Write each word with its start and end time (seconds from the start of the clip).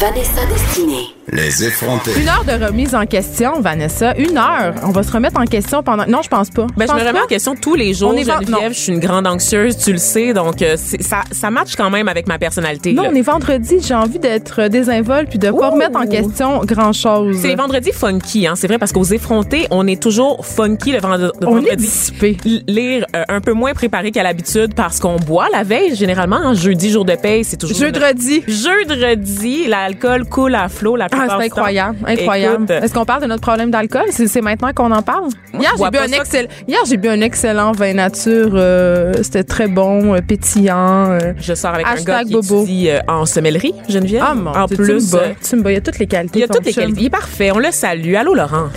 Vanessa 0.00 0.44
Destinée. 0.46 1.04
Les 1.32 1.64
effrontés. 1.64 2.10
Une 2.20 2.28
heure 2.28 2.44
de 2.44 2.64
remise 2.66 2.94
en 2.94 3.06
question, 3.06 3.60
Vanessa. 3.60 4.14
Une 4.18 4.36
heure. 4.36 4.74
On 4.84 4.90
va 4.90 5.02
se 5.02 5.10
remettre 5.10 5.40
en 5.40 5.44
question 5.46 5.82
pendant. 5.82 6.04
Non, 6.06 6.20
je 6.22 6.28
pense 6.28 6.50
pas. 6.50 6.66
Ben, 6.76 6.86
je 6.86 6.92
me 6.92 6.98
remets 7.00 7.12
pas? 7.12 7.24
en 7.24 7.26
question 7.26 7.54
tous 7.54 7.74
les 7.74 7.94
jours. 7.94 8.10
On 8.14 8.16
est 8.16 8.24
non. 8.26 8.34
Geneviève, 8.40 8.72
je 8.74 8.78
suis 8.78 8.92
une 8.92 8.98
grande 9.00 9.26
anxieuse, 9.26 9.76
tu 9.78 9.92
le 9.92 9.98
sais, 9.98 10.34
donc 10.34 10.60
euh, 10.62 10.76
ça, 10.76 11.22
ça 11.30 11.50
match 11.50 11.76
quand 11.76 11.88
même 11.90 12.08
avec 12.08 12.26
ma 12.28 12.38
personnalité. 12.38 12.92
Non, 12.92 13.04
là. 13.04 13.08
on 13.12 13.14
est 13.14 13.22
vendredi. 13.22 13.76
J'ai 13.80 13.94
envie 13.94 14.18
d'être 14.18 14.68
désinvolte 14.68 15.30
puis 15.30 15.38
de 15.38 15.50
pas 15.50 15.68
Ouh. 15.68 15.72
remettre 15.72 15.98
en 15.98 16.06
question 16.06 16.60
grand 16.64 16.92
chose. 16.92 17.38
C'est 17.40 17.48
les 17.48 17.56
vendredis 17.56 17.92
funky, 17.92 18.46
hein, 18.46 18.54
c'est 18.56 18.66
vrai, 18.66 18.78
parce 18.78 18.92
qu'aux 18.92 19.04
effrontés, 19.04 19.66
on 19.70 19.86
est 19.86 20.00
toujours 20.02 20.44
funky 20.44 20.92
le 20.92 20.98
vendre- 21.00 21.32
le 21.40 21.46
On 21.48 21.58
est 21.58 21.70
vendredi. 21.76 22.62
Lire 22.66 23.06
euh, 23.16 23.22
un 23.28 23.40
peu 23.40 23.52
moins 23.52 23.72
préparé 23.72 24.10
qu'à 24.12 24.22
l'habitude 24.22 24.74
parce 24.74 25.00
qu'on 25.00 25.16
boit 25.16 25.46
la 25.52 25.62
veille, 25.62 25.94
généralement. 25.96 26.36
hein, 26.36 26.54
jeudi, 26.54 26.90
jour 26.90 27.04
de 27.06 27.14
paye, 27.14 27.44
c'est 27.44 27.56
toujours... 27.56 27.78
Jeudi. 27.78 28.42
Jeudi, 28.46 29.66
l'alcool 29.88 30.24
coule 30.24 30.54
à 30.54 30.68
flot 30.68 30.96
la 30.96 31.06
Ah, 31.06 31.08
plupart 31.08 31.36
c'est 31.38 31.44
du 31.44 31.50
temps. 31.50 31.56
incroyable, 31.56 31.98
incroyable. 32.06 32.64
Écoute, 32.70 32.84
Est-ce 32.84 32.94
qu'on 32.94 33.04
parle 33.04 33.22
de 33.22 33.26
notre 33.26 33.42
problème 33.42 33.70
d'alcool? 33.70 34.04
C'est 34.10 34.26
c'est 34.28 34.40
maintenant 34.40 34.72
qu'on 34.74 34.90
en 34.90 35.02
parle? 35.02 35.28
Hier, 35.52 35.72
j'ai 35.78 35.90
bu, 35.90 35.98
un 35.98 36.08
ça 36.08 36.16
excell- 36.22 36.48
Hier, 36.66 36.78
j'ai 36.86 36.96
bu 36.96 37.08
un 37.08 37.20
excellent 37.20 37.72
vin 37.72 37.92
nature. 37.94 38.50
euh, 38.54 39.12
C'était 39.22 39.44
très 39.44 39.68
bon, 39.68 40.14
euh, 40.14 40.20
pétillant. 40.26 41.10
euh. 41.10 41.32
je 41.38 41.54
sors 41.54 41.74
avec 41.74 41.86
un 41.86 42.02
gars 42.02 42.24
qui 42.24 42.32
bobo. 42.32 42.62
étudie 42.62 42.88
euh, 42.90 43.00
en 43.08 43.26
semmellerie, 43.26 43.74
Geneviève. 43.88 44.22
Ah 44.26 44.34
mon 44.34 44.50
en 44.52 44.66
plus, 44.66 44.76
tu 44.76 44.82
me 45.06 45.12
bats. 45.12 45.18
euh, 45.18 45.32
Tu 45.48 45.56
me 45.56 45.62
bats. 45.62 45.70
Il 45.70 45.74
y 45.74 45.76
a 45.76 45.80
toutes 45.80 45.98
les 45.98 46.06
qualités. 46.06 46.38
il 46.38 46.42
y 46.42 46.44
a 46.44 46.48
toutes 46.48 46.64
les 46.66 46.72
qualités. 46.72 47.00
Il 47.02 47.06
est 47.06 47.10
parfait, 47.10 47.50
on 47.52 47.58
le 47.58 47.70
salue. 47.70 48.14
Allô, 48.14 48.34
Laurent. 48.34 48.68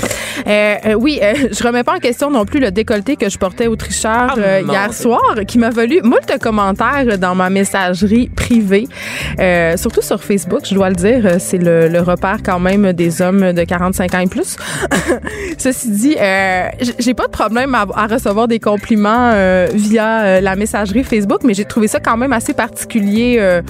Euh, 0.46 0.76
oui, 1.00 1.20
je 1.52 1.64
remets 1.64 1.84
pas 1.84 1.96
en 1.96 2.00
question 2.00 2.30
non 2.30 2.46
plus 2.46 2.60
le 2.60 2.70
décolleté 2.72 3.16
que 3.16 3.28
je 3.30 3.38
portais 3.38 3.68
au 3.68 3.76
tricheur 3.76 4.36
Ah, 4.38 4.60
hier 4.62 4.94
soir, 4.94 5.36
qui 5.48 5.58
m'a 5.58 5.70
valu 5.72 6.02
moult 6.04 6.38
commentaires 6.40 7.18
dans 7.18 7.34
ma 7.36 7.50
messagerie 7.50 8.30
privée, 8.30 8.88
surtout 9.78 10.02
sur 10.02 10.24
Facebook, 10.24 10.62
je 10.64 10.76
dois 10.76 10.90
le 10.90 10.96
dire, 10.98 11.26
euh, 11.26 11.36
c'est 11.40 11.58
le, 11.58 11.88
le 11.88 12.00
repère 12.02 12.38
quand 12.44 12.60
même 12.60 12.92
des 12.94 13.22
hommes 13.22 13.54
de 13.54 13.64
45 13.64 14.14
ans 14.16 14.20
et 14.20 14.28
plus. 14.28 14.56
Ceci 15.58 15.90
dit, 15.92 16.16
euh, 16.20 16.68
j'ai 17.00 17.14
pas 17.14 17.26
de 17.28 17.32
problème 17.32 17.74
à, 17.76 17.86
à 17.96 18.08
recevoir 18.08 18.48
des 18.48 18.60
compliments 18.60 19.32
euh, 19.34 19.68
via 19.74 20.22
euh, 20.22 20.42
la 20.42 20.56
messagerie 20.56 21.04
Facebook, 21.04 21.42
mais 21.44 21.54
j'ai 21.54 21.66
trouvé 21.66 21.88
ça 21.88 22.00
quand 22.00 22.18
même 22.18 22.34
assez 22.34 22.54
particulier 22.54 23.38
euh, 23.40 23.62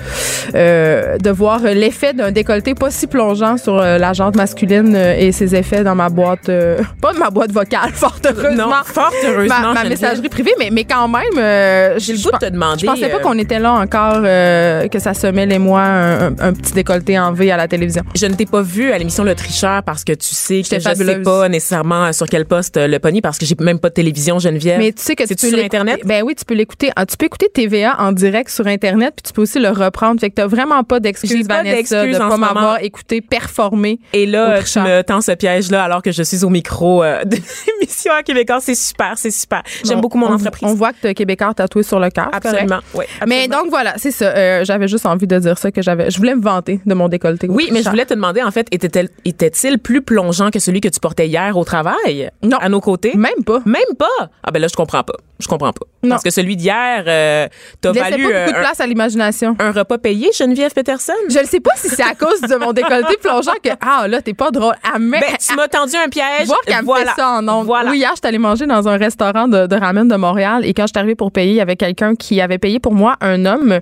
euh, 0.55 1.17
de 1.17 1.29
voir 1.29 1.59
l'effet 1.61 2.13
d'un 2.13 2.31
décolleté 2.31 2.73
pas 2.73 2.91
si 2.91 3.07
plongeant 3.07 3.57
sur 3.57 3.75
la 3.77 4.13
jante 4.13 4.35
masculine 4.35 4.95
et 4.95 5.31
ses 5.31 5.55
effets 5.55 5.83
dans 5.83 5.95
ma 5.95 6.09
boîte, 6.09 6.49
euh, 6.49 6.77
pas 7.01 7.13
ma 7.13 7.29
boîte 7.29 7.51
vocale, 7.51 7.89
fort 7.93 8.17
heureusement. 8.25 8.67
Non, 8.67 8.73
fort 8.85 9.11
heureusement, 9.25 9.73
Ma, 9.73 9.83
ma 9.83 9.89
messagerie 9.89 10.29
privée, 10.29 10.53
mais, 10.59 10.69
mais 10.71 10.83
quand 10.83 11.07
même, 11.07 11.23
euh, 11.37 11.95
J'ai 11.97 12.13
le 12.13 12.19
goût 12.19 12.31
de 12.31 12.37
te 12.37 12.51
demander, 12.51 12.81
Je 12.81 12.85
pensais 12.85 13.09
pas 13.09 13.19
qu'on 13.19 13.37
était 13.37 13.59
là 13.59 13.73
encore, 13.73 14.21
euh, 14.23 14.87
que 14.87 14.99
ça 14.99 15.13
semait 15.13 15.45
les 15.45 15.59
mois 15.59 15.81
un, 15.81 16.27
un- 16.27 16.35
un 16.39 16.53
petit 16.53 16.73
décolleté 16.73 17.16
en 17.19 17.31
V 17.33 17.51
à 17.51 17.57
la 17.57 17.67
télévision. 17.67 18.03
Je 18.15 18.25
ne 18.25 18.33
t'ai 18.35 18.45
pas 18.45 18.61
vu 18.61 18.91
à 18.91 18.97
l'émission 18.97 19.23
Le 19.23 19.35
Tricheur 19.35 19.83
parce 19.83 20.03
que 20.03 20.13
tu 20.13 20.33
sais 20.35 20.61
que 20.61 20.63
je 20.63 20.69
sais 20.75 20.79
fabuleuse. 20.81 21.23
pas 21.23 21.49
nécessairement 21.49 22.05
euh, 22.05 22.11
sur 22.11 22.27
quel 22.27 22.45
poste 22.45 22.77
euh, 22.77 22.87
le 22.87 22.99
pony 22.99 23.21
parce 23.21 23.37
que 23.37 23.45
j'ai 23.45 23.55
même 23.59 23.79
pas 23.79 23.89
de 23.89 23.93
télévision 23.95 24.39
Geneviève. 24.39 24.79
Mais 24.79 24.91
tu 24.91 25.01
sais 25.01 25.15
que 25.15 25.23
tu 25.23 25.35
peux 25.35 25.49
sur 25.49 25.59
internet? 25.59 26.01
Ben 26.05 26.23
oui, 26.23 26.35
tu 26.35 26.45
peux 26.45 26.53
l'écouter. 26.53 26.91
Ah, 26.95 27.05
Tu 27.05 27.17
peux 27.17 27.25
écouter 27.25 27.49
TVA 27.53 27.95
en 27.99 28.11
direct 28.11 28.49
sur 28.49 28.67
internet, 28.67 29.13
puis 29.17 29.23
tu 29.27 29.33
peux 29.33 29.41
aussi 29.43 29.59
le 29.59 29.69
reprendre. 29.69 30.19
Fait 30.19 30.29
que 30.29 30.35
t'as 30.35 30.47
vraiment 30.47 30.83
pas 30.83 30.97
pas 30.97 30.99
Vanessa, 30.99 31.63
d'excuses 31.75 32.13
de 32.13 32.17
pas 32.17 32.37
m'avoir 32.37 32.81
écouté 32.83 33.21
performer. 33.21 33.99
Et 34.13 34.25
là, 34.25 34.57
tu 34.57 34.63
tricheur. 34.63 34.83
me 34.85 35.01
tends 35.03 35.21
ce 35.21 35.31
piège-là 35.31 35.83
alors 35.83 36.01
que 36.01 36.11
je 36.11 36.23
suis 36.23 36.43
au 36.43 36.49
micro 36.49 37.03
euh, 37.03 37.23
de 37.25 37.35
l'émission 37.35 38.11
à 38.13 38.23
Québécois. 38.23 38.59
C'est 38.61 38.75
super, 38.75 39.13
c'est 39.17 39.31
super. 39.31 39.63
J'aime 39.83 40.01
beaucoup 40.01 40.17
mon 40.17 40.27
on- 40.27 40.33
entreprise. 40.33 40.67
On 40.69 40.73
voit 40.73 40.91
que 40.91 40.97
t'as 41.01 41.13
Québécois 41.13 41.53
tatoué 41.53 41.83
sur 41.83 41.99
le 41.99 42.09
cœur. 42.09 42.29
absolument. 42.31 42.79
Mais 43.27 43.47
donc 43.47 43.65
voilà, 43.69 43.93
c'est 43.97 44.11
ça. 44.11 44.25
Euh, 44.35 44.65
j'avais 44.65 44.87
juste 44.87 45.05
envie 45.05 45.27
de 45.27 45.37
dire 45.39 45.57
ça 45.57 45.71
que 45.71 45.81
j'avais. 45.81 46.09
Je 46.11 46.17
voulais 46.17 46.35
me 46.35 46.41
vanter 46.41 46.79
de 46.85 46.93
mon 46.93 47.06
décolleté. 47.09 47.47
Oui, 47.49 47.69
mais 47.71 47.83
je 47.83 47.89
voulais 47.89 48.05
te 48.05 48.13
demander, 48.13 48.41
en 48.43 48.51
fait, 48.51 48.67
était-il 48.71 49.09
était-il 49.25 49.79
plus 49.79 50.01
plongeant 50.01 50.49
que 50.51 50.59
celui 50.59 50.81
que 50.81 50.87
tu 50.87 50.99
portais 50.99 51.27
hier 51.27 51.57
au 51.57 51.63
travail? 51.63 52.29
Non. 52.43 52.57
À 52.57 52.69
nos 52.69 52.81
côtés? 52.81 53.13
Même 53.15 53.43
pas. 53.45 53.59
Même 53.65 53.95
pas? 53.97 54.29
Ah 54.43 54.51
ben 54.51 54.61
là, 54.61 54.67
je 54.67 54.75
comprends 54.75 55.03
pas. 55.03 55.15
Je 55.39 55.47
comprends 55.47 55.71
pas. 55.71 55.85
Non. 56.03 56.11
Parce 56.11 56.23
que 56.23 56.31
celui 56.31 56.55
d'hier, 56.55 57.03
euh, 57.07 57.47
t'as 57.81 57.91
valu 57.91 58.23
pas 58.23 58.29
euh, 58.29 58.45
beaucoup 58.45 58.51
de 58.51 58.57
un, 58.57 58.61
place 58.61 58.79
à 58.79 58.87
l'imagination. 58.87 59.55
un 59.59 59.71
repas 59.71 59.97
payé, 59.99 60.29
Geneviève 60.35 60.73
Peterson? 60.73 61.13
Je 61.29 61.39
ne 61.39 61.45
sais 61.45 61.59
pas 61.59 61.73
si 61.75 61.89
c'est 61.89 62.03
à 62.03 62.15
cause 62.15 62.41
de 62.41 62.55
mon 62.55 62.73
décolleté 62.73 63.17
plongeant 63.21 63.53
que 63.61 63.69
ah 63.81 64.07
là 64.07 64.21
t'es 64.21 64.33
pas 64.33 64.49
drôle. 64.51 64.73
Ah, 64.83 64.97
mais 64.99 65.19
Ben, 65.19 65.35
tu 65.39 65.55
m'as 65.55 65.67
tendu 65.67 65.95
un 65.95 66.09
piège. 66.09 66.47
voir 66.47 66.61
qu'elle 66.61 66.83
voilà. 66.83 67.05
me 67.05 67.09
fait 67.09 67.15
ça 67.21 67.29
en 67.33 67.47
ondes. 67.47 67.65
Voilà. 67.67 67.91
Oui, 67.91 67.97
hier, 67.99 68.11
j'étais 68.15 68.29
allée 68.29 68.37
manger 68.39 68.65
dans 68.65 68.87
un 68.87 68.97
restaurant 68.97 69.47
de, 69.47 69.67
de 69.67 69.75
ramen 69.75 70.07
de 70.07 70.15
Montréal 70.15 70.65
et 70.65 70.73
quand 70.73 70.83
je 70.83 70.87
suis 70.87 70.97
arrivée 70.97 71.15
pour 71.15 71.31
payer, 71.31 71.51
il 71.51 71.55
y 71.57 71.61
avait 71.61 71.75
quelqu'un 71.75 72.15
qui 72.15 72.41
avait 72.41 72.57
payé 72.57 72.79
pour 72.79 72.93
moi, 72.93 73.15
un 73.21 73.45
homme 73.45 73.79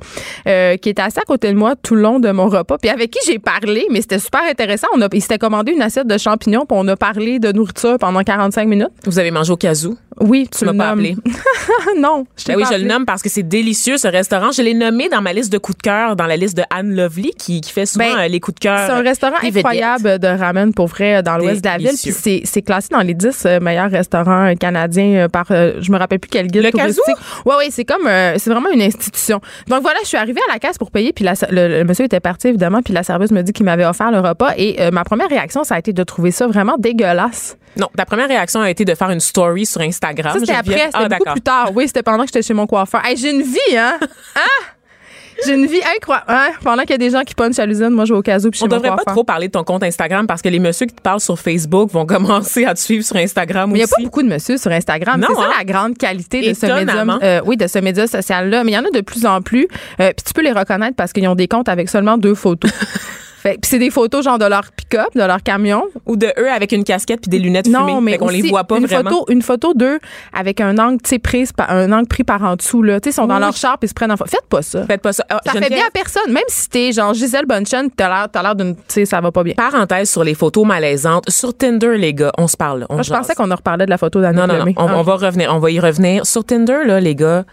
euh, 0.47 0.78
qui 0.78 0.90
était 0.90 1.02
assis 1.02 1.19
à 1.19 1.24
côté 1.24 1.50
de 1.52 1.58
moi 1.58 1.75
tout 1.81 1.96
le 1.96 2.02
long 2.02 2.19
de 2.19 2.31
mon 2.31 2.47
repas, 2.50 2.78
puis 2.78 2.90
avec 2.90 3.15
qui 3.16 3.31
j'ai 3.31 3.40
parlé, 3.40 3.86
mais 3.92 4.02
c'était 4.02 4.20
super 4.20 4.42
intéressant. 4.44 4.88
On 4.96 5.02
a, 5.02 5.08
il 5.14 5.22
s'était 5.22 5.38
commandé 5.38 5.72
une 5.72 5.81
assiette 5.81 6.08
de 6.08 6.18
champignons, 6.18 6.66
puis 6.66 6.78
on 6.78 6.88
a 6.88 6.96
parlé 6.96 7.40
de 7.40 7.52
nourriture 7.52 7.98
pendant 7.98 8.24
45 8.24 8.68
minutes. 8.68 8.90
Vous 9.06 9.20
avez 9.20 9.31
mangé 9.31 9.52
au 9.52 9.58
casou? 9.58 9.98
Oui, 10.22 10.48
tu 10.52 10.59
Tu 10.59 10.66
m'as 10.66 10.74
pas 10.74 10.90
appelé. 10.92 11.16
non, 11.98 12.26
je 12.38 12.46
t'ai 12.46 12.53
Ben 12.53 12.59
oui, 12.59 12.66
je 12.72 12.78
le 12.78 12.88
nomme 12.88 13.06
parce 13.06 13.22
que 13.22 13.30
c'est 13.30 13.44
délicieux 13.44 13.98
ce 13.98 14.08
restaurant. 14.08 14.52
Je 14.52 14.62
l'ai 14.62 14.74
nommé 14.74 15.09
dans 15.09 15.22
ma 15.22 15.34
liste 15.34 15.52
de 15.52 15.58
coups 15.58 15.78
de 15.78 15.81
cœur, 15.81 16.16
dans 16.16 16.26
la 16.26 16.38
liste 16.38 16.56
de 16.56 16.64
Anne 16.70 16.96
Lovely 16.96 17.31
qui, 17.38 17.62
qui 17.62 17.72
fait 17.72 17.86
souvent 17.86 18.06
Ben, 18.06 18.20
euh, 18.20 18.28
les 18.28 18.40
coups 18.40 18.56
de 18.56 18.59
cœur. 18.62 18.80
C'est 18.86 18.94
un 18.94 19.02
restaurant 19.02 19.36
incroyable 19.44 20.20
de 20.20 20.28
ramen 20.28 20.74
pour 20.74 20.88
vrai 20.88 21.22
dans 21.22 21.38
l'ouest 21.38 21.62
de 21.64 21.68
la 21.70 21.78
ville. 21.78 21.90
Puis 22.02 22.12
c'est, 22.12 22.42
c'est 22.46 22.62
classé 22.62 22.88
dans 22.92 23.02
les 23.02 23.14
10 23.14 23.44
euh, 23.46 23.59
meilleurs 23.59 23.92
restaurants 23.92 24.46
euh, 24.52 24.53
canadiens 24.56 25.28
par, 25.30 25.46
je 25.50 25.92
me 25.92 25.98
rappelle 25.98 26.20
plus 26.20 26.30
quel 26.30 26.47
guide 26.47 26.64
Le 26.64 26.72
touristique. 26.72 27.03
Kazoo? 27.06 27.50
Ouais, 27.50 27.56
ouais, 27.58 27.68
c'est 27.72 27.86
comme, 27.86 28.08
euh, 28.08 28.36
c'est 28.38 28.50
vraiment 28.50 28.70
une 28.72 28.82
institution. 28.82 29.42
Donc 29.68 29.82
voilà, 29.82 30.00
je 30.03 30.08
suis 30.08 30.18
arrivée 30.18 30.42
à 30.50 30.53
la 30.53 30.59
caisse 30.59 30.78
pour 30.78 30.92
payer, 30.92 31.12
puis 31.14 31.26
la- 31.26 31.34
le, 31.50 31.80
le 31.80 31.84
monsieur 31.84 32.06
était 32.06 32.20
parti 32.20 32.47
évidemment, 32.47 32.82
puis 32.82 32.94
la 32.94 33.03
serveuse 33.03 33.32
me 33.32 33.42
dit 33.42 33.52
qu'il 33.53 33.66
m'avait 33.66 33.86
offert 33.86 34.12
le 34.12 34.20
repas. 34.20 34.53
Et 34.58 34.78
euh, 34.82 34.92
ma 34.92 35.03
première 35.03 35.30
réaction, 35.30 35.64
ça 35.64 35.76
a 35.76 35.80
été 35.80 35.92
de 35.94 36.03
trouver 36.03 36.32
ça 36.32 36.47
vraiment 36.47 36.76
dégueulasse. 36.78 37.58
Non, 37.78 37.90
ta 37.96 38.06
première 38.06 38.28
réaction 38.28 38.62
a 38.62 38.69
été 38.69 38.86
de 38.86 38.96
faire 38.96 39.09
une 39.09 39.19
story 39.19 39.66
sur 39.66 39.81
Instagram. 39.81 40.34
Ça, 40.34 40.40
c'était 40.40 40.53
après, 40.53 40.74
c'était 40.86 40.90
Ah, 40.94 41.09
beaucoup 41.09 41.31
plus 41.34 41.41
tard. 41.41 41.72
Oui, 41.75 41.88
c'était 41.88 42.03
pendant 42.03 42.19
que 42.24 42.28
j'étais 42.28 42.41
chez 42.41 42.53
mon 42.53 42.68
coiffeur. 42.68 43.02
Hey, 43.06 43.18
j'ai 43.18 43.31
une 43.31 43.41
vie, 43.44 43.78
hein? 43.78 43.97
Hein? 44.36 44.41
J'ai 45.46 45.53
une 45.53 45.66
vie 45.66 45.81
incroyable. 45.97 46.28
Hein? 46.30 46.47
Pendant 46.64 46.84
qu'il 46.84 46.91
y 46.91 46.94
a 46.94 46.97
des 46.97 47.09
gens 47.09 47.19
qui 47.24 47.35
punchent 47.35 47.59
à 47.59 47.66
l'usine, 47.66 47.90
moi, 47.90 48.06
je 48.06 48.14
vais 48.14 48.19
au 48.19 48.22
casou 48.22 48.52
puis 48.52 48.62
On 48.64 48.68
devrait 48.68 48.96
pas 48.96 49.03
trop 49.12 49.25
parler 49.25 49.47
de 49.47 49.52
ton 49.52 49.66
compte 49.66 49.84
Instagram 49.84 50.28
parce 50.28 50.41
que 50.41 50.47
les 50.47 50.59
messieurs 50.59 50.85
qui 50.85 50.96
te 50.96 51.02
parlent 51.02 51.19
sur 51.19 51.38
Facebook 51.38 51.91
vont 51.91 52.06
commencer 52.06 52.64
à 52.64 52.74
te 52.74 52.80
suivre 52.80 53.03
sur 53.03 53.18
Instagram 53.18 53.69
Mais 53.69 53.74
il 53.74 53.78
n'y 53.80 53.81
a 53.81 53.84
aussi. 53.84 53.94
pas 53.97 54.02
beaucoup 54.03 54.24
de 54.24 54.30
monsieur 54.30 54.56
sur 54.58 54.72
Instagram. 54.72 55.19
Non, 55.19 55.28
C'est 55.31 55.35
ça 55.35 55.41
hein? 55.41 55.53
la 55.58 55.66
grande 55.66 55.97
qualité 55.97 56.40
de 56.47 56.53
ce 56.53 56.66
médium. 56.68 57.19
euh, 57.22 57.41
oui, 57.46 57.58
de 57.58 57.68
ce 57.68 57.80
média 57.80 58.08
social-là. 58.08 58.64
Mais 58.64 58.72
il 58.72 58.75
y 58.75 58.78
en 58.78 58.85
a 58.85 58.91
de 58.91 59.02
plus 59.02 59.25
en 59.25 59.41
plus. 59.41 59.68
Euh, 60.00 60.14
Puis 60.16 60.24
tu 60.25 60.31
peux 60.34 60.41
les 60.41 60.53
reconnaître 60.53 60.96
parce 60.96 61.12
qu'ils 61.12 61.28
ont 61.28 61.35
des 61.35 61.50
comptes 61.50 61.68
avec 61.68 61.90
seulement 61.90 62.18
deux 62.18 62.34
photos. 62.35 62.72
Fait- 63.46 63.60
c'est 63.64 63.78
des 63.80 63.92
photos 63.92 64.26
genre 64.26 64.40
de 64.40 64.46
leur 64.46 64.72
pick-up, 64.72 65.10
de 65.14 65.22
leur 65.22 65.44
camion. 65.44 65.84
Ou 66.08 66.16
de 66.18 66.28
eux 66.40 66.50
avec 66.52 66.72
une 66.72 66.84
casquette 66.84 67.22
puis 67.22 67.30
des 67.30 67.38
lunettes 67.40 67.68
Non, 67.68 67.86
fumées. 67.88 68.02
mais 68.02 68.12
Fait 68.14 68.18
qu'on 68.18 68.28
les 68.30 68.42
voit 68.50 68.64
pas 68.64 68.78
une 68.78 68.86
vraiment. 68.88 69.10
Photo, 69.12 69.26
une 69.30 69.42
photo 69.42 69.74
d'eux 69.76 70.00
avec 70.34 70.62
un 70.62 70.78
angle, 70.80 71.02
tu 71.02 71.10
sais, 71.12 71.20
prise 71.20 71.52
un 71.68 71.92
angle 71.92 72.08
pris 72.08 72.24
par 72.24 72.44
en 72.44 72.56
dessous, 72.56 72.82
là. 72.82 73.00
Tu 73.00 73.06
sais, 73.06 73.10
ils 73.12 73.14
sont 73.16 73.28
dans 73.28 73.38
leur 73.40 73.56
char 73.56 73.78
puis 73.78 73.86
ils 73.86 73.90
se 73.90 73.94
prennent 73.94 74.12
en 74.12 74.18
photo. 74.18 74.32
Faites 74.32 74.48
pas 74.50 74.62
ça. 74.62 74.86
Faites 74.86 75.02
pas 75.02 75.14
ça. 75.14 75.24
Ah, 75.30 75.40
Ça 75.46 75.52
fait 75.54 75.70
bien 75.70 75.84
à 75.88 75.92
personne. 75.92 76.32
Même 76.32 76.44
si 76.48 76.70
t'es 76.70 76.92
genre 76.92 77.14
Gisèle 77.14 77.46
Bunchen, 77.46 77.90
t'as 77.96 78.08
l'air, 78.10 78.28
t'as 78.32 78.42
l'air 78.42 78.56
d'une, 78.56 78.76
tu 78.76 78.82
sais, 78.88 79.06
ça 79.06 79.22
va 79.22 79.32
pas 79.32 79.44
bien. 79.44 79.54
Parenthèse 79.56 80.10
sur 80.10 80.24
les 80.24 80.34
photos 80.34 80.66
malaisantes. 80.66 81.30
Sur 81.30 81.56
Tinder, 81.56 81.98
les 81.98 82.14
gars, 82.14 82.32
on 82.38 82.48
se 82.48 82.58
parle. 82.58 82.80
là, 82.82 82.86
on 82.90 82.96
Moi, 82.96 83.04
je 83.04 83.10
jase. 83.10 83.20
pensais 83.20 83.36
qu'on 83.36 83.52
en 83.52 83.56
reparlait 83.56 83.86
de 83.86 83.92
la 83.92 83.98
photo 84.00 84.22
d'Anne 84.22 84.36
Non, 84.36 84.48
non, 84.48 84.66
non. 84.66 84.74
On, 84.78 84.90
on 84.92 85.02
va 85.04 85.16
revenir. 85.16 85.54
On 85.54 85.60
va 85.60 85.70
y 85.72 85.80
revenir. 85.80 86.26
Sur 86.26 86.44
Tinder, 86.44 86.80
là, 86.86 87.00
les 87.00 87.14
gars, 87.16 87.44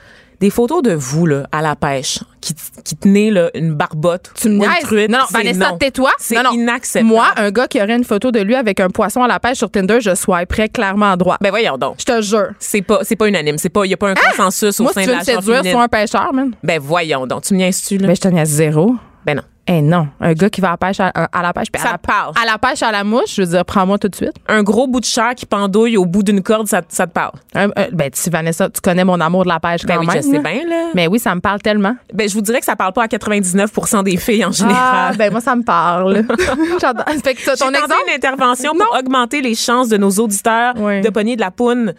des 0.43 0.51
photos 0.51 0.83
de 0.83 0.93
vous, 0.93 1.25
là, 1.27 1.47
à 1.53 1.63
la 1.63 1.77
pêche, 1.77 2.19
qui, 2.41 2.53
qui 2.83 2.97
tenez, 2.97 3.31
là, 3.31 3.49
une 3.55 3.75
barbotte. 3.75 4.33
Tu 4.35 4.49
me 4.49 4.65
une 4.65 4.71
truite, 4.83 5.09
Non, 5.09 5.19
non, 5.19 5.25
Vanessa, 5.31 5.77
tais-toi. 5.79 6.11
C'est 6.19 6.35
inacceptable. 6.53 7.07
Moi, 7.07 7.27
un 7.37 7.53
gars 7.53 7.69
qui 7.69 7.81
aurait 7.81 7.95
une 7.95 8.03
photo 8.03 8.33
de 8.33 8.41
lui 8.41 8.57
avec 8.57 8.81
un 8.81 8.91
poisson 8.91 9.23
à 9.23 9.29
la 9.29 9.39
pêche 9.39 9.59
sur 9.59 9.71
Tinder, 9.71 10.01
je 10.01 10.17
swiperais 10.17 10.69
clairement 10.69 11.13
à 11.13 11.17
droite. 11.17 11.39
Ben, 11.41 11.51
voyons 11.51 11.79
donc. 11.79 11.95
je 12.01 12.05
te 12.05 12.21
jure. 12.23 12.49
C'est 12.59 12.83
pas, 12.83 12.99
c'est 13.05 13.15
pas 13.15 13.29
unanime. 13.29 13.57
C'est 13.57 13.69
pas, 13.69 13.87
y 13.87 13.95
a 13.95 13.97
pas 13.97 14.11
un 14.11 14.15
consensus 14.15 14.81
au 14.81 14.83
Moi, 14.83 14.93
sein 14.93 15.03
si 15.03 15.07
de 15.07 15.13
tu 15.13 15.17
veux 15.17 15.17
la 15.17 15.21
me 15.21 15.25
chambre 15.25 15.55
séduire, 15.55 15.73
sois 15.73 15.83
un 15.85 15.89
pêcheur, 15.89 16.35
man. 16.35 16.51
Ben, 16.65 16.81
voyons 16.81 17.25
donc. 17.29 17.45
Tu 17.45 17.55
me 17.55 17.59
niaises-tu, 17.59 17.99
là? 17.99 18.09
Ben, 18.09 18.17
je 18.17 18.21
te 18.21 18.29
niaise 18.29 18.49
zéro. 18.49 18.97
Ben, 19.25 19.37
non. 19.37 19.43
Eh 19.69 19.81
non, 19.81 20.09
un 20.21 20.33
gars 20.33 20.51
qui 20.51 20.61
va 20.61 20.69
à 20.69 20.71
la 20.73 20.77
pêche 20.77 20.99
à, 20.99 21.07
à 21.11 21.41
la 21.41 21.53
pêche, 21.53 21.69
puis 21.73 21.81
à 21.81 21.85
Ça 21.85 21.93
la, 21.93 21.99
te 21.99 22.05
parle. 22.07 22.35
à 22.41 22.45
la 22.45 22.59
pêche 22.59 22.83
à 22.83 22.91
la 22.91 23.05
mouche, 23.05 23.37
je 23.37 23.43
veux 23.43 23.49
dire, 23.49 23.65
prends-moi 23.65 23.97
tout 23.97 24.09
de 24.09 24.17
suite. 24.17 24.33
Un 24.49 24.65
gros 24.65 24.89
bout 24.89 24.99
de 24.99 25.05
chair 25.05 25.37
qui 25.37 25.47
pendouille 25.47 25.97
au 25.97 26.05
bout 26.05 26.25
d'une 26.25 26.43
corde, 26.43 26.67
ça, 26.67 26.83
ça 26.89 27.07
te 27.07 27.13
parle. 27.13 27.31
Un- 27.55 27.69
un- 27.77 27.89
ben, 27.93 28.11
tu, 28.11 28.29
Vanessa, 28.29 28.69
tu 28.71 28.81
connais 28.81 29.05
mon 29.05 29.21
amour 29.21 29.45
de 29.45 29.49
la 29.51 29.61
pêche 29.61 29.85
Ben 29.87 29.95
quand 29.95 30.01
oui, 30.01 30.07
même. 30.09 30.17
je 30.17 30.23
sais 30.23 30.39
bien, 30.41 30.69
là. 30.69 30.89
Mais 30.95 31.07
oui, 31.07 31.21
ça 31.21 31.33
me 31.37 31.41
parle 31.41 31.61
tellement. 31.63 31.95
Ben, 32.13 32.29
je 32.29 32.35
vous 32.35 32.41
dirais 32.41 32.59
que 32.59 32.65
ça 32.65 32.75
parle 32.75 32.93
pas 32.93 33.05
à 33.05 33.07
99% 33.07 34.03
des 34.03 34.17
filles 34.17 34.45
en 34.45 34.51
général. 34.51 34.81
Ah, 34.83 35.13
ben 35.17 35.31
moi, 35.31 35.41
ça 35.41 35.55
me 35.55 35.63
parle. 35.63 36.25
J'adore. 36.81 37.05
Fait 37.23 37.35
que 37.35 37.43
ça, 37.43 37.55
ton 37.57 37.69
exemple, 37.71 37.95
une 38.09 38.15
intervention 38.17 38.73
pour 38.77 38.99
augmenter 38.99 39.43
les 39.43 39.55
chances 39.55 39.89
de 39.89 39.97
nos 39.97 40.11
auditeurs 40.11 40.75
Oui. 40.77 41.03
de 41.03 41.09
pogner 41.11 41.37
de 41.37 41.41
la 41.41 41.53
poune. 41.53 41.95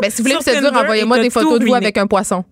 ben, 0.00 0.10
si 0.10 0.22
vous 0.22 0.28
voulez 0.28 0.36
me 0.36 0.40
séduire, 0.52 0.72
envoyez-moi 0.74 1.18
des 1.18 1.28
photos 1.28 1.58
de 1.60 1.66
vous 1.66 1.74
avec 1.74 1.98
un 1.98 2.06
poisson. 2.06 2.44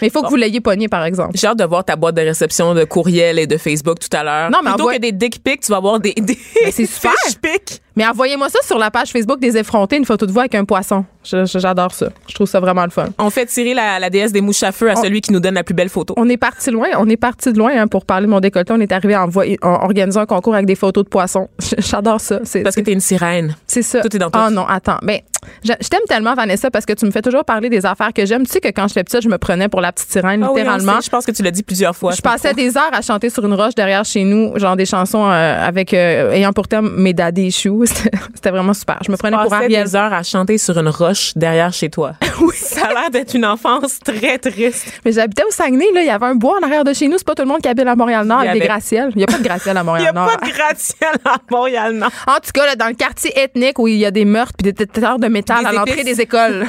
Mais 0.00 0.08
il 0.08 0.10
faut 0.10 0.22
que 0.22 0.28
vous 0.28 0.36
l'ayez 0.36 0.60
pogné, 0.60 0.88
par 0.88 1.04
exemple. 1.04 1.32
J'ai 1.36 1.46
hâte 1.46 1.58
de 1.58 1.64
voir 1.64 1.84
ta 1.84 1.96
boîte 1.96 2.14
de 2.14 2.22
réception 2.22 2.74
de 2.74 2.84
courriel 2.84 3.38
et 3.38 3.46
de 3.46 3.56
Facebook 3.58 3.98
tout 3.98 4.16
à 4.16 4.22
l'heure. 4.22 4.50
Non, 4.50 4.58
mais 4.62 4.70
Plutôt 4.70 4.84
envoie- 4.84 4.94
que 4.94 5.00
des 5.00 5.12
dick 5.12 5.42
pics, 5.44 5.60
tu 5.60 5.70
vas 5.70 5.76
avoir 5.78 6.00
des, 6.00 6.14
des 6.14 6.38
c'est 6.70 6.86
super. 6.86 7.12
pics. 7.42 7.81
Mais 7.96 8.06
envoyez-moi 8.06 8.48
ça 8.48 8.58
sur 8.66 8.78
la 8.78 8.90
page 8.90 9.10
Facebook 9.10 9.38
des 9.40 9.56
effrontés, 9.56 9.96
une 9.96 10.04
photo 10.04 10.24
de 10.26 10.32
vous 10.32 10.40
avec 10.40 10.54
un 10.54 10.64
poisson. 10.64 11.04
Je- 11.24 11.44
je- 11.44 11.58
J'adore 11.58 11.92
ça. 11.92 12.08
Je 12.28 12.34
trouve 12.34 12.48
ça 12.48 12.58
vraiment 12.58 12.82
le 12.84 12.90
fun. 12.90 13.06
On 13.18 13.30
fait 13.30 13.46
tirer 13.46 13.74
la, 13.74 13.98
la 14.00 14.10
déesse 14.10 14.32
des 14.32 14.40
mouches 14.40 14.62
à 14.62 14.72
feu 14.72 14.90
à 14.90 14.94
On- 14.98 15.02
celui 15.02 15.20
qui 15.20 15.32
nous 15.32 15.38
donne 15.40 15.54
la 15.54 15.62
plus 15.62 15.74
belle 15.74 15.88
photo. 15.90 16.14
On 16.16 16.28
est 16.28 16.36
parti 16.36 16.70
loin, 16.70 16.88
on 16.98 17.08
est 17.08 17.16
parti 17.16 17.52
de 17.52 17.58
loin 17.58 17.70
hein, 17.76 17.86
pour 17.86 18.04
parler 18.06 18.26
de 18.26 18.30
mon 18.30 18.40
décolleté. 18.40 18.72
On 18.72 18.80
est 18.80 18.90
arrivé 18.92 19.14
en, 19.14 19.24
envoyer- 19.24 19.58
en 19.62 19.84
organisant 19.84 20.20
un 20.22 20.26
concours 20.26 20.54
avec 20.54 20.66
des 20.66 20.74
photos 20.74 21.04
de 21.04 21.08
poissons. 21.08 21.48
J'adore 21.78 22.20
ça. 22.20 22.38
Parce 22.64 22.74
que 22.76 22.80
t'es 22.80 22.92
une 22.92 23.00
sirène. 23.00 23.54
c'est 23.66 23.82
ça. 23.82 24.00
tout 24.00 24.14
est 24.14 24.18
dans 24.18 24.30
tout. 24.30 24.38
Ah 24.42 24.50
non, 24.50 24.66
attends. 24.66 24.98
Ben, 25.02 25.20
je, 25.64 25.72
je 25.80 25.88
t'aime 25.88 26.00
tellement, 26.08 26.34
Vanessa, 26.34 26.70
parce 26.70 26.86
que 26.86 26.92
tu 26.92 27.04
me 27.04 27.10
fais 27.10 27.22
toujours 27.22 27.44
parler 27.44 27.68
des 27.68 27.84
affaires 27.86 28.12
que 28.12 28.24
j'aime. 28.26 28.44
Tu 28.44 28.52
sais 28.52 28.60
que 28.60 28.68
quand 28.68 28.88
j'étais 28.88 29.04
petite, 29.04 29.22
je 29.22 29.28
me 29.28 29.38
prenais 29.38 29.68
pour 29.68 29.80
la 29.80 29.92
petite 29.92 30.10
sirène, 30.10 30.42
Ah 30.42 30.50
oui, 30.52 30.60
littéralement. 30.60 30.96
sait. 31.00 31.06
je 31.06 31.10
pense 31.10 31.24
que 31.26 31.32
tu 31.32 31.42
l'as 31.42 31.50
dit 31.50 31.62
plusieurs 31.62 31.94
fois. 31.96 32.12
je 32.12 32.20
passais 32.22 32.54
des 32.54 32.76
heures 32.76 32.90
à 32.92 33.00
chanter 33.02 33.28
sur 33.30 33.44
une 33.44 33.54
roche 33.54 33.74
derrière 33.74 34.04
chez 34.04 34.24
nous, 34.24 34.58
genre 34.58 34.76
des 34.76 34.86
chansons 34.86 35.24
euh, 35.30 35.66
avec 35.68 35.94
euh, 35.94 36.32
ayant 36.32 36.52
pour 36.52 36.66
thème 36.68 36.90
mes 36.96 37.12
daddy 37.12 37.46
issues. 37.46 37.81
C'était 37.92 38.10
c'était 38.34 38.50
vraiment 38.50 38.74
super. 38.74 38.98
Je 39.06 39.10
me 39.12 39.16
prenais 39.16 39.36
pour 39.36 39.52
Ariel. 39.52 39.84
des 39.84 39.96
heures 39.96 40.12
à 40.12 40.22
chanter 40.22 40.58
sur 40.58 40.76
une 40.78 40.88
roche 40.88 41.32
derrière 41.36 41.72
chez 41.72 41.90
toi. 41.90 42.14
oui. 42.40 42.54
Ça 42.56 42.86
a 42.86 42.92
l'air 42.92 43.10
d'être 43.10 43.34
une 43.34 43.44
enfance 43.46 43.98
très 44.00 44.38
triste. 44.38 44.86
Mais 45.04 45.12
j'habitais 45.12 45.44
au 45.44 45.50
Saguenay, 45.50 45.86
là, 45.94 46.00
il 46.02 46.06
y 46.06 46.10
avait 46.10 46.26
un 46.26 46.34
bois 46.34 46.58
en 46.60 46.64
arrière 46.64 46.84
de 46.84 46.92
chez 46.92 47.08
nous. 47.08 47.18
C'est 47.18 47.26
pas 47.26 47.34
tout 47.34 47.42
le 47.42 47.48
monde 47.48 47.60
qui 47.60 47.68
habite 47.68 47.86
à 47.86 47.94
Montréal-Nord 47.96 48.40
Il 48.42 48.46
y 48.46 48.48
avec 48.48 48.60
des 48.62 48.66
avait- 48.66 48.68
gratte-ciels. 48.68 49.10
Il 49.14 49.18
n'y 49.18 49.24
a 49.24 49.26
pas 49.26 49.38
de 49.38 49.42
gratte-ciel 49.44 49.76
à 49.76 49.80
Il 49.82 49.84
n'y 49.84 49.88
a 50.06 50.12
Montréal-Nord. 50.12 50.36
pas 50.38 50.46
de 50.46 50.52
gratte-ciel 50.52 51.10
à 51.24 51.36
Montréal, 51.50 51.92
non. 51.94 52.06
En 52.26 52.34
tout 52.36 52.50
cas, 52.54 52.66
là, 52.66 52.76
dans 52.76 52.88
le 52.88 52.94
quartier 52.94 53.32
ethnique 53.38 53.78
où 53.78 53.88
il 53.88 53.96
y 53.96 54.06
a 54.06 54.10
des 54.10 54.24
meurtres 54.24 54.52
puis 54.58 54.64
des 54.64 54.72
détecteurs 54.72 55.18
de 55.18 55.28
métal 55.28 55.60
Des 55.60 55.66
à 55.66 55.72
l'entrée 55.72 56.04
des 56.04 56.20
écoles. 56.20 56.66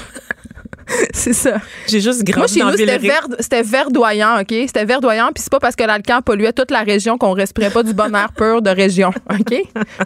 C'est 1.14 1.34
ça. 1.34 1.58
J'ai 1.88 2.02
juste 2.02 2.28
Moi, 2.28 2.34
grandi 2.36 2.54
chez 2.56 2.60
dans 2.60 2.72
nous, 2.72 2.78
c'était 3.40 3.62
verdoyant, 3.64 4.40
OK? 4.42 4.48
C'était 4.50 4.86
verdoyant, 4.86 5.30
puis 5.34 5.42
c'est 5.44 5.52
pas 5.52 5.60
parce 5.60 5.76
que 5.76 5.84
l'alcan 5.84 6.22
polluait 6.22 6.54
toute 6.54 6.72
la 6.72 6.82
région 6.82 7.18
qu'on 7.18 7.32
respirait 7.34 7.70
pas 7.70 7.84
du 7.84 7.94
bon 7.94 8.14
air 8.16 8.32
pur 8.34 8.62
de 8.62 8.70
région, 8.70 9.12
OK? 9.32 9.56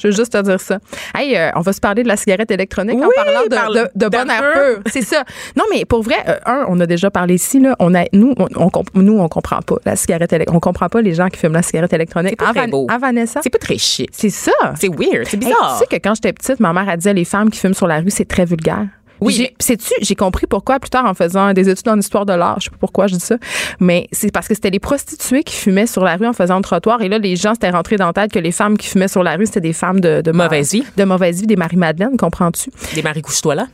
Je 0.01 0.07
veux 0.07 0.13
juste 0.13 0.33
te 0.33 0.41
dire 0.41 0.59
ça. 0.59 0.79
Hey, 1.15 1.35
euh, 1.37 1.49
on 1.55 1.61
va 1.61 1.73
se 1.73 1.79
parler 1.79 2.03
de 2.03 2.07
la 2.07 2.17
cigarette 2.17 2.51
électronique 2.51 2.97
en 3.01 3.09
parlant 3.15 3.43
de, 3.43 3.55
parle 3.55 3.75
de- 3.75 3.89
de 3.95 4.09
bon 4.09 4.29
air 4.29 4.43
pur. 4.53 4.79
C'est 4.91 5.01
ça. 5.03 5.23
Non, 5.55 5.63
mais 5.71 5.85
pour 5.85 6.01
vrai, 6.03 6.17
euh, 6.27 6.35
un, 6.45 6.65
on 6.67 6.79
a 6.79 6.85
déjà 6.85 7.09
parlé 7.09 7.35
ici, 7.35 7.59
là. 7.59 7.75
On 7.79 7.93
a, 7.95 8.05
nous, 8.13 8.33
on, 8.37 8.69
on 8.95 9.01
nous, 9.01 9.19
on 9.19 9.27
comprend 9.29 9.59
pas 9.61 9.75
la 9.85 9.95
cigarette 9.95 10.33
électronique. 10.33 10.55
On 10.57 10.59
comprend 10.59 10.89
pas 10.89 11.01
les 11.01 11.13
gens 11.13 11.27
qui 11.29 11.39
fument 11.39 11.53
la 11.53 11.61
cigarette 11.63 11.93
électronique. 11.93 12.35
C'est 12.39 12.53
pas 12.53 12.67
beau. 12.67 12.87
Vanessa? 12.99 13.39
C'est 13.43 13.49
pas 13.49 13.57
très 13.59 13.77
chic. 13.77 14.09
C'est 14.11 14.29
ça. 14.29 14.51
C'est 14.79 14.89
weird, 14.89 15.25
c'est 15.27 15.33
Hey, 15.37 15.39
bizarre. 15.49 15.77
tu 15.79 15.85
sais 15.87 15.97
que 15.99 16.03
quand 16.03 16.15
j'étais 16.15 16.33
petite, 16.33 16.59
ma 16.59 16.73
mère 16.73 16.89
a 16.89 16.97
dit 16.97 17.11
les 17.13 17.25
femmes 17.25 17.49
qui 17.49 17.59
fument 17.59 17.73
sur 17.73 17.87
la 17.87 17.99
rue, 17.99 18.09
c'est 18.09 18.25
très 18.27 18.43
vulgaire. 18.45 18.87
Oui, 19.21 19.49
sais-tu, 19.59 19.93
j'ai 20.01 20.15
compris 20.15 20.47
pourquoi 20.47 20.79
plus 20.79 20.89
tard 20.89 21.05
en 21.05 21.13
faisant 21.13 21.53
des 21.53 21.69
études 21.69 21.87
en 21.89 21.97
histoire 21.99 22.25
de 22.25 22.33
l'art. 22.33 22.59
Je 22.59 22.65
sais 22.65 22.69
pas 22.71 22.77
pourquoi 22.79 23.07
je 23.07 23.15
dis 23.15 23.21
ça, 23.21 23.37
mais 23.79 24.07
c'est 24.11 24.31
parce 24.31 24.47
que 24.47 24.53
c'était 24.53 24.69
les 24.69 24.79
prostituées 24.79 25.43
qui 25.43 25.55
fumaient 25.55 25.87
sur 25.87 26.03
la 26.03 26.15
rue 26.15 26.27
en 26.27 26.33
faisant 26.33 26.57
le 26.57 26.63
trottoir 26.63 27.01
et 27.01 27.09
là 27.09 27.17
les 27.17 27.35
gens 27.35 27.53
s'étaient 27.53 27.69
rentrés 27.69 27.95
dans 27.97 28.07
la 28.07 28.13
tête 28.13 28.31
que 28.31 28.39
les 28.39 28.51
femmes 28.51 28.77
qui 28.77 28.87
fumaient 28.87 29.07
sur 29.07 29.23
la 29.23 29.35
rue 29.35 29.45
c'était 29.45 29.61
des 29.61 29.73
femmes 29.73 29.99
de, 29.99 30.21
de 30.21 30.31
Mauvaise 30.31 30.71
vie. 30.71 30.83
de 30.95 31.03
mauvaise 31.03 31.41
vie, 31.41 31.47
des 31.47 31.55
Marie-Madeleine, 31.55 32.17
comprends-tu? 32.17 32.69
Des 32.95 33.01
maris 33.01 33.21
couche-toi 33.21 33.55
là. 33.55 33.67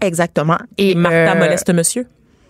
Exactement. 0.00 0.58
Et 0.78 0.94
Martha 0.94 1.32
euh, 1.32 1.38
moleste 1.38 1.70
monsieur. 1.72 2.06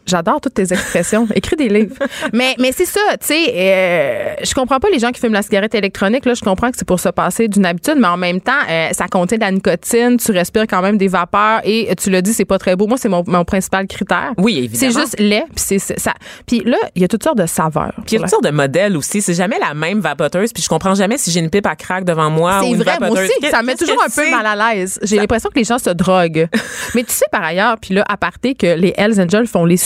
J'adore 0.06 0.40
toutes 0.40 0.54
tes 0.54 0.72
expressions. 0.72 1.26
Écris 1.34 1.56
des 1.56 1.68
livres. 1.68 1.94
Mais, 2.32 2.54
mais 2.58 2.72
c'est 2.72 2.84
ça, 2.84 3.00
tu 3.20 3.26
sais, 3.28 3.52
euh, 3.54 4.34
je 4.42 4.52
comprends 4.54 4.78
pas 4.80 4.88
les 4.90 4.98
gens 4.98 5.10
qui 5.10 5.20
fument 5.20 5.32
la 5.32 5.42
cigarette 5.42 5.74
électronique. 5.74 6.24
Là, 6.26 6.34
je 6.34 6.40
comprends 6.42 6.70
que 6.70 6.76
c'est 6.76 6.86
pour 6.86 7.00
se 7.00 7.08
passer 7.08 7.48
d'une 7.48 7.64
habitude, 7.66 7.94
mais 7.98 8.08
en 8.08 8.16
même 8.16 8.40
temps, 8.40 8.52
euh, 8.70 8.88
ça 8.92 9.06
contient 9.08 9.38
de 9.38 9.42
la 9.44 9.50
nicotine, 9.50 10.16
tu 10.18 10.32
respires 10.32 10.66
quand 10.68 10.82
même 10.82 10.98
des 10.98 11.08
vapeurs 11.08 11.60
et 11.64 11.88
tu 11.96 12.10
l'as 12.10 12.22
dit, 12.22 12.32
c'est 12.34 12.44
pas 12.44 12.58
très 12.58 12.76
beau. 12.76 12.86
Moi, 12.86 12.98
c'est 12.98 13.08
mon, 13.08 13.24
mon 13.26 13.44
principal 13.44 13.86
critère. 13.86 14.32
Oui, 14.38 14.58
évidemment. 14.58 14.92
C'est 14.92 15.00
juste 15.00 15.18
lait, 15.18 15.44
puis 15.54 15.64
c'est 15.78 15.78
ça. 15.78 16.12
Puis 16.46 16.60
là, 16.64 16.76
il 16.94 17.02
y 17.02 17.04
a 17.04 17.08
toutes 17.08 17.24
sortes 17.24 17.38
de 17.38 17.46
saveurs. 17.46 17.92
Puis 18.06 18.12
il 18.12 18.14
y 18.14 18.16
a 18.18 18.20
toutes 18.20 18.30
sortes 18.30 18.44
de 18.44 18.50
modèles 18.50 18.96
aussi. 18.96 19.22
C'est 19.22 19.34
jamais 19.34 19.58
la 19.58 19.74
même 19.74 20.00
vapoteuse. 20.00 20.52
Puis 20.52 20.62
je 20.62 20.68
comprends 20.68 20.94
jamais 20.94 21.18
si 21.18 21.30
j'ai 21.30 21.40
une 21.40 21.50
pipe 21.50 21.66
à 21.66 21.76
crack 21.76 22.04
devant 22.04 22.30
moi. 22.30 22.58
ou 22.60 22.62
C'est 22.64 22.70
une 22.70 22.76
vrai, 22.76 22.96
moi 22.98 23.08
vapoteuse. 23.08 23.24
aussi, 23.30 23.40
Qu'est- 23.40 23.50
ça 23.50 23.62
me 23.62 23.66
met 23.68 23.74
toujours 23.74 24.02
un 24.02 24.10
peu 24.10 24.30
mal 24.30 24.46
à 24.46 24.74
l'aise. 24.74 24.98
J'ai 25.02 25.16
l'impression 25.16 25.48
que 25.50 25.58
les 25.58 25.64
gens 25.64 25.78
se 25.78 25.90
droguent. 25.90 26.48
Mais 26.94 27.02
tu 27.04 27.12
sais 27.12 27.24
par 27.32 27.42
ailleurs, 27.42 27.76
puis 27.80 27.94
là, 27.94 28.04
à 28.08 28.16
parté 28.16 28.54
que 28.54 28.66
les 28.66 28.92
Hells 28.96 29.20
Angels 29.20 29.46
font 29.46 29.64
les- 29.64 29.76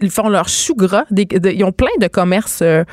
ils 0.00 0.10
font 0.10 0.28
leur 0.28 0.48
chou 0.48 0.74
gras, 0.74 1.04
des- 1.10 1.24
de- 1.24 1.50
ils 1.50 1.64
ont 1.64 1.72
plein 1.72 1.88
de 2.00 2.06
commerces 2.08 2.60
euh, 2.62 2.84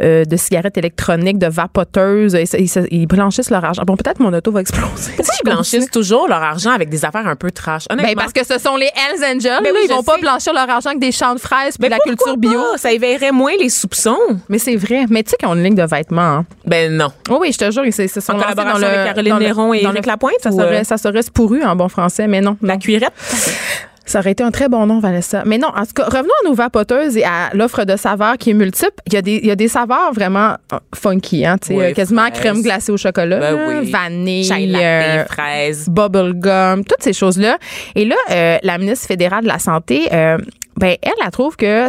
euh, 0.00 0.24
de 0.24 0.36
cigarettes 0.36 0.76
électroniques, 0.78 1.38
de 1.38 1.46
vapoteuses, 1.48 2.34
et 2.34 2.44
ils, 2.58 2.68
se- 2.68 2.86
ils 2.90 3.06
blanchissent 3.06 3.50
leur 3.50 3.64
argent. 3.64 3.82
Bon, 3.86 3.96
peut-être 3.96 4.20
mon 4.20 4.32
auto 4.32 4.50
va 4.52 4.60
exploser. 4.60 5.12
Pourquoi 5.16 5.34
ils 5.40 5.44
blanchissent 5.44 5.90
toujours 5.90 6.28
leur 6.28 6.42
argent 6.42 6.70
avec 6.70 6.88
des 6.88 7.04
affaires 7.04 7.26
un 7.26 7.36
peu 7.36 7.50
trash? 7.50 7.84
Ben, 7.96 8.14
parce 8.16 8.32
que 8.32 8.44
ce 8.44 8.58
sont 8.58 8.76
les 8.76 8.86
Hells 8.94 9.24
Angels. 9.36 9.60
Ben 9.62 9.70
oui, 9.72 9.80
ils 9.84 9.90
vont 9.92 10.02
pas 10.02 10.18
blanchir 10.18 10.52
leur 10.52 10.68
argent 10.68 10.90
avec 10.90 11.00
des 11.00 11.12
champs 11.12 11.34
de 11.34 11.40
fraises 11.40 11.76
puis 11.78 11.88
de 11.88 11.94
la 11.94 11.98
culture 12.00 12.36
bio. 12.36 12.52
pas? 12.72 12.78
Ça 12.78 12.92
éveillerait 12.92 13.32
moins 13.32 13.52
les 13.58 13.68
soupçons. 13.70 14.16
Mais 14.48 14.58
c'est 14.58 14.76
vrai. 14.76 15.06
Mais 15.10 15.22
tu 15.22 15.30
sais 15.30 15.36
qu'ils 15.36 15.48
ont 15.48 15.54
une 15.54 15.62
ligne 15.64 15.74
de 15.74 15.82
vêtements. 15.84 16.20
hein. 16.22 16.46
Ben 16.64 16.92
non. 16.96 17.08
Oui, 17.30 17.36
oui, 17.40 17.52
je 17.52 17.58
te 17.58 17.70
jure, 17.70 17.82
se 17.92 18.20
sont 18.20 18.32
En 18.32 18.38
collaboration 18.38 18.72
dans 18.74 18.78
le, 18.78 18.84
avec 18.86 19.06
Caroline 19.14 19.32
dans 19.32 19.38
le- 19.38 19.44
Néron 19.44 19.74
et 19.74 19.82
Éric 19.82 20.06
Lapointe, 20.06 20.34
Ça 20.40 20.50
serait, 20.52 20.80
euh? 20.80 20.84
ça 20.84 20.96
serait 20.98 21.22
spouru 21.22 21.62
en 21.64 21.74
bon 21.76 21.88
français, 21.88 22.26
mais 22.26 22.40
non. 22.40 22.56
La 22.62 22.76
cuirette? 22.76 23.12
Ça 24.08 24.20
aurait 24.20 24.32
été 24.32 24.42
un 24.42 24.50
très 24.50 24.68
bon 24.68 24.86
nom, 24.86 25.00
Vanessa. 25.00 25.42
Mais 25.46 25.58
non, 25.58 25.68
en 25.68 25.82
tout 25.84 25.92
cas, 25.94 26.04
revenons 26.06 26.32
à 26.44 26.48
nos 26.48 26.54
vapoteuses 26.54 27.16
et 27.16 27.24
à 27.24 27.50
l'offre 27.52 27.84
de 27.84 27.94
saveurs 27.96 28.38
qui 28.38 28.50
est 28.50 28.54
multiple. 28.54 28.94
Il 29.06 29.12
y 29.12 29.16
a 29.16 29.22
des, 29.22 29.36
il 29.36 29.46
y 29.46 29.50
a 29.50 29.56
des 29.56 29.68
saveurs 29.68 30.12
vraiment 30.14 30.56
euh, 30.72 30.78
funky, 30.94 31.44
hein, 31.44 31.58
tu 31.60 31.68
sais, 31.68 31.74
Oui, 31.74 31.84
euh, 31.84 31.92
quasiment 31.92 32.22
fraise. 32.26 32.40
crème 32.40 32.62
glacée 32.62 32.90
au 32.90 32.96
chocolat, 32.96 33.38
Ben 33.38 33.58
oui. 33.82 33.90
vanille, 33.90 34.44
Chai 34.44 34.66
latte, 34.66 34.82
euh, 34.82 35.24
fraises. 35.26 35.88
bubblegum, 35.88 36.84
toutes 36.84 37.02
ces 37.02 37.12
choses-là. 37.12 37.58
Et 37.94 38.06
là, 38.06 38.16
euh, 38.30 38.56
la 38.62 38.78
ministre 38.78 39.06
fédérale 39.06 39.42
de 39.44 39.48
la 39.48 39.58
Santé, 39.58 40.08
euh, 40.12 40.38
ben, 40.78 40.96
elle, 41.02 41.12
elle 41.24 41.30
trouve 41.30 41.56
que 41.56 41.88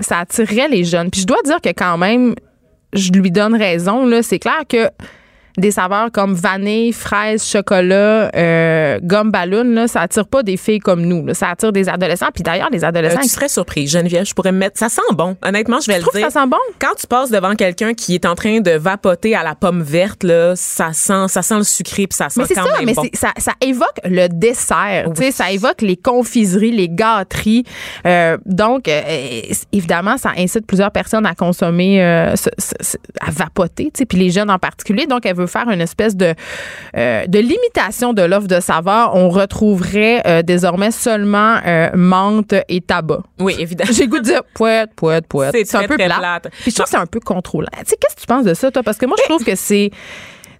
ça 0.00 0.18
attirerait 0.18 0.68
les 0.68 0.84
jeunes. 0.84 1.10
Puis 1.10 1.20
je 1.20 1.26
dois 1.26 1.42
dire 1.44 1.60
que 1.60 1.68
quand 1.70 1.98
même, 1.98 2.34
je 2.94 3.10
lui 3.12 3.30
donne 3.30 3.54
raison. 3.54 4.06
Là, 4.06 4.22
c'est 4.22 4.38
clair 4.38 4.62
que 4.68 4.88
des 5.58 5.70
saveurs 5.70 6.10
comme 6.12 6.34
vanille, 6.34 6.92
fraise, 6.92 7.44
chocolat, 7.44 8.30
euh, 8.34 8.98
gomme 9.02 9.30
ballon, 9.30 9.64
là, 9.64 9.88
ça 9.88 10.00
attire 10.02 10.26
pas 10.26 10.42
des 10.42 10.56
filles 10.56 10.78
comme 10.78 11.02
nous. 11.02 11.26
là. 11.26 11.34
Ça 11.34 11.50
attire 11.50 11.72
des 11.72 11.88
adolescents. 11.88 12.28
Puis 12.34 12.42
d'ailleurs, 12.42 12.68
les 12.70 12.84
Euh, 12.84 12.88
adolescents, 12.88 13.20
tu 13.20 13.28
serais 13.28 13.48
surprise, 13.48 13.90
Geneviève. 13.90 14.24
Je 14.24 14.34
pourrais 14.34 14.52
me 14.52 14.58
mettre. 14.58 14.78
Ça 14.78 14.88
sent 14.88 15.00
bon. 15.12 15.36
Honnêtement, 15.42 15.78
je 15.80 15.86
vais 15.86 15.94
tu 15.94 15.98
le 15.98 16.02
trouves 16.02 16.12
que 16.14 16.18
dire. 16.18 16.30
ça 16.30 16.40
sent 16.42 16.46
bon? 16.48 16.56
Quand 16.80 16.94
tu 16.98 17.06
passes 17.06 17.30
devant 17.30 17.54
quelqu'un 17.54 17.94
qui 17.94 18.14
est 18.14 18.24
en 18.26 18.34
train 18.34 18.60
de 18.60 18.70
vapoter 18.72 19.34
à 19.34 19.42
la 19.42 19.54
pomme 19.54 19.82
verte, 19.82 20.22
là, 20.24 20.54
ça 20.56 20.92
sent, 20.92 21.28
ça 21.28 21.42
sent 21.42 21.56
le 21.58 21.64
sucré 21.64 22.06
puis 22.06 22.16
ça 22.16 22.28
sent 22.28 22.40
Mais 22.40 22.46
c'est 22.46 22.54
quand 22.54 22.66
ça, 22.66 22.76
même 22.78 22.86
mais 22.86 22.94
bon. 22.94 23.04
ça, 23.14 23.32
ça 23.38 23.52
évoque 23.60 24.00
le 24.04 24.28
dessert. 24.28 25.04
Oui. 25.08 25.14
tu 25.14 25.22
sais, 25.24 25.30
Ça 25.30 25.50
évoque 25.50 25.82
les 25.82 25.96
confiseries, 25.96 26.70
les 26.72 26.88
gâteries. 26.88 27.64
Euh, 28.06 28.36
donc, 28.46 28.88
euh, 28.88 29.00
évidemment, 29.72 30.16
ça 30.16 30.30
incite 30.36 30.66
plusieurs 30.66 30.90
personnes 30.90 31.26
à 31.26 31.34
consommer, 31.34 32.02
euh, 32.02 32.34
à 33.20 33.30
vapoter, 33.30 33.84
tu 33.86 33.98
sais, 33.98 34.06
puis 34.06 34.18
les 34.18 34.30
jeunes 34.30 34.50
en 34.50 34.58
particulier. 34.58 35.06
Donc, 35.06 35.26
veut 35.42 35.46
faire 35.46 35.68
une 35.70 35.80
espèce 35.80 36.16
de, 36.16 36.34
euh, 36.96 37.26
de 37.26 37.38
limitation 37.38 38.12
de 38.12 38.22
l'offre 38.22 38.48
de 38.48 38.60
saveur. 38.60 39.14
On 39.14 39.28
retrouverait 39.28 40.22
euh, 40.26 40.42
désormais 40.42 40.90
seulement 40.90 41.58
euh, 41.66 41.90
menthe 41.94 42.54
et 42.68 42.80
tabac. 42.80 43.22
Oui, 43.38 43.54
évidemment. 43.58 43.90
J'ai 43.92 44.04
le 44.04 44.10
goût 44.10 44.18
de 44.18 44.24
dire 44.24 44.42
poète, 44.54 44.90
poète, 44.94 45.26
poète. 45.26 45.54
C'est 45.64 45.76
un 45.76 45.86
peu 45.86 45.96
plate. 45.96 46.18
plate. 46.18 46.48
Puis 46.62 46.70
je 46.70 46.74
trouve 46.76 46.84
que 46.84 46.90
c'est 46.90 46.96
un 46.96 47.06
peu 47.06 47.20
contrôlant. 47.20 47.68
Tu 47.78 47.84
sais, 47.86 47.96
qu'est-ce 47.96 48.16
que 48.16 48.20
tu 48.20 48.26
penses 48.26 48.44
de 48.44 48.54
ça, 48.54 48.70
toi? 48.70 48.82
Parce 48.82 48.98
que 48.98 49.06
moi, 49.06 49.16
je 49.18 49.28
trouve 49.28 49.44
que 49.44 49.54
c'est. 49.54 49.90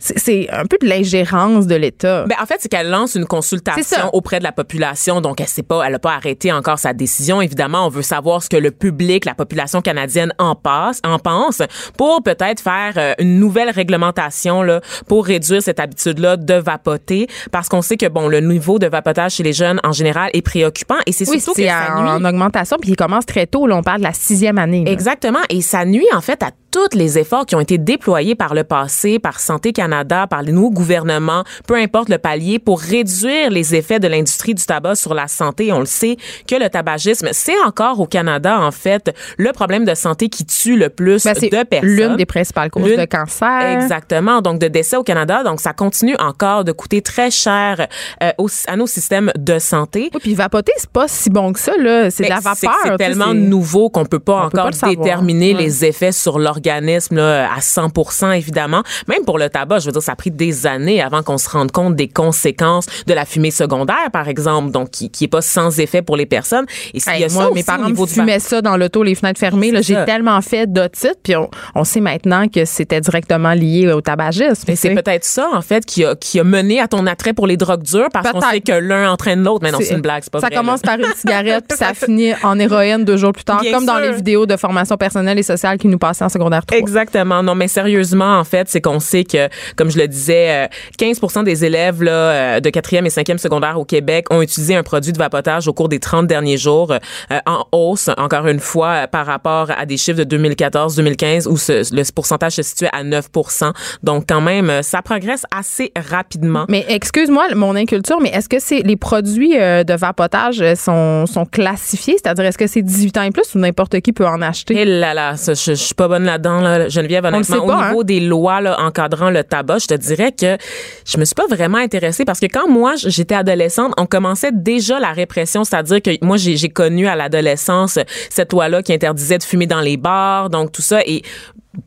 C'est 0.02 0.48
un 0.50 0.66
peu 0.66 0.78
de 0.80 0.88
l'ingérence 0.88 1.66
de 1.66 1.76
l'État. 1.76 2.24
Ben, 2.26 2.36
en 2.42 2.46
fait, 2.46 2.56
c'est 2.58 2.68
qu'elle 2.68 2.90
lance 2.90 3.14
une 3.14 3.24
consultation 3.24 4.10
auprès 4.12 4.40
de 4.40 4.44
la 4.44 4.50
population. 4.52 5.20
Donc, 5.20 5.40
elle 5.40 5.46
sait 5.46 5.62
pas, 5.62 5.84
elle 5.86 5.94
a 5.94 5.98
pas 5.98 6.14
arrêté 6.14 6.52
encore 6.52 6.78
sa 6.78 6.92
décision. 6.92 7.40
Évidemment, 7.40 7.86
on 7.86 7.88
veut 7.88 8.02
savoir 8.02 8.42
ce 8.42 8.48
que 8.48 8.56
le 8.56 8.72
public, 8.72 9.24
la 9.24 9.34
population 9.34 9.80
canadienne 9.80 10.32
en 10.38 10.56
passe, 10.56 11.00
en 11.04 11.18
pense, 11.18 11.62
pour 11.96 12.22
peut-être 12.22 12.60
faire 12.60 12.94
euh, 12.96 13.14
une 13.18 13.38
nouvelle 13.38 13.70
réglementation 13.70 14.62
là, 14.62 14.80
pour 15.06 15.24
réduire 15.24 15.62
cette 15.62 15.78
habitude-là 15.78 16.36
de 16.36 16.54
vapoter, 16.54 17.28
parce 17.52 17.68
qu'on 17.68 17.82
sait 17.82 17.96
que 17.96 18.08
bon, 18.08 18.28
le 18.28 18.40
niveau 18.40 18.78
de 18.78 18.86
vapotage 18.86 19.34
chez 19.34 19.42
les 19.42 19.52
jeunes 19.52 19.80
en 19.84 19.92
général 19.92 20.30
est 20.32 20.42
préoccupant, 20.42 20.96
et 21.06 21.12
c'est 21.12 21.28
oui, 21.28 21.40
surtout 21.40 21.60
que 21.60 21.66
ça 21.66 21.94
en, 21.96 22.02
nuit. 22.02 22.10
en 22.10 22.24
augmentation, 22.24 22.76
puis 22.80 22.90
il 22.90 22.96
commence 22.96 23.26
très 23.26 23.46
tôt. 23.46 23.66
Là, 23.66 23.76
on 23.76 23.82
parle 23.82 23.98
de 23.98 24.06
la 24.06 24.12
sixième 24.12 24.58
année. 24.58 24.84
là. 24.84 24.90
Exactement. 24.90 25.40
Et 25.48 25.60
ça 25.60 25.84
nuit, 25.84 26.06
en 26.12 26.20
fait, 26.20 26.42
à 26.42 26.50
tous 26.72 26.96
les 26.96 27.18
efforts 27.18 27.44
qui 27.46 27.54
ont 27.54 27.60
été 27.60 27.76
déployés 27.78 28.34
par 28.34 28.54
le 28.54 28.64
passé, 28.64 29.18
par 29.18 29.38
Santé 29.38 29.72
Canada, 29.72 30.26
par 30.26 30.42
les 30.42 30.52
nouveaux 30.52 30.70
gouvernements, 30.70 31.44
peu 31.66 31.74
importe 31.76 32.08
le 32.08 32.18
palier, 32.18 32.58
pour 32.58 32.80
réduire 32.80 33.50
les 33.50 33.74
effets 33.74 34.00
de 34.00 34.08
l'industrie 34.08 34.54
du 34.54 34.64
tabac 34.64 34.94
sur 34.96 35.12
la 35.14 35.28
santé. 35.28 35.70
On 35.72 35.80
le 35.80 35.86
sait 35.86 36.16
que 36.48 36.54
le 36.56 36.68
tabagisme, 36.70 37.28
c'est 37.32 37.60
encore 37.66 38.00
au 38.00 38.06
Canada, 38.06 38.58
en 38.58 38.70
fait, 38.70 39.14
le 39.36 39.52
problème 39.52 39.84
de 39.84 39.94
santé 39.94 40.28
qui 40.30 40.44
tue 40.46 40.76
le 40.76 40.88
plus 40.88 41.24
Ben, 41.24 41.34
de 41.34 41.62
personnes. 41.64 41.88
l'une 41.88 42.16
des 42.16 42.26
principales 42.26 42.70
causes 42.70 42.84
de 42.96 43.04
cancer. 43.04 43.78
Exactement. 43.82 44.40
Donc, 44.40 44.58
de 44.58 44.68
décès 44.68 44.96
au 44.96 45.02
Canada. 45.02 45.42
Donc, 45.44 45.60
ça 45.60 45.74
continue 45.74 46.16
encore 46.18 46.64
de 46.64 46.72
coûter 46.72 47.02
très 47.02 47.30
cher 47.30 47.86
euh, 48.22 48.30
au- 48.38 48.48
à 48.66 48.76
nos 48.76 48.86
systèmes 48.86 49.30
de 49.38 49.58
santé. 49.58 50.08
Oui, 50.14 50.20
puis 50.22 50.34
vapoter, 50.34 50.72
c'est 50.78 50.90
pas 50.90 51.06
si 51.06 51.28
bon 51.28 51.52
que 51.52 51.60
ça. 51.60 51.72
là. 51.78 52.10
C'est 52.10 52.24
de 52.24 52.28
la 52.30 52.36
Mais 52.36 52.40
vapeur. 52.40 52.74
C'est 52.84 52.96
tellement 52.96 53.34
nouveau 53.34 53.90
qu'on 53.90 54.06
peut 54.06 54.18
pas 54.18 54.46
On 54.46 54.50
peut 54.50 54.58
encore 54.58 54.64
pas 54.64 54.70
le 54.70 54.76
savoir. 54.76 54.96
déterminer 55.04 55.54
Ouais. 55.54 55.60
les 55.62 55.84
effets 55.84 56.12
sur 56.12 56.38
organismes 56.66 57.16
là, 57.16 57.50
à 57.52 57.60
100% 57.60 58.36
évidemment. 58.36 58.82
Même 59.08 59.24
pour 59.24 59.38
le 59.38 59.48
tabac, 59.48 59.80
je 59.80 59.86
veux 59.86 59.92
dire, 59.92 60.02
ça 60.02 60.12
a 60.12 60.16
pris 60.16 60.30
des 60.30 60.66
années 60.66 61.02
avant 61.02 61.22
qu'on 61.22 61.38
se 61.38 61.48
rende 61.48 61.72
compte 61.72 61.96
des 61.96 62.08
conséquences 62.08 62.86
de 63.06 63.14
la 63.14 63.24
fumée 63.24 63.50
secondaire, 63.50 64.10
par 64.12 64.28
exemple, 64.28 64.70
donc 64.70 64.90
qui, 64.90 65.10
qui 65.10 65.24
est 65.24 65.28
pas 65.28 65.42
sans 65.42 65.78
effet 65.80 66.02
pour 66.02 66.16
les 66.16 66.26
personnes. 66.26 66.66
Et 66.94 67.00
s'il 67.00 67.12
y 67.12 67.16
a 67.16 67.22
Hey, 67.22 67.30
ça 67.30 67.34
moi, 67.34 67.44
aussi 67.46 67.54
mes 67.54 67.62
parents 67.62 67.88
me 67.88 67.94
du 67.94 68.06
fumaient 68.12 68.38
ça 68.38 68.62
dans 68.62 68.76
l'auto, 68.76 69.02
les 69.02 69.14
fenêtres 69.14 69.38
fermées. 69.40 69.72
J'ai 69.82 69.94
ça. 69.94 70.04
tellement 70.04 70.40
fait 70.40 70.70
d'otite, 70.72 71.18
puis 71.22 71.36
on, 71.36 71.48
on 71.74 71.84
sait 71.84 72.00
maintenant 72.00 72.48
que 72.48 72.64
c'était 72.64 73.00
directement 73.00 73.52
lié 73.52 73.92
au 73.92 74.00
tabagisme. 74.00 74.64
Mais 74.68 74.76
c'est 74.76 74.94
peut-être 74.94 75.24
ça, 75.24 75.48
en 75.52 75.62
fait, 75.62 75.84
qui 75.84 76.04
a, 76.04 76.14
qui 76.16 76.38
a 76.40 76.44
mené 76.44 76.80
à 76.80 76.88
ton 76.88 77.06
attrait 77.06 77.32
pour 77.32 77.46
les 77.46 77.56
drogues 77.56 77.82
dures 77.82 78.08
parce 78.12 78.30
qu'on 78.30 78.40
sait 78.40 78.60
que 78.60 78.72
l'un 78.72 79.10
entraîne 79.10 79.42
l'autre. 79.42 79.60
Mais 79.62 79.70
non, 79.70 79.78
c'est 79.80 79.94
une 79.94 80.00
blague, 80.00 80.22
c'est 80.22 80.32
pas 80.32 80.40
Ça 80.40 80.48
vrai. 80.48 80.56
commence 80.56 80.80
là. 80.84 80.96
par 80.96 81.06
une 81.06 81.14
cigarette, 81.14 81.64
puis 81.68 81.78
ça 81.78 81.94
finit 81.94 82.32
en 82.42 82.58
héroïne 82.58 83.04
deux 83.04 83.16
jours 83.16 83.32
plus 83.32 83.44
tard, 83.44 83.60
Bien 83.60 83.72
comme 83.72 83.86
dans 83.86 83.98
les 83.98 84.12
vidéos 84.12 84.46
de 84.46 84.56
formation 84.56 84.96
personnelle 84.96 85.38
et 85.38 85.42
sociale 85.42 85.78
qui 85.78 85.88
nous 85.88 85.98
passaient 85.98 86.24
en 86.24 86.28
secondaire 86.28 86.51
3. 86.60 86.78
Exactement. 86.78 87.42
Non, 87.42 87.54
mais 87.54 87.68
sérieusement, 87.68 88.38
en 88.38 88.44
fait, 88.44 88.68
c'est 88.68 88.80
qu'on 88.80 89.00
sait 89.00 89.24
que, 89.24 89.48
comme 89.76 89.90
je 89.90 89.98
le 89.98 90.08
disais, 90.08 90.66
euh, 90.66 90.66
15% 90.98 91.44
des 91.44 91.64
élèves 91.64 92.02
là, 92.02 92.12
euh, 92.12 92.60
de 92.60 92.68
quatrième 92.70 93.06
et 93.06 93.10
cinquième 93.10 93.38
secondaire 93.38 93.78
au 93.78 93.84
Québec 93.84 94.26
ont 94.30 94.42
utilisé 94.42 94.74
un 94.76 94.82
produit 94.82 95.12
de 95.12 95.18
vapotage 95.18 95.68
au 95.68 95.72
cours 95.72 95.88
des 95.88 96.00
30 96.00 96.26
derniers 96.26 96.58
jours, 96.58 96.92
euh, 96.92 97.38
en 97.46 97.64
hausse, 97.72 98.10
encore 98.18 98.46
une 98.46 98.60
fois, 98.60 98.88
euh, 98.88 99.06
par 99.06 99.24
rapport 99.26 99.70
à 99.76 99.86
des 99.86 99.96
chiffres 99.96 100.18
de 100.18 100.24
2014-2015 100.24 101.46
où 101.48 101.56
ce- 101.56 101.94
le 101.94 102.02
pourcentage 102.12 102.52
se 102.52 102.62
situait 102.62 102.90
à 102.92 103.02
9% 103.04 103.72
Donc, 104.02 104.24
quand 104.28 104.40
même, 104.40 104.68
euh, 104.70 104.82
ça 104.82 105.02
progresse 105.02 105.44
assez 105.56 105.92
rapidement. 106.10 106.64
Mais 106.68 106.84
excuse-moi 106.88 107.46
mon 107.54 107.76
inculture, 107.76 108.20
mais 108.20 108.30
est-ce 108.30 108.48
que 108.48 108.58
c'est 108.58 108.80
les 108.80 108.96
produits 108.96 109.58
euh, 109.58 109.84
de 109.84 109.94
vapotage 109.94 110.60
euh, 110.60 110.74
sont, 110.74 111.26
sont 111.26 111.44
classifiés? 111.46 112.16
C'est-à-dire, 112.22 112.44
est-ce 112.46 112.58
que 112.58 112.66
c'est 112.66 112.82
18 112.82 113.18
ans 113.18 113.22
et 113.22 113.30
plus 113.30 113.54
ou 113.54 113.58
n'importe 113.58 114.00
qui 114.00 114.12
peut 114.12 114.26
en 114.26 114.42
acheter? 114.42 114.80
Et 114.80 114.84
là 114.84 115.14
là, 115.14 115.36
ça, 115.36 115.54
je, 115.54 115.60
je 115.72 115.74
suis 115.74 115.94
pas 115.94 116.08
bonne 116.08 116.24
là-dedans, 116.42 116.60
là, 116.60 116.88
Geneviève. 116.88 117.22
le 117.24 117.28
Honnêtement, 117.28 117.60
sait 117.60 117.66
pas, 117.66 117.78
au 117.78 117.88
niveau 117.88 118.04
des 118.04 118.20
lois 118.20 118.60
là, 118.60 118.80
encadrant 118.80 119.30
le 119.30 119.44
tabac, 119.44 119.78
je 119.78 119.86
te 119.86 119.94
dirais 119.94 120.32
que 120.32 120.56
je 121.04 121.18
me 121.18 121.24
suis 121.24 121.34
pas 121.34 121.46
vraiment 121.46 121.78
intéressée 121.78 122.24
parce 122.24 122.40
que 122.40 122.46
quand 122.46 122.68
moi 122.68 122.94
j'étais 122.96 123.34
adolescente, 123.34 123.92
on 123.96 124.06
commençait 124.06 124.52
déjà 124.52 125.00
la 125.00 125.12
répression, 125.12 125.64
c'est-à-dire 125.64 126.02
que 126.02 126.10
moi 126.24 126.36
j'ai 126.36 126.56
j'ai 126.56 126.68
connu 126.68 127.06
à 127.06 127.16
l'adolescence 127.16 127.98
cette 128.30 128.52
loi-là 128.52 128.82
qui 128.82 128.92
interdisait 128.92 129.38
de 129.38 129.42
fumer 129.42 129.66
dans 129.66 129.80
les 129.80 129.96
bars, 129.96 130.50
donc 130.50 130.72
tout 130.72 130.82
ça. 130.82 131.00
Et 131.06 131.22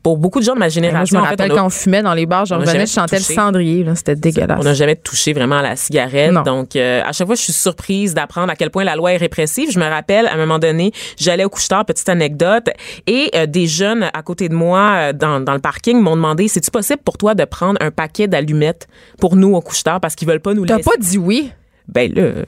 pour 0.02 0.18
beaucoup 0.18 0.40
de 0.40 0.44
gens 0.44 0.54
de 0.54 0.58
ma 0.58 0.64
Moi, 0.64 0.70
je 0.70 0.74
génération, 0.74 1.18
me 1.18 1.22
en 1.22 1.24
fait, 1.26 1.30
rappelle 1.30 1.52
on 1.52 1.54
a- 1.54 1.58
quand 1.58 1.66
on 1.66 1.70
fumait 1.70 2.02
dans 2.02 2.14
les 2.14 2.26
bars, 2.26 2.44
je 2.44 2.54
on 2.54 2.56
a 2.56 2.60
revenais, 2.60 2.72
jamais 2.72 2.86
je 2.86 2.92
chantais 2.92 3.16
le 3.18 3.22
cendrier. 3.22 3.86
C'était 3.94 4.16
dégueulasse. 4.16 4.58
On 4.60 4.64
n'a 4.64 4.74
jamais 4.74 4.96
touché 4.96 5.32
vraiment 5.32 5.58
à 5.58 5.62
la 5.62 5.76
cigarette. 5.76 6.32
Non. 6.32 6.42
Donc, 6.42 6.74
euh, 6.74 7.02
à 7.04 7.12
chaque 7.12 7.26
fois, 7.26 7.36
je 7.36 7.42
suis 7.42 7.52
surprise 7.52 8.12
d'apprendre 8.12 8.50
à 8.50 8.56
quel 8.56 8.70
point 8.70 8.82
la 8.84 8.96
loi 8.96 9.12
est 9.12 9.16
répressive. 9.16 9.70
Je 9.70 9.78
me 9.78 9.84
rappelle, 9.88 10.26
à 10.26 10.34
un 10.34 10.36
moment 10.38 10.58
donné, 10.58 10.92
j'allais 11.16 11.44
au 11.44 11.48
couche-tard, 11.48 11.84
petite 11.84 12.08
anecdote, 12.08 12.68
et 13.06 13.30
euh, 13.36 13.46
des 13.46 13.66
jeunes 13.68 14.10
à 14.12 14.22
côté 14.22 14.48
de 14.48 14.54
moi 14.54 14.94
euh, 14.96 15.12
dans, 15.12 15.38
dans 15.40 15.54
le 15.54 15.60
parking 15.60 16.00
m'ont 16.00 16.16
demandé, 16.16 16.48
c'est-tu 16.48 16.70
possible 16.72 17.00
pour 17.04 17.16
toi 17.16 17.34
de 17.36 17.44
prendre 17.44 17.78
un 17.80 17.92
paquet 17.92 18.26
d'allumettes 18.26 18.88
pour 19.20 19.36
nous 19.36 19.54
au 19.54 19.60
couche-tard 19.60 20.00
parce 20.00 20.14
qu'ils 20.16 20.26
veulent 20.26 20.40
pas 20.40 20.54
nous 20.54 20.66
T'as 20.66 20.78
laisser? 20.78 20.90
pas 20.90 20.96
dit 20.98 21.18
oui? 21.18 21.52
Ben 21.86 22.12
là, 22.12 22.42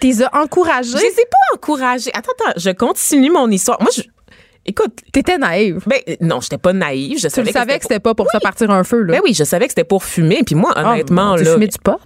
T'es 0.00 0.12
encouragé. 0.32 0.92
je 0.92 0.96
les 0.96 1.02
ai 1.20 1.26
pas 1.30 1.54
encouragés. 1.54 2.10
Attends, 2.14 2.32
attends, 2.40 2.52
je 2.56 2.70
continue 2.70 3.30
mon 3.30 3.50
histoire. 3.50 3.76
Moi, 3.82 3.90
je... 3.94 4.00
Écoute, 4.66 4.92
T'étais 5.12 5.38
naïve. 5.38 5.82
ben 5.86 5.98
non, 6.20 6.40
j'étais 6.40 6.58
pas 6.58 6.72
naïve. 6.72 7.18
Je 7.18 7.28
Tu 7.28 7.30
savais 7.34 7.46
le 7.48 7.52
savais 7.52 7.72
que 7.74 7.78
pour- 7.80 7.82
c'était 7.88 8.00
pas 8.00 8.14
pour 8.14 8.30
ça 8.30 8.40
partir 8.40 8.70
un 8.70 8.84
feu, 8.84 9.02
là. 9.02 9.14
Ben 9.14 9.20
oui, 9.24 9.32
je 9.34 9.42
savais 9.44 9.64
que 9.66 9.70
c'était 9.72 9.84
pour 9.84 10.04
fumer. 10.04 10.42
Puis 10.44 10.54
moi, 10.54 10.72
Ah, 10.76 10.92
honnêtement, 10.92 11.36
tu 11.36 11.44
là, 11.44 11.54
fumais 11.54 11.66
du 11.68 11.78
pot? 11.82 11.98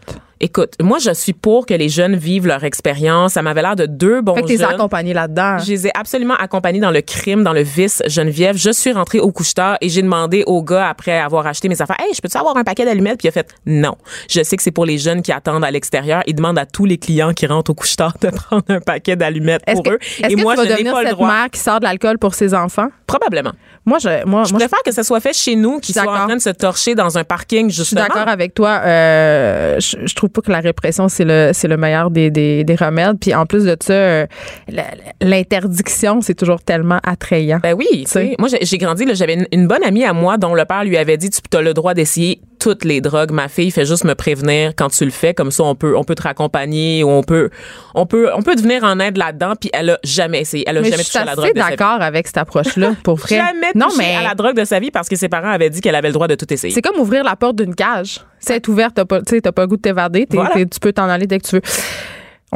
Écoute, 0.45 0.75
moi, 0.79 0.99
je 0.99 1.11
suis 1.15 1.33
pour 1.33 1.65
que 1.65 1.73
les 1.73 1.89
jeunes 1.89 2.17
vivent 2.17 2.47
leur 2.47 2.65
expérience. 2.65 3.33
Ça 3.33 3.41
m'avait 3.41 3.63
l'air 3.63 3.77
de 3.77 3.87
deux 3.87 4.21
bons 4.21 4.35
Fait 4.35 4.43
que 4.43 4.49
jeunes. 4.59 4.65
accompagné 4.65 5.15
là-dedans. 5.15 5.57
Je 5.59 5.71
les 5.71 5.87
ai 5.87 5.91
absolument 5.99 6.35
accompagnés 6.35 6.81
dans 6.81 6.91
le 6.91 7.01
crime, 7.01 7.43
dans 7.43 7.55
le 7.55 7.63
vice, 7.63 8.03
Geneviève. 8.07 8.55
Je 8.59 8.69
suis 8.69 8.93
rentrée 8.93 9.21
au 9.21 9.33
couche-tard 9.33 9.79
et 9.81 9.89
j'ai 9.89 10.03
demandé 10.03 10.43
au 10.47 10.63
gars, 10.63 10.87
après 10.91 11.19
avoir 11.19 11.47
acheté 11.47 11.71
mes 11.71 11.81
affaires, 11.81 11.97
«Hey, 11.99 12.13
je 12.15 12.21
peux-tu 12.21 12.37
avoir 12.37 12.59
un 12.59 12.63
paquet 12.63 12.85
d'allumettes?» 12.85 13.17
Puis 13.21 13.27
il 13.27 13.31
a 13.31 13.33
fait 13.33 13.49
«Non. 13.67 13.97
Je 14.29 14.43
sais 14.43 14.59
que 14.59 14.63
c'est 14.63 14.71
pour 14.71 14.85
les 14.85 14.99
jeunes 14.99 15.23
qui 15.23 15.33
attendent 15.33 15.65
à 15.65 15.71
l'extérieur. 15.71 16.23
Il 16.27 16.35
demande 16.35 16.59
à 16.59 16.67
tous 16.67 16.85
les 16.85 16.99
clients 16.99 17.33
qui 17.33 17.47
rentrent 17.47 17.71
au 17.71 17.75
couche-tard 17.75 18.19
de 18.21 18.29
prendre 18.37 18.65
un 18.69 18.81
paquet 18.81 19.17
d'allumettes 19.17 19.65
pour 19.65 19.83
que, 19.83 19.93
eux. 19.93 19.99
Et 20.19 20.35
que 20.35 20.43
moi, 20.43 20.57
tu 20.57 20.59
vas 20.59 20.65
je 20.65 20.69
n'ai 20.69 20.75
devenir 20.75 20.93
pas 20.93 21.05
le 21.05 21.11
droit. 21.13 21.27
mère 21.27 21.49
qui 21.51 21.59
sort 21.59 21.81
de 21.81 21.85
l'alcool 21.85 22.19
pour 22.19 22.35
ses 22.35 22.53
enfants? 22.53 22.89
Probablement. 23.07 23.53
Moi, 23.87 23.97
je, 23.99 24.27
moi, 24.27 24.45
Je 24.45 24.51
moi, 24.53 24.59
préfère 24.59 24.83
que 24.85 24.93
ça 24.93 25.05
soit 25.05 25.21
fait 25.21 25.33
chez 25.33 25.57
nous, 25.57 25.81
qu'ils 25.81 25.95
soient 25.95 26.03
en 26.05 26.27
train 26.27 26.37
de 26.37 26.43
se 26.43 26.51
torcher 26.51 26.95
dans 26.95 27.17
un 27.17 27.25
parking, 27.25 27.71
Je 27.71 27.83
suis 27.83 27.97
d'accord 27.97 28.29
avec 28.29 28.53
toi. 28.53 28.83
Euh, 28.85 29.81
je, 29.81 29.97
je 30.05 30.15
trouve 30.15 30.34
pas 30.35 30.43
que 30.43 30.51
la 30.51 30.61
répression, 30.61 31.09
c'est 31.09 31.25
le, 31.25 31.51
c'est 31.53 31.69
le 31.69 31.77
meilleur 31.77 32.11
des, 32.11 32.31
des, 32.31 32.65
des 32.65 32.75
remèdes. 32.75 33.19
Puis 33.21 33.35
en 33.35 33.47
plus 33.47 33.65
de 33.65 33.77
ça, 33.81 33.93
euh, 33.93 34.27
l'interdiction, 35.21 36.21
c'est 36.21 36.35
toujours 36.35 36.61
tellement 36.63 37.01
attrayant. 37.03 37.61
Ben 37.63 37.75
oui, 37.75 38.05
tu 38.05 38.11
sais. 38.11 38.35
Moi, 38.39 38.49
j'ai 38.61 38.79
grandi, 38.79 39.05
j'avais 39.15 39.35
une, 39.35 39.47
une 39.53 39.67
bonne 39.67 39.83
amie 39.85 40.05
à 40.05 40.13
moi 40.13 40.37
dont 40.37 40.55
le 40.55 40.65
père 40.65 40.85
lui 40.85 40.97
avait 40.97 41.17
dit, 41.17 41.31
tu 41.31 41.57
as 41.57 41.63
le 41.63 41.73
droit 41.73 41.95
d'essayer 41.95 42.41
toutes 42.65 42.85
les 42.87 43.03
drogues. 43.03 43.31
Ma 43.31 43.49
fille, 43.49 43.71
fait 43.71 43.85
juste 43.85 44.05
me 44.05 44.15
prévenir 44.15 44.73
quand 44.75 44.89
tu 44.89 45.05
le 45.05 45.11
fais. 45.11 45.35
Comme 45.35 45.51
ça, 45.51 45.65
on 45.65 45.75
peut, 45.75 45.95
on 45.99 46.03
peut 46.03 46.15
te 46.15 46.23
raccompagner 46.23 47.05
ou 47.05 47.11
on 47.11 47.23
peut, 47.23 47.51
on 47.95 48.07
peut, 48.07 48.31
on 48.35 48.41
peut 48.41 48.55
te 48.55 48.63
venir 48.63 48.83
en 48.85 48.99
aide 49.01 49.19
là-dedans. 49.19 49.53
Puis 49.61 49.69
elle 49.75 49.91
a 49.91 49.99
jamais 50.03 50.41
essayé. 50.41 50.65
Elle 50.67 50.79
a 50.79 50.81
mais 50.81 50.87
je 50.87 50.93
jamais 50.93 51.03
suis 51.03 51.13
touché 51.13 51.23
à 51.23 51.27
la 51.27 51.35
drogue 51.37 51.53
de 51.53 51.61
sa 51.61 51.65
vie. 51.67 51.77
d'accord 51.77 52.01
avec 52.01 52.27
cette 52.27 52.39
approche-là, 52.39 52.95
pour 53.05 53.17
vrai. 53.17 53.37
Jamais 53.37 53.73
non, 53.75 53.89
touché 53.89 53.99
mais 53.99 54.17
à 54.17 54.23
la 54.23 54.35
drogue 54.35 54.57
de 54.57 54.65
sa 54.65 54.81
vie 54.81 54.91
parce 54.91 55.11
que 55.11 55.17
ses 55.17 55.29
parents 55.29 55.51
avaient 55.51 55.69
dit 55.69 55.83
qu'elle 55.83 55.95
avait 55.95 56.09
le 56.09 56.15
droit 56.15 56.27
de 56.27 56.37
tout 56.37 56.51
essayer. 56.51 56.73
c'est 56.73 56.81
comme 56.81 56.99
ouvrir 56.99 57.23
la 57.23 57.37
porte 57.37 57.57
d'une 57.57 57.75
cage. 57.75 58.21
C'est 58.41 58.57
être 58.57 58.69
ouverte, 58.69 58.95
t'as 58.95 59.05
pas, 59.05 59.21
t'as 59.21 59.53
pas 59.53 59.63
le 59.63 59.69
goût 59.69 59.77
de 59.77 59.83
t'évader. 59.83 60.27
Voilà. 60.31 60.55
tu 60.55 60.81
peux 60.81 60.95
t'en 60.95 61.11
aller 61.11 61.27
dès 61.27 61.39
que 61.39 61.47
tu 61.47 61.57
veux. 61.57 61.63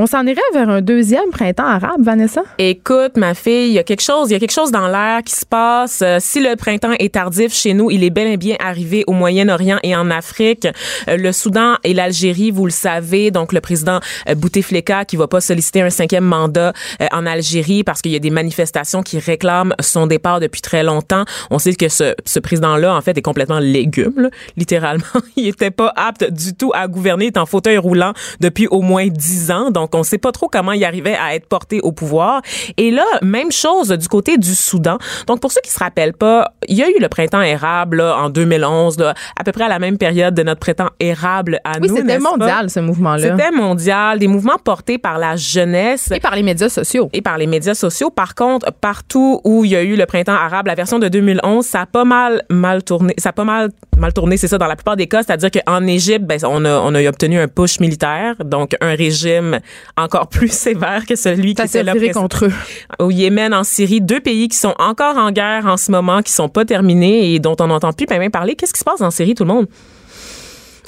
On 0.00 0.06
s'en 0.06 0.24
irait 0.26 0.40
vers 0.52 0.68
un 0.68 0.80
deuxième 0.80 1.28
printemps 1.32 1.66
arabe, 1.66 2.04
Vanessa? 2.04 2.42
Écoute, 2.58 3.16
ma 3.16 3.34
fille, 3.34 3.70
il 3.70 3.72
y 3.72 3.80
a 3.80 3.82
quelque 3.82 4.00
chose, 4.00 4.30
il 4.30 4.34
y 4.34 4.36
a 4.36 4.38
quelque 4.38 4.52
chose 4.52 4.70
dans 4.70 4.86
l'air 4.86 5.24
qui 5.24 5.34
se 5.34 5.44
passe. 5.44 6.02
Euh, 6.02 6.18
si 6.20 6.38
le 6.38 6.54
printemps 6.54 6.92
est 7.00 7.14
tardif 7.14 7.52
chez 7.52 7.74
nous, 7.74 7.90
il 7.90 8.04
est 8.04 8.10
bel 8.10 8.28
et 8.28 8.36
bien 8.36 8.54
arrivé 8.60 9.02
au 9.08 9.12
Moyen-Orient 9.12 9.80
et 9.82 9.96
en 9.96 10.08
Afrique. 10.12 10.68
Euh, 11.08 11.16
le 11.16 11.32
Soudan 11.32 11.78
et 11.82 11.94
l'Algérie, 11.94 12.52
vous 12.52 12.64
le 12.64 12.70
savez, 12.70 13.32
donc 13.32 13.52
le 13.52 13.60
président 13.60 13.98
euh, 14.28 14.36
Bouteflika 14.36 15.04
qui 15.04 15.16
va 15.16 15.26
pas 15.26 15.40
solliciter 15.40 15.82
un 15.82 15.90
cinquième 15.90 16.22
mandat 16.22 16.72
en 17.10 17.26
Algérie 17.26 17.82
parce 17.82 18.00
qu'il 18.00 18.12
y 18.12 18.16
a 18.16 18.20
des 18.20 18.30
manifestations 18.30 19.02
qui 19.02 19.18
réclament 19.18 19.74
son 19.80 20.06
départ 20.06 20.38
depuis 20.38 20.60
très 20.60 20.84
longtemps. 20.84 21.24
On 21.50 21.58
sait 21.58 21.74
que 21.74 21.88
ce, 21.88 22.14
ce 22.24 22.38
président-là, 22.38 22.94
en 22.94 23.00
fait, 23.00 23.18
est 23.18 23.22
complètement 23.22 23.58
légume, 23.58 24.14
là, 24.16 24.28
littéralement. 24.56 25.02
il 25.36 25.48
était 25.48 25.72
pas 25.72 25.92
apte 25.96 26.30
du 26.30 26.54
tout 26.54 26.70
à 26.72 26.86
gouverner, 26.86 27.24
il 27.24 27.28
est 27.28 27.36
en 27.36 27.46
fauteuil 27.46 27.78
roulant 27.78 28.12
depuis 28.38 28.68
au 28.68 28.80
moins 28.80 29.08
dix 29.08 29.50
ans. 29.50 29.72
Donc, 29.72 29.88
on 29.95 30.02
sait 30.02 30.18
pas 30.18 30.33
trop 30.33 30.49
comment 30.49 30.73
il 30.73 30.85
arrivait 30.85 31.16
à 31.16 31.35
être 31.35 31.47
porté 31.47 31.80
au 31.83 31.92
pouvoir. 31.92 32.42
Et 32.76 32.90
là, 32.90 33.04
même 33.23 33.50
chose 33.52 33.88
du 33.88 34.09
côté 34.09 34.38
du 34.38 34.54
Soudan. 34.54 34.99
Donc, 35.26 35.40
pour 35.40 35.52
ceux 35.52 35.61
qui 35.62 35.71
se 35.71 35.78
rappellent 35.78 36.12
pas, 36.14 36.52
il 36.68 36.76
y 36.76 36.83
a 36.83 36.88
eu 36.88 36.99
le 37.00 37.09
printemps 37.09 37.42
érable 37.42 37.99
là, 37.99 38.16
en 38.18 38.30
2011, 38.30 38.99
là, 38.99 39.14
à 39.38 39.45
peu 39.45 39.52
près 39.52 39.64
à 39.64 39.68
la 39.68 39.78
même 39.78 39.99
période 39.99 40.35
de 40.35 40.42
notre 40.42 40.61
printemps 40.61 40.90
érable 41.00 41.61
à 41.64 41.75
Oui, 41.80 41.88
nous. 41.88 41.97
c'était 41.97 42.07
n'est-ce 42.09 42.23
pas? 42.25 42.30
mondial, 42.30 42.71
ce 42.71 42.80
mouvement-là. 42.80 43.37
C'était 43.37 43.50
mondial, 43.50 44.18
des 44.18 44.26
mouvements 44.28 44.59
portés 44.62 44.99
par 44.99 45.18
la 45.18 45.37
jeunesse 45.37 46.11
Et 46.12 46.21
par 46.21 46.35
les 46.35 46.42
médias 46.42 46.68
sociaux. 46.68 47.09
et 47.12 47.23
par 47.23 47.38
les 47.38 47.47
médias 47.47 47.75
sociaux. 47.75 48.11
Par 48.11 48.35
contre, 48.35 48.73
partout 48.73 49.40
où 49.45 49.64
il 49.64 49.71
y 49.71 49.76
a 49.76 49.83
eu 49.83 49.97
le 49.97 50.07
printemps 50.07 50.33
arabe, 50.35 50.66
la 50.66 50.75
version 50.75 50.99
de 50.99 51.09
2011, 51.09 51.64
ça 51.64 51.83
a 51.83 51.87
pas 51.87 52.04
mal 52.04 52.42
mal 52.50 52.83
tourné. 52.83 53.14
Ça 53.18 53.30
a 53.30 53.33
pas 53.33 53.45
mal 53.45 53.71
mal 53.98 54.12
tourné, 54.12 54.36
c'est 54.36 54.48
ça, 54.48 54.58
dans 54.58 54.66
la 54.66 54.76
plupart 54.76 54.96
des 54.96 55.06
cas. 55.06 55.22
C'est-à-dire 55.22 55.50
qu'en 55.50 55.86
Égypte, 55.86 56.24
ben, 56.24 56.38
on 56.44 56.64
a, 56.64 56.78
on 56.78 56.94
a 56.94 57.02
obtenu 57.08 57.38
un 57.38 57.48
push 57.48 57.80
militaire, 57.80 58.36
donc 58.44 58.76
un 58.80 58.94
régime 58.94 59.60
encore 59.96 60.28
plus 60.30 60.52
sévère 60.52 61.06
que 61.06 61.16
celui 61.16 61.54
Ça 61.56 61.64
qui 61.64 61.68
s'est 61.68 61.80
était 61.80 62.06
là 62.06 62.12
contre 62.12 62.46
eux. 62.46 62.52
au 62.98 63.10
Yémen, 63.10 63.54
en 63.54 63.64
Syrie, 63.64 64.00
deux 64.00 64.20
pays 64.20 64.48
qui 64.48 64.56
sont 64.56 64.74
encore 64.78 65.16
en 65.16 65.30
guerre 65.30 65.66
en 65.66 65.76
ce 65.76 65.90
moment, 65.90 66.22
qui 66.22 66.32
sont 66.32 66.48
pas 66.48 66.64
terminés 66.64 67.34
et 67.34 67.38
dont 67.38 67.56
on 67.60 67.68
n'entend 67.68 67.92
plus 67.92 68.06
même 68.18 68.30
parler. 68.30 68.54
Qu'est-ce 68.54 68.72
qui 68.72 68.80
se 68.80 68.84
passe 68.84 69.00
en 69.00 69.10
Syrie, 69.10 69.34
tout 69.34 69.44
le 69.44 69.48
monde? 69.48 69.66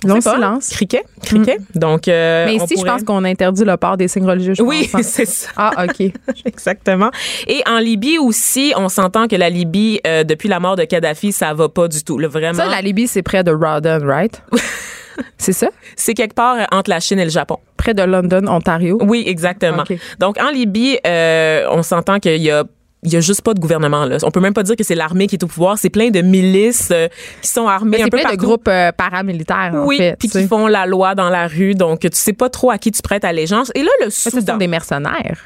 On 0.04 0.08
Long 0.08 0.20
silence. 0.20 0.68
Criquet, 0.70 1.02
criquet? 1.22 1.58
Donc, 1.74 2.08
euh, 2.08 2.46
Mais 2.46 2.60
on 2.60 2.64
ici, 2.64 2.76
je 2.78 2.84
pense 2.84 3.02
qu'on 3.02 3.24
interdit 3.24 3.64
le 3.64 3.76
port 3.76 3.96
des 3.96 4.08
signes 4.08 4.24
religieux. 4.26 4.54
je 4.54 4.62
Oui, 4.62 4.88
hein. 4.94 5.00
c'est 5.02 5.26
ça. 5.26 5.48
Ah, 5.56 5.84
OK. 5.84 6.00
Exactement. 6.44 7.10
Et 7.46 7.62
en 7.68 7.78
Libye 7.78 8.18
aussi, 8.18 8.72
on 8.76 8.88
s'entend 8.88 9.28
que 9.28 9.36
la 9.36 9.50
Libye, 9.50 10.00
euh, 10.06 10.24
depuis 10.24 10.48
la 10.48 10.58
mort 10.60 10.76
de 10.76 10.84
Kadhafi, 10.84 11.32
ça 11.32 11.52
va 11.52 11.68
pas 11.68 11.88
du 11.88 12.02
tout. 12.02 12.18
Le 12.18 12.28
vraiment, 12.28 12.54
Ça, 12.58 12.66
la 12.66 12.80
Libye, 12.80 13.06
c'est 13.06 13.22
près 13.22 13.44
de 13.44 13.52
Rawdon, 13.52 14.00
right? 14.04 14.42
c'est 15.38 15.52
ça? 15.52 15.68
c'est 15.96 16.14
quelque 16.14 16.34
part 16.34 16.56
entre 16.72 16.90
la 16.90 17.00
Chine 17.00 17.18
et 17.18 17.24
le 17.24 17.30
Japon. 17.30 17.58
Près 17.76 17.92
de 17.92 18.02
London, 18.02 18.46
Ontario? 18.48 18.98
Oui, 19.02 19.24
exactement. 19.26 19.84
Donc 20.18 20.38
en 20.40 20.50
Libye, 20.50 20.98
euh, 21.06 21.66
on 21.70 21.82
s'entend 21.82 22.18
qu'il 22.18 22.40
y 22.40 22.50
a 22.50 22.64
il 23.02 23.12
y 23.12 23.16
a 23.16 23.20
juste 23.20 23.42
pas 23.42 23.54
de 23.54 23.60
gouvernement 23.60 24.04
là. 24.04 24.18
On 24.24 24.30
peut 24.30 24.40
même 24.40 24.52
pas 24.54 24.62
dire 24.62 24.76
que 24.76 24.84
c'est 24.84 24.94
l'armée 24.94 25.26
qui 25.26 25.36
est 25.36 25.42
au 25.44 25.46
pouvoir. 25.46 25.78
C'est 25.78 25.88
plein 25.90 26.10
de 26.10 26.20
milices 26.20 26.90
euh, 26.92 27.08
qui 27.40 27.48
sont 27.48 27.66
armées 27.66 27.96
Mais 27.96 28.02
un 28.02 28.04
c'est 28.06 28.10
peu 28.10 28.18
plein 28.18 28.32
de 28.32 28.36
groupes 28.36 28.68
euh, 28.68 28.92
paramilitaires, 28.92 29.72
en 29.74 29.86
oui, 29.86 29.96
fait. 29.96 30.16
puis 30.18 30.28
qui 30.28 30.46
font 30.46 30.66
la 30.66 30.84
loi 30.86 31.14
dans 31.14 31.30
la 31.30 31.46
rue. 31.48 31.74
Donc 31.74 32.00
tu 32.00 32.08
sais 32.12 32.32
pas 32.34 32.50
trop 32.50 32.70
à 32.70 32.78
qui 32.78 32.92
tu 32.92 33.00
prêtes 33.02 33.24
allégeance. 33.24 33.70
Et 33.74 33.82
là 33.82 33.90
le 34.00 34.06
Mais 34.06 34.10
ce 34.10 34.30
Soudan, 34.30 34.52
sont 34.52 34.58
des 34.58 34.66
mercenaires. 34.66 35.38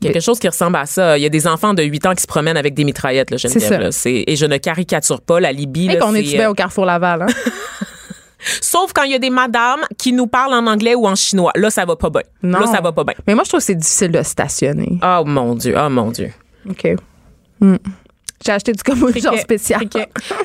quelque 0.00 0.20
chose 0.20 0.38
qui 0.38 0.48
ressemble 0.48 0.76
à 0.76 0.86
ça. 0.86 1.18
Il 1.18 1.22
y 1.22 1.26
a 1.26 1.28
des 1.28 1.46
enfants 1.46 1.74
de 1.74 1.82
8 1.82 2.06
ans 2.06 2.14
qui 2.14 2.22
se 2.22 2.26
promènent 2.26 2.56
avec 2.56 2.72
des 2.74 2.84
mitraillettes 2.84 3.30
là, 3.30 3.36
Geneviève, 3.36 3.68
ça. 3.68 3.78
là. 3.78 3.92
C'est 3.92 4.24
et 4.26 4.36
je 4.36 4.46
ne 4.46 4.56
caricature 4.56 5.20
pas 5.20 5.38
la 5.38 5.52
Libye 5.52 5.90
Et 5.90 5.98
qu'on 5.98 6.12
c'est, 6.12 6.20
étudiait 6.20 6.44
euh, 6.46 6.50
au 6.50 6.54
Carrefour 6.54 6.86
Laval. 6.86 7.22
Hein? 7.22 7.26
Sauf 8.60 8.92
quand 8.92 9.02
il 9.02 9.10
y 9.10 9.14
a 9.14 9.18
des 9.18 9.30
madames 9.30 9.80
qui 9.98 10.12
nous 10.12 10.26
parlent 10.28 10.54
en 10.54 10.66
anglais 10.66 10.94
ou 10.94 11.06
en 11.06 11.14
chinois. 11.14 11.50
Là, 11.56 11.68
ça 11.70 11.84
va 11.84 11.96
pas 11.96 12.10
bien. 12.10 12.22
Là, 12.42 12.66
ça 12.66 12.80
va 12.80 12.92
pas 12.92 13.02
bien. 13.02 13.14
Mais 13.26 13.34
moi, 13.34 13.42
je 13.44 13.48
trouve 13.48 13.60
que 13.60 13.64
c'est 13.66 13.74
difficile 13.74 14.12
de 14.12 14.22
stationner. 14.22 14.98
Oh 15.02 15.24
mon 15.26 15.54
Dieu, 15.54 15.74
oh 15.76 15.88
mon 15.88 16.10
Dieu. 16.10 16.30
OK. 16.68 16.96
J'ai 18.44 18.52
acheté 18.52 18.72
du 18.72 18.80
en 18.92 19.06
Criquet, 19.06 19.38
spécial. 19.38 19.80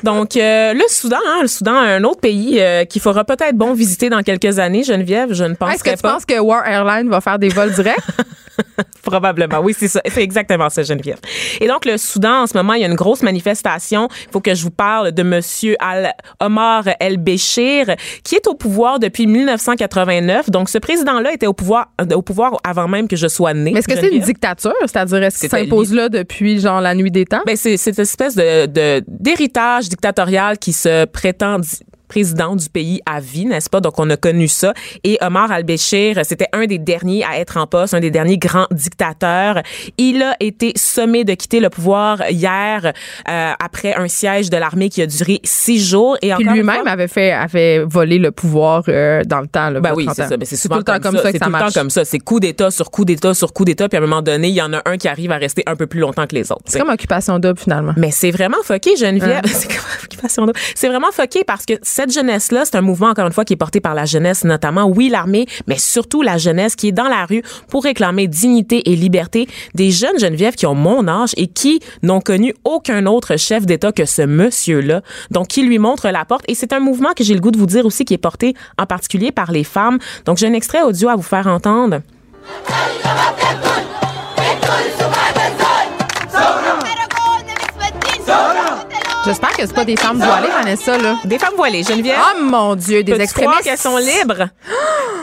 Donc, 0.02 0.36
euh, 0.36 0.72
le 0.72 0.82
Soudan, 0.88 1.18
hein, 1.26 1.42
le 1.42 1.48
Soudan, 1.48 1.74
un 1.74 2.02
autre 2.04 2.20
pays 2.20 2.58
euh, 2.58 2.84
qu'il 2.84 3.02
faudra 3.02 3.24
peut-être 3.24 3.56
bon 3.56 3.74
visiter 3.74 4.08
dans 4.08 4.22
quelques 4.22 4.58
années, 4.58 4.82
Geneviève, 4.82 5.32
je 5.32 5.44
ne 5.44 5.54
pense 5.54 5.74
Est-ce 5.74 5.84
que 5.84 5.90
tu 5.90 5.96
pas. 5.98 6.14
penses 6.14 6.24
que 6.24 6.38
War 6.38 6.66
Airlines 6.66 7.10
va 7.10 7.20
faire 7.20 7.38
des 7.38 7.48
vols 7.48 7.72
directs? 7.72 7.96
Probablement, 9.02 9.60
oui, 9.60 9.74
c'est 9.76 9.88
ça. 9.88 10.00
C'est 10.06 10.22
exactement 10.22 10.70
ça, 10.70 10.82
Geneviève. 10.82 11.18
Et 11.60 11.66
donc, 11.66 11.84
le 11.84 11.96
Soudan, 11.96 12.42
en 12.42 12.46
ce 12.46 12.56
moment, 12.56 12.74
il 12.74 12.82
y 12.82 12.84
a 12.84 12.88
une 12.88 12.94
grosse 12.94 13.22
manifestation. 13.22 14.08
Il 14.26 14.32
faut 14.32 14.40
que 14.40 14.54
je 14.54 14.62
vous 14.62 14.70
parle 14.70 15.12
de 15.12 15.22
Monsieur 15.22 15.76
Al 15.80 16.12
Omar 16.40 16.84
El 17.00 17.16
Béchir, 17.16 17.96
qui 18.24 18.36
est 18.36 18.46
au 18.46 18.54
pouvoir 18.54 18.98
depuis 18.98 19.26
1989. 19.26 20.50
Donc, 20.50 20.68
ce 20.68 20.78
président-là 20.78 21.32
était 21.32 21.46
au 21.46 21.52
pouvoir, 21.52 21.90
euh, 22.00 22.14
au 22.14 22.22
pouvoir 22.22 22.58
avant 22.64 22.88
même 22.88 23.08
que 23.08 23.16
je 23.16 23.26
sois 23.26 23.54
née. 23.54 23.72
Mais 23.72 23.80
est-ce 23.80 23.88
que 23.88 23.98
c'est 23.98 24.08
une 24.14 24.22
dictature? 24.22 24.74
C'est-à-dire, 24.82 25.22
est-ce 25.22 25.40
qu'il 25.40 25.48
s'impose 25.48 25.92
là 25.92 26.08
depuis, 26.08 26.60
genre, 26.60 26.80
la 26.80 26.94
nuit 26.94 27.10
des 27.10 27.24
temps? 27.24 27.42
Ben, 27.46 27.56
c'est 27.56 27.76
cette 27.82 27.98
espèce 27.98 28.36
de 28.36 29.02
d'héritage 29.08 29.88
dictatorial 29.88 30.58
qui 30.58 30.72
se 30.72 31.04
prétend 31.04 31.58
président 32.12 32.56
du 32.56 32.68
pays 32.68 33.00
à 33.06 33.20
vie, 33.20 33.46
n'est-ce 33.46 33.70
pas? 33.70 33.80
Donc, 33.80 33.98
on 33.98 34.10
a 34.10 34.18
connu 34.18 34.46
ça. 34.46 34.74
Et 35.02 35.16
Omar 35.22 35.50
al-Béchir, 35.50 36.20
c'était 36.24 36.48
un 36.52 36.66
des 36.66 36.76
derniers 36.76 37.24
à 37.24 37.38
être 37.38 37.56
en 37.56 37.66
poste, 37.66 37.94
un 37.94 38.00
des 38.00 38.10
derniers 38.10 38.36
grands 38.36 38.66
dictateurs. 38.70 39.62
Il 39.96 40.22
a 40.22 40.36
été 40.38 40.74
sommé 40.76 41.24
de 41.24 41.32
quitter 41.32 41.58
le 41.58 41.70
pouvoir 41.70 42.30
hier 42.30 42.92
euh, 43.30 43.52
après 43.58 43.94
un 43.94 44.08
siège 44.08 44.50
de 44.50 44.58
l'armée 44.58 44.90
qui 44.90 45.00
a 45.00 45.06
duré 45.06 45.40
six 45.42 45.82
jours. 45.82 46.18
Et 46.20 46.34
Puis 46.34 46.44
lui-même 46.44 46.86
avait 46.86 47.08
fait, 47.08 47.32
avait 47.32 47.78
volé 47.78 48.18
le 48.18 48.30
pouvoir 48.30 48.82
euh, 48.88 49.22
dans 49.24 49.40
le 49.40 49.48
temps. 49.48 49.70
Là, 49.70 49.80
Ben 49.80 49.94
oui, 49.96 50.04
30 50.04 50.14
c'est 50.16 50.28
ça. 50.28 50.36
Ben 50.36 50.44
c'est 50.44 50.56
tout 50.56 50.62
souvent 50.62 50.76
le 50.76 50.84
temps 50.84 51.00
comme 51.00 51.16
ça, 51.16 51.32
que 51.32 51.38
ça 51.38 51.46
tout 51.46 51.50
le 51.50 51.50
marche. 51.50 51.72
temps 51.72 51.80
comme 51.80 51.88
ça. 51.90 52.04
C'est 52.04 52.18
coup 52.18 52.40
d'État 52.40 52.70
sur 52.70 52.90
coup 52.90 53.06
d'État 53.06 53.32
sur 53.32 53.54
coup 53.54 53.64
d'État. 53.64 53.88
Puis 53.88 53.96
à 53.96 54.02
un 54.02 54.06
moment 54.06 54.20
donné, 54.20 54.48
il 54.48 54.54
y 54.54 54.60
en 54.60 54.74
a 54.74 54.82
un 54.84 54.98
qui 54.98 55.08
arrive 55.08 55.32
à 55.32 55.38
rester 55.38 55.62
un 55.64 55.76
peu 55.76 55.86
plus 55.86 56.00
longtemps 56.00 56.26
que 56.26 56.34
les 56.34 56.52
autres. 56.52 56.64
C'est 56.66 56.78
comme 56.78 56.90
occupation 56.90 57.38
double, 57.38 57.58
finalement. 57.58 57.94
Mais 57.96 58.10
c'est 58.10 58.32
vraiment 58.32 58.62
foqué, 58.62 58.96
Geneviève. 58.96 59.44
C'est 59.46 59.68
comme 59.68 59.86
occupation 60.04 60.44
double. 60.44 60.58
C'est 60.74 60.88
vraiment 60.88 61.12
foqué 61.12 61.44
parce 61.46 61.64
que 61.64 61.74
cette 62.02 62.14
jeunesse-là, 62.14 62.64
c'est 62.64 62.74
un 62.74 62.80
mouvement, 62.80 63.10
encore 63.10 63.28
une 63.28 63.32
fois, 63.32 63.44
qui 63.44 63.52
est 63.52 63.56
porté 63.56 63.80
par 63.80 63.94
la 63.94 64.06
jeunesse, 64.06 64.42
notamment, 64.42 64.86
oui, 64.86 65.08
l'armée, 65.08 65.46
mais 65.68 65.78
surtout 65.78 66.20
la 66.20 66.36
jeunesse 66.36 66.74
qui 66.74 66.88
est 66.88 66.92
dans 66.92 67.06
la 67.06 67.24
rue 67.26 67.42
pour 67.68 67.84
réclamer 67.84 68.26
dignité 68.26 68.90
et 68.90 68.96
liberté. 68.96 69.46
Des 69.74 69.92
jeunes 69.92 70.18
Geneviève 70.18 70.56
qui 70.56 70.66
ont 70.66 70.74
mon 70.74 71.06
âge 71.06 71.30
et 71.36 71.46
qui 71.46 71.78
n'ont 72.02 72.20
connu 72.20 72.54
aucun 72.64 73.06
autre 73.06 73.36
chef 73.36 73.66
d'État 73.66 73.92
que 73.92 74.04
ce 74.04 74.22
monsieur-là. 74.22 75.02
Donc, 75.30 75.46
qui 75.46 75.62
lui 75.62 75.78
montre 75.78 76.08
la 76.08 76.24
porte. 76.24 76.44
Et 76.48 76.56
c'est 76.56 76.72
un 76.72 76.80
mouvement 76.80 77.12
que 77.16 77.22
j'ai 77.22 77.34
le 77.34 77.40
goût 77.40 77.52
de 77.52 77.58
vous 77.58 77.66
dire 77.66 77.86
aussi 77.86 78.04
qui 78.04 78.14
est 78.14 78.18
porté 78.18 78.56
en 78.78 78.86
particulier 78.86 79.30
par 79.30 79.52
les 79.52 79.62
femmes. 79.62 80.00
Donc, 80.24 80.38
j'ai 80.38 80.48
un 80.48 80.54
extrait 80.54 80.82
audio 80.82 81.08
à 81.08 81.14
vous 81.14 81.22
faire 81.22 81.46
entendre. 81.46 82.00
J'espère 89.24 89.50
que 89.50 89.64
c'est 89.64 89.72
pas 89.72 89.84
des 89.84 89.96
femmes 89.96 90.16
voilées, 90.16 90.48
Vanessa, 90.48 90.98
là. 90.98 91.16
Des 91.24 91.38
femmes 91.38 91.54
voilées, 91.56 91.84
Geneviève. 91.84 92.18
Oh 92.18 92.42
mon 92.42 92.74
Dieu, 92.74 93.04
des 93.04 93.12
extrémistes. 93.12 93.62
qu'elles 93.62 93.78
sont 93.78 93.96
libres? 93.96 94.48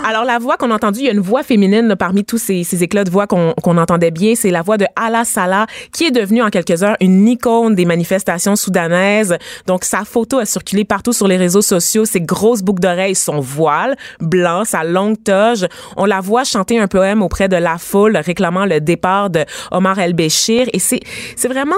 Alors, 0.08 0.24
la 0.24 0.40
voix 0.40 0.56
qu'on 0.56 0.72
a 0.72 0.76
entendue, 0.76 1.00
il 1.00 1.06
y 1.06 1.10
a 1.10 1.12
une 1.12 1.20
voix 1.20 1.44
féminine 1.44 1.88
là, 1.88 1.98
parmi 1.98 2.24
tous 2.24 2.38
ces, 2.38 2.64
ces 2.64 2.82
éclats 2.82 3.04
de 3.04 3.10
voix 3.10 3.28
qu'on 3.28 3.78
entendait 3.78 4.12
bien. 4.12 4.36
C'est 4.36 4.52
la 4.52 4.62
voix 4.62 4.78
de 4.78 4.86
Ala 4.96 5.26
Salah, 5.26 5.68
qui 5.92 6.06
est 6.06 6.12
devenue 6.12 6.42
en 6.42 6.50
quelques 6.50 6.82
heures 6.82 6.96
une 7.02 7.28
icône 7.28 7.76
des 7.76 7.84
manifestations 7.84 8.56
soudanaises. 8.56 9.38
Donc, 9.68 9.84
sa 9.84 10.06
photo 10.06 10.40
a 10.40 10.46
circulé 10.46 10.86
partout 10.86 11.12
sur 11.12 11.28
les 11.28 11.36
réseaux 11.36 11.62
sociaux. 11.62 12.06
Ses 12.06 12.22
grosses 12.22 12.62
boucles 12.62 12.82
d'oreilles, 12.82 13.16
son 13.16 13.42
voile 13.42 13.98
blanc, 14.22 14.64
sa 14.64 14.86
longue 14.86 15.22
toge. 15.22 15.68
On 15.98 16.06
la 16.06 16.22
voit 16.22 16.46
chanter 16.46 16.80
un 16.80 16.88
poème 16.88 17.22
auprès 17.22 17.50
de 17.50 17.58
la 17.58 17.78
foule 17.78 18.16
réclamant 18.16 18.66
le 18.66 18.80
départ 18.80 19.30
de 19.30 19.44
Omar 19.72 20.00
El-Béchir. 20.00 20.68
Et 20.72 20.80
c'est 20.80 21.02
c'est 21.36 21.50
vraiment... 21.50 21.76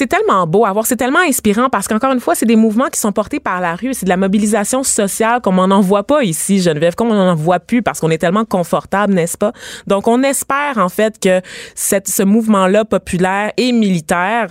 C'est 0.00 0.06
tellement 0.06 0.46
beau 0.46 0.64
à 0.64 0.72
voir, 0.72 0.86
c'est 0.86 0.96
tellement 0.96 1.18
inspirant 1.18 1.68
parce 1.68 1.86
qu'encore 1.86 2.10
une 2.12 2.20
fois, 2.20 2.34
c'est 2.34 2.46
des 2.46 2.56
mouvements 2.56 2.88
qui 2.88 2.98
sont 2.98 3.12
portés 3.12 3.38
par 3.38 3.60
la 3.60 3.74
rue, 3.74 3.92
c'est 3.92 4.06
de 4.06 4.08
la 4.08 4.16
mobilisation 4.16 4.82
sociale 4.82 5.42
comme 5.42 5.58
on 5.58 5.66
n'en 5.66 5.82
voit 5.82 6.04
pas 6.04 6.24
ici, 6.24 6.58
Geneviève, 6.58 6.94
comme 6.94 7.08
on 7.08 7.14
n'en 7.14 7.34
voit 7.34 7.60
plus 7.60 7.82
parce 7.82 8.00
qu'on 8.00 8.08
est 8.08 8.16
tellement 8.16 8.46
confortable, 8.46 9.12
n'est-ce 9.12 9.36
pas? 9.36 9.52
Donc, 9.86 10.08
on 10.08 10.22
espère 10.22 10.78
en 10.78 10.88
fait 10.88 11.20
que 11.20 11.42
cette, 11.74 12.08
ce 12.08 12.22
mouvement-là 12.22 12.86
populaire 12.86 13.52
et 13.58 13.72
militaire, 13.72 14.48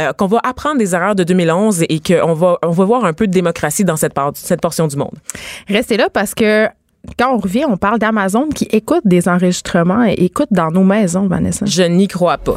euh, 0.00 0.12
qu'on 0.14 0.26
va 0.26 0.40
apprendre 0.42 0.78
des 0.78 0.96
erreurs 0.96 1.14
de 1.14 1.22
2011 1.22 1.84
et 1.88 2.00
qu'on 2.00 2.34
va, 2.34 2.58
on 2.64 2.72
va 2.72 2.84
voir 2.84 3.04
un 3.04 3.12
peu 3.12 3.28
de 3.28 3.32
démocratie 3.32 3.84
dans 3.84 3.96
cette, 3.96 4.14
part, 4.14 4.32
cette 4.34 4.60
portion 4.60 4.88
du 4.88 4.96
monde. 4.96 5.14
Restez 5.68 5.96
là 5.96 6.08
parce 6.12 6.34
que 6.34 6.66
quand 7.16 7.34
on 7.34 7.38
revient, 7.38 7.66
on 7.68 7.76
parle 7.76 8.00
d'Amazon 8.00 8.48
qui 8.48 8.64
écoute 8.72 9.02
des 9.04 9.28
enregistrements 9.28 10.04
et 10.04 10.14
écoute 10.14 10.48
dans 10.50 10.72
nos 10.72 10.82
maisons, 10.82 11.28
Vanessa. 11.28 11.66
Je 11.66 11.84
n'y 11.84 12.08
crois 12.08 12.38
pas. 12.38 12.56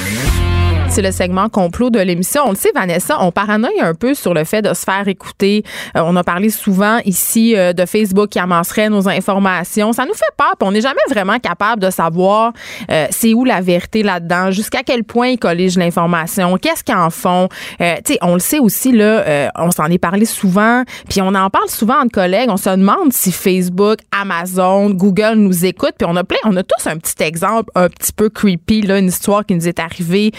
C'est 0.93 1.01
le 1.01 1.13
segment 1.13 1.47
complot 1.47 1.89
de 1.89 1.99
l'émission. 1.99 2.41
On 2.47 2.49
le 2.49 2.57
sait, 2.57 2.73
Vanessa, 2.75 3.15
on 3.21 3.31
paranoïe 3.31 3.79
un 3.79 3.93
peu 3.93 4.13
sur 4.13 4.33
le 4.33 4.43
fait 4.43 4.61
de 4.61 4.73
se 4.73 4.83
faire 4.83 5.07
écouter. 5.07 5.63
Euh, 5.95 6.01
on 6.03 6.17
a 6.17 6.23
parlé 6.25 6.49
souvent 6.49 6.97
ici 7.05 7.55
euh, 7.55 7.71
de 7.71 7.85
Facebook 7.85 8.27
qui 8.27 8.39
amasserait 8.39 8.89
nos 8.89 9.07
informations. 9.07 9.93
Ça 9.93 10.03
nous 10.05 10.13
fait 10.13 10.25
peur, 10.35 10.53
on 10.59 10.73
n'est 10.73 10.81
jamais 10.81 10.99
vraiment 11.09 11.39
capable 11.39 11.81
de 11.81 11.89
savoir 11.89 12.51
euh, 12.89 13.07
c'est 13.09 13.33
où 13.33 13.45
la 13.45 13.61
vérité 13.61 14.03
là-dedans, 14.03 14.51
jusqu'à 14.51 14.83
quel 14.83 15.05
point 15.05 15.29
ils 15.29 15.39
colligent 15.39 15.77
l'information, 15.77 16.57
qu'est-ce 16.57 16.83
qu'ils 16.83 16.93
en 16.93 17.09
font. 17.09 17.47
Euh, 17.79 17.95
tu 18.03 18.11
sais, 18.11 18.19
on 18.21 18.33
le 18.33 18.41
sait 18.41 18.59
aussi, 18.59 18.91
là, 18.91 19.49
on 19.55 19.71
s'en 19.71 19.85
est 19.85 19.97
parlé 19.97 20.25
souvent, 20.25 20.83
puis 21.07 21.21
on 21.21 21.33
en 21.35 21.49
parle 21.49 21.69
souvent 21.69 22.01
entre 22.01 22.11
collègues. 22.11 22.49
On 22.49 22.57
se 22.57 22.69
demande 22.69 23.13
si 23.13 23.31
Facebook, 23.31 23.99
Amazon, 24.11 24.89
Google 24.89 25.35
nous 25.35 25.63
écoutent, 25.63 25.95
puis 25.97 26.07
on 26.09 26.17
a 26.17 26.25
plein, 26.25 26.39
on 26.43 26.57
a 26.57 26.63
tous 26.63 26.85
un 26.87 26.97
petit 26.97 27.23
exemple 27.23 27.71
un 27.75 27.87
petit 27.87 28.11
peu 28.11 28.27
creepy, 28.27 28.81
là, 28.81 28.99
une 28.99 29.07
histoire 29.07 29.45
qui 29.45 29.55
nous 29.55 29.69
est 29.69 29.79
arrivée. 29.79 30.33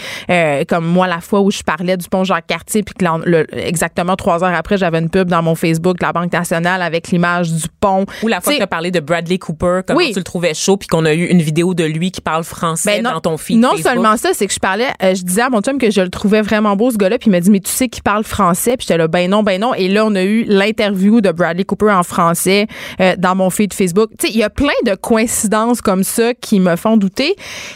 Comme 0.67 0.85
moi 0.85 1.07
la 1.07 1.19
fois 1.21 1.41
où 1.41 1.51
je 1.51 1.61
parlais 1.63 1.97
du 1.97 2.07
pont 2.09 2.23
Jacques-Cartier 2.23 2.83
puis 2.83 2.93
que 2.95 3.05
le- 3.25 3.45
exactement 3.57 4.15
trois 4.15 4.43
heures 4.43 4.53
après 4.55 4.77
j'avais 4.77 4.99
une 4.99 5.09
pub 5.09 5.27
dans 5.29 5.41
mon 5.41 5.55
Facebook 5.55 5.97
de 5.99 6.05
la 6.05 6.13
Banque 6.13 6.31
nationale 6.31 6.81
avec 6.81 7.09
l'image 7.09 7.51
du 7.51 7.65
pont. 7.79 8.05
Ou 8.23 8.27
la 8.27 8.41
fois 8.41 8.51
T'sais, 8.51 8.53
que 8.53 8.57
tu 8.59 8.63
as 8.63 8.67
parlé 8.67 8.91
de 8.91 8.99
Bradley 8.99 9.37
Cooper, 9.37 9.81
comment 9.87 9.97
Oui. 9.97 10.11
tu 10.13 10.19
le 10.19 10.23
trouvais 10.23 10.53
chaud, 10.53 10.77
puis 10.77 10.87
qu'on 10.87 11.05
a 11.05 11.13
eu 11.13 11.25
une 11.25 11.41
vidéo 11.41 11.73
de 11.73 11.83
lui 11.83 12.11
qui 12.11 12.21
parle 12.21 12.43
français 12.43 12.97
ben 12.97 13.03
non, 13.03 13.11
dans 13.13 13.21
ton 13.21 13.37
feed 13.37 13.59
non 13.59 13.69
Facebook? 13.71 13.87
seulement 13.91 14.17
ça, 14.17 14.29
c'est 14.33 14.47
que 14.47 14.53
je 14.53 14.59
parlais, 14.59 14.87
euh, 15.01 15.15
je 15.15 15.23
disais 15.23 15.41
à 15.41 15.49
mon 15.49 15.61
chum 15.61 15.77
que 15.77 15.91
je 15.91 16.01
le 16.01 16.09
trouvais 16.09 16.41
vraiment 16.41 16.75
beau 16.75 16.91
ce 16.91 16.97
gars-là, 16.97 17.17
puis 17.17 17.29
il 17.29 17.31
m'a 17.31 17.39
dit 17.39 17.49
mais 17.51 17.59
tu 17.59 17.71
sais 17.71 17.87
qu'il 17.89 18.03
parle 18.03 18.23
français, 18.23 18.77
puis 18.77 18.85
j'étais 18.87 18.97
là 18.97 19.07
ben 19.07 19.29
non, 19.29 19.43
ben 19.43 19.59
non, 19.59 19.73
et 19.73 19.87
là 19.87 20.05
on 20.05 20.15
a 20.15 20.23
eu 20.23 20.43
l'interview 20.47 21.21
de 21.21 21.31
Bradley 21.31 21.63
Cooper 21.65 21.91
en 21.91 22.03
français 22.03 22.67
euh, 22.99 23.15
dans 23.17 23.35
mon 23.35 23.49
feed 23.49 23.73
Facebook. 23.73 24.09
Tu 24.19 24.27
sais, 24.27 24.33
il 24.33 24.39
y 24.39 24.43
a 24.43 24.49
plein 24.49 24.69
de 24.85 24.95
coïncidences 24.95 25.81
comme 25.81 26.03
ça 26.03 26.33
qui 26.33 26.59
me 26.59 26.75
font 26.75 26.97
douter. 26.97 27.35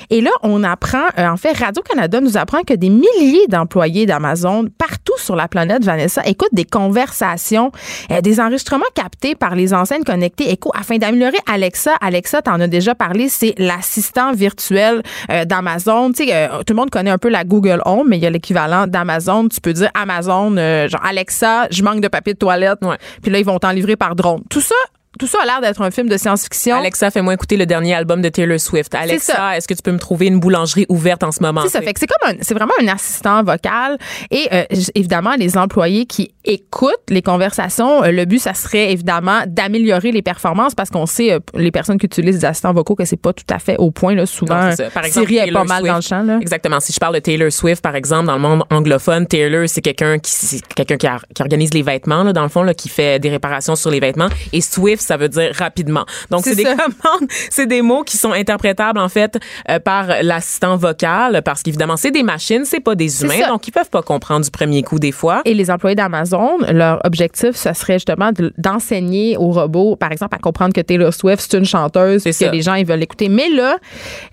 Et 0.09 0.21
là 0.21 0.31
on 0.43 0.63
apprend, 0.63 1.03
euh, 1.17 1.27
en 1.27 1.37
fait 1.37 1.57
Radio 1.57 1.81
Canada 1.83 2.19
nous 2.21 2.37
apprend 2.37 2.56
que 2.65 2.73
des 2.73 2.89
milliers 2.89 3.47
d'employés 3.47 4.05
d'Amazon 4.05 4.67
partout 4.77 5.17
sur 5.17 5.35
la 5.35 5.47
planète, 5.47 5.83
Vanessa, 5.83 6.21
écoutent 6.25 6.53
des 6.53 6.65
conversations, 6.65 7.71
euh, 8.11 8.21
des 8.21 8.39
enregistrements 8.39 8.85
captés 8.93 9.35
par 9.35 9.55
les 9.55 9.73
enceintes 9.73 10.05
connectées 10.05 10.51
Echo 10.51 10.71
afin 10.75 10.97
d'améliorer 10.97 11.37
Alexa. 11.51 11.93
Alexa, 12.01 12.41
t'en 12.41 12.59
as 12.59 12.67
déjà 12.67 12.95
parlé, 12.95 13.29
c'est 13.29 13.53
l'assistant 13.57 14.33
virtuel 14.33 15.01
euh, 15.29 15.45
d'Amazon. 15.45 16.11
Tu 16.11 16.25
sais, 16.25 16.35
euh, 16.35 16.47
tout 16.65 16.73
le 16.73 16.75
monde 16.75 16.89
connaît 16.89 17.11
un 17.11 17.17
peu 17.17 17.29
la 17.29 17.43
Google 17.43 17.81
Home, 17.85 18.07
mais 18.09 18.17
il 18.17 18.23
y 18.23 18.27
a 18.27 18.29
l'équivalent 18.29 18.87
d'Amazon. 18.87 19.47
Tu 19.47 19.61
peux 19.61 19.73
dire 19.73 19.89
Amazon, 19.93 20.55
euh, 20.57 20.87
genre 20.87 21.03
Alexa, 21.05 21.67
je 21.71 21.83
manque 21.83 22.01
de 22.01 22.07
papier 22.07 22.33
de 22.33 22.39
toilette. 22.39 22.79
Ouais. 22.81 22.97
Puis 23.21 23.31
là, 23.31 23.39
ils 23.39 23.45
vont 23.45 23.59
t'en 23.59 23.71
livrer 23.71 23.95
par 23.95 24.15
drone. 24.15 24.41
Tout 24.49 24.61
ça, 24.61 24.75
tout 25.17 25.27
ça 25.27 25.39
a 25.41 25.45
l'air 25.45 25.61
d'être 25.61 25.81
un 25.81 25.91
film 25.91 26.09
de 26.09 26.17
science-fiction. 26.17 26.77
Alexa, 26.77 27.11
fais-moi 27.11 27.33
écouter 27.33 27.57
le 27.57 27.65
dernier 27.65 27.93
album 27.93 28.21
de 28.21 28.29
Taylor 28.29 28.59
Swift. 28.59 28.93
Alexa, 28.95 29.57
est-ce 29.57 29.67
que 29.67 29.73
tu 29.73 29.81
peux 29.81 29.91
me 29.91 29.99
trouver 29.99 30.27
une 30.27 30.39
boulangerie 30.39 30.85
ouverte 30.89 31.23
en 31.23 31.31
ce 31.31 31.41
moment? 31.41 31.61
C'est 31.63 31.69
ça. 31.69 31.81
Fait 31.81 31.93
que 31.93 31.99
c'est 31.99 32.07
comme 32.07 32.33
c'est 32.41 32.53
vraiment 32.53 32.73
un 32.81 32.87
assistant 32.87 33.43
vocal. 33.43 33.97
Et 34.31 34.47
euh, 34.53 34.63
évidemment, 34.95 35.35
les 35.37 35.57
employés 35.57 36.05
qui 36.05 36.31
écoutent 36.45 36.93
les 37.09 37.21
conversations, 37.21 38.03
euh, 38.03 38.11
le 38.11 38.25
but, 38.25 38.39
ça 38.39 38.53
serait 38.53 38.91
évidemment 38.91 39.41
d'améliorer 39.47 40.11
les 40.11 40.21
performances 40.21 40.75
parce 40.75 40.89
qu'on 40.89 41.05
sait, 41.05 41.33
euh, 41.33 41.39
les 41.55 41.71
personnes 41.71 41.97
qui 41.97 42.05
utilisent 42.05 42.39
des 42.39 42.45
assistants 42.45 42.73
vocaux, 42.73 42.95
que 42.95 43.05
c'est 43.05 43.17
pas 43.17 43.33
tout 43.33 43.43
à 43.49 43.59
fait 43.59 43.75
au 43.77 43.91
point. 43.91 44.15
Là, 44.15 44.25
souvent, 44.25 44.55
Non, 44.65 44.69
c'est 44.71 44.85
ça. 44.85 44.89
Par 44.89 45.05
exemple, 45.05 45.27
Siri 45.27 45.39
est 45.39 45.51
pas 45.51 45.63
mal 45.63 45.79
Swift. 45.79 45.91
dans 45.91 45.95
le 45.95 46.01
champ. 46.01 46.23
Là. 46.23 46.37
Exactement. 46.41 46.79
Si 46.79 46.93
je 46.93 46.99
parle 46.99 47.15
de 47.15 47.19
Taylor 47.19 47.51
Swift, 47.51 47.81
par 47.81 47.95
exemple, 47.95 48.27
dans 48.27 48.35
le 48.35 48.41
monde 48.41 48.63
anglophone, 48.69 49.27
Taylor, 49.27 49.67
c'est 49.67 49.81
quelqu'un 49.81 50.19
qui, 50.19 50.61
quelqu'un 50.75 50.97
qui 50.97 51.41
organise 51.41 51.73
les 51.73 51.81
vêtements, 51.81 52.23
là, 52.23 52.33
dans 52.33 52.43
le 52.43 52.49
fond, 52.49 52.63
là, 52.63 52.73
qui 52.73 52.89
fait 52.89 53.19
des 53.19 53.29
réparations 53.29 53.75
sur 53.75 53.89
les 53.91 53.99
vêtements. 53.99 54.29
Et 54.53 54.61
Swift, 54.61 55.01
ça 55.07 55.17
veut 55.17 55.29
dire 55.29 55.51
rapidement. 55.57 56.05
Donc, 56.29 56.43
C'est 56.43 56.55
des 56.55 56.63
commandes, 56.63 57.27
c'est 57.49 57.65
des 57.65 57.81
mots 57.81 58.03
qui 58.03 58.17
sont 58.17 58.31
interprétables, 58.31 58.99
en 58.99 59.09
fait, 59.09 59.37
euh, 59.69 59.79
par 59.79 60.07
l'assistant 60.21 60.75
vocal, 60.77 61.41
parce 61.43 61.63
qu'évidemment, 61.63 61.97
c'est 61.97 62.11
des 62.11 62.23
machines, 62.23 62.65
c'est 62.65 62.79
pas 62.79 62.95
des 62.95 63.23
humains, 63.23 63.47
donc 63.47 63.67
ils 63.67 63.71
peuvent 63.71 63.89
pas 63.89 64.01
comprendre 64.01 64.43
du 64.45 64.51
premier 64.51 64.83
coup 64.83 64.99
des 64.99 65.11
fois. 65.11 65.41
Et 65.45 65.53
les 65.53 65.71
employés 65.71 65.95
d'Amazon, 65.95 66.57
leur 66.71 66.99
objectif, 67.05 67.55
ce 67.55 67.73
serait 67.73 67.93
justement 67.93 68.31
de- 68.31 68.53
d'enseigner 68.57 69.37
aux 69.37 69.51
robots, 69.51 69.95
par 69.95 70.11
exemple, 70.11 70.35
à 70.35 70.39
comprendre 70.39 70.73
que 70.73 70.81
Taylor 70.81 71.13
Swift, 71.13 71.47
c'est 71.49 71.57
une 71.57 71.65
chanteuse, 71.65 72.23
que 72.23 72.31
ça. 72.31 72.51
les 72.51 72.61
gens, 72.61 72.73
ils 72.75 72.85
veulent 72.85 72.99
l'écouter. 72.99 73.29
Mais 73.29 73.49
là, 73.49 73.77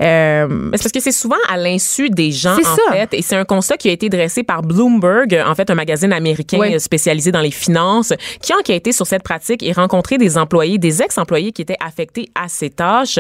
euh, 0.03 0.71
c'est 0.75 0.83
parce 0.83 0.93
que 0.93 1.01
c'est 1.01 1.13
souvent 1.13 1.37
à 1.49 1.57
l'insu 1.57 2.11
des 2.11 2.31
gens, 2.33 2.57
C'est 2.57 2.67
en 2.67 2.77
ça. 2.77 2.93
fait. 2.93 3.15
Et 3.15 3.23
c'est 3.23 3.37
un 3.37 3.45
constat 3.45 3.77
qui 3.77 3.89
a 3.89 3.93
été 3.93 4.09
dressé 4.09 4.43
par 4.43 4.63
Bloomberg, 4.63 5.41
en 5.47 5.55
fait, 5.55 5.71
un 5.71 5.75
magazine 5.75 6.13
américain 6.13 6.59
Oui. 6.61 6.75
euh, 6.75 6.79
spécialisé 6.79 7.31
dans 7.33 7.41
les 7.41 7.51
finances, 7.51 8.13
qui 8.43 8.53
a 8.53 8.57
enquêté 8.57 8.93
sur 8.93 9.07
cette 9.07 9.23
pratique 9.23 9.63
et 9.63 9.73
rencontré 9.73 10.19
des 10.19 10.37
employés, 10.39 10.55
des 10.79 11.03
ex-employés 11.03 11.53
qui 11.53 11.63
étaient 11.63 11.77
affectés 11.85 12.29
à 12.35 12.49
ces 12.49 12.71
tâches. 12.71 13.19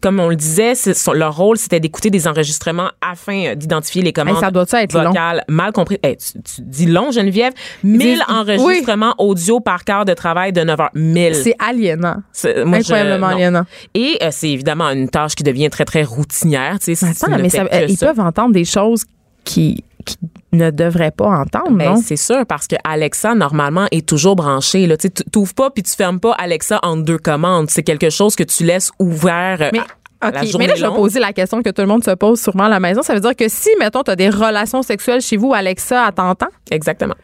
Comme 0.00 0.20
on 0.20 0.28
le 0.28 0.36
disait, 0.36 0.74
son- 0.74 1.12
leur 1.12 1.36
rôle, 1.36 1.56
c'était 1.56 1.80
d'écouter 1.80 2.10
des 2.10 2.26
enregistrements 2.26 2.90
afin 3.00 3.46
euh, 3.46 3.54
d'identifier 3.54 4.02
les 4.02 4.12
commandes 4.12 4.36
Hey, 4.36 4.40
ça 4.40 4.50
doit 4.50 4.66
ça 4.66 4.82
être 4.82 4.94
long? 4.94 5.10
vocales 5.10 5.44
mal 5.48 5.72
comprises. 5.72 5.98
Hey, 6.02 6.16
tu, 6.16 6.32
tu 6.42 6.60
dis 6.62 6.86
long, 6.86 7.10
Geneviève. 7.10 7.52
1000 7.84 7.98
Dis- 8.16 8.20
enregistrements 8.28 9.14
audio 9.18 9.60
par 9.60 9.84
quart 9.84 10.04
de 10.04 10.14
travail 10.14 10.52
de 10.52 10.62
9 10.62 10.80
heures. 10.80 10.90
1000. 10.94 11.34
c'est 11.34 11.54
aliénant. 11.58 12.16
Moi, 12.44 12.80
je- 12.80 12.92
Incroyablement 12.92 13.28
non. 13.28 13.34
aliénant. 13.34 13.62
Et 13.94 14.18
euh, 14.22 14.28
c'est 14.32 14.50
évidemment 14.50 14.88
une 14.90 15.08
tâche 15.08 15.34
qui 15.34 15.42
devient 15.42 15.70
très, 15.70 15.84
très 15.84 16.02
routinière. 16.02 16.74
Attends, 16.74 17.38
mais 17.38 17.48
ça- 17.48 17.64
que 17.66 17.88
ils 17.90 17.96
peuvent 17.98 18.20
entendre 18.20 18.52
des 18.52 18.64
choses 18.64 19.04
qui, 19.44 19.84
qui 20.06 20.16
ne 20.52 20.70
devraient 20.70 21.10
pas 21.10 21.26
entendre, 21.26 21.72
Ben, 21.76 21.90
non? 21.90 21.96
c'est 22.02 22.16
sûr 22.16 22.46
parce 22.46 22.66
que 22.66 22.76
Alexa 22.84 23.34
normalement 23.34 23.86
est 23.90 24.08
toujours 24.08 24.36
branché 24.36 24.86
là, 24.86 24.96
tu 24.96 25.10
t'ouvres 25.10 25.52
pas 25.54 25.70
puis 25.70 25.82
tu 25.82 25.92
fermes 25.94 26.20
pas 26.20 26.32
Alexa 26.32 26.80
en 26.82 26.96
deux 26.96 27.18
commandes, 27.18 27.68
c'est 27.68 27.82
quelque 27.82 28.08
chose 28.08 28.34
que 28.36 28.44
tu 28.44 28.64
laisses 28.64 28.90
ouvert 28.98 29.58
euh, 29.60 29.70
Mais, 29.72 29.80
à, 30.20 30.28
à 30.28 30.30
la 30.30 30.40
mais 30.58 30.66
là, 30.66 30.74
je 30.76 30.86
vais 30.86 30.94
poser 30.94 31.20
la 31.20 31.32
question 31.34 31.62
que 31.62 31.68
tout 31.68 31.82
le 31.82 31.88
monde 31.88 32.02
se 32.04 32.12
pose 32.12 32.40
sûrement 32.40 32.64
à 32.64 32.68
la 32.70 32.80
maison. 32.80 33.02
Ça 33.02 33.12
veut 33.12 33.20
dire 33.20 33.36
que 33.36 33.48
si, 33.48 33.68
mettons, 33.78 34.02
tu 34.02 34.10
as 34.10 34.16
des 34.16 34.30
relations 34.30 34.82
sexuelles 34.82 35.20
chez 35.20 35.36
vous, 35.36 35.52
Alexa, 35.52 36.06
elle 36.08 36.14
t'entend? 36.14 36.48
Exactement. 36.70 37.14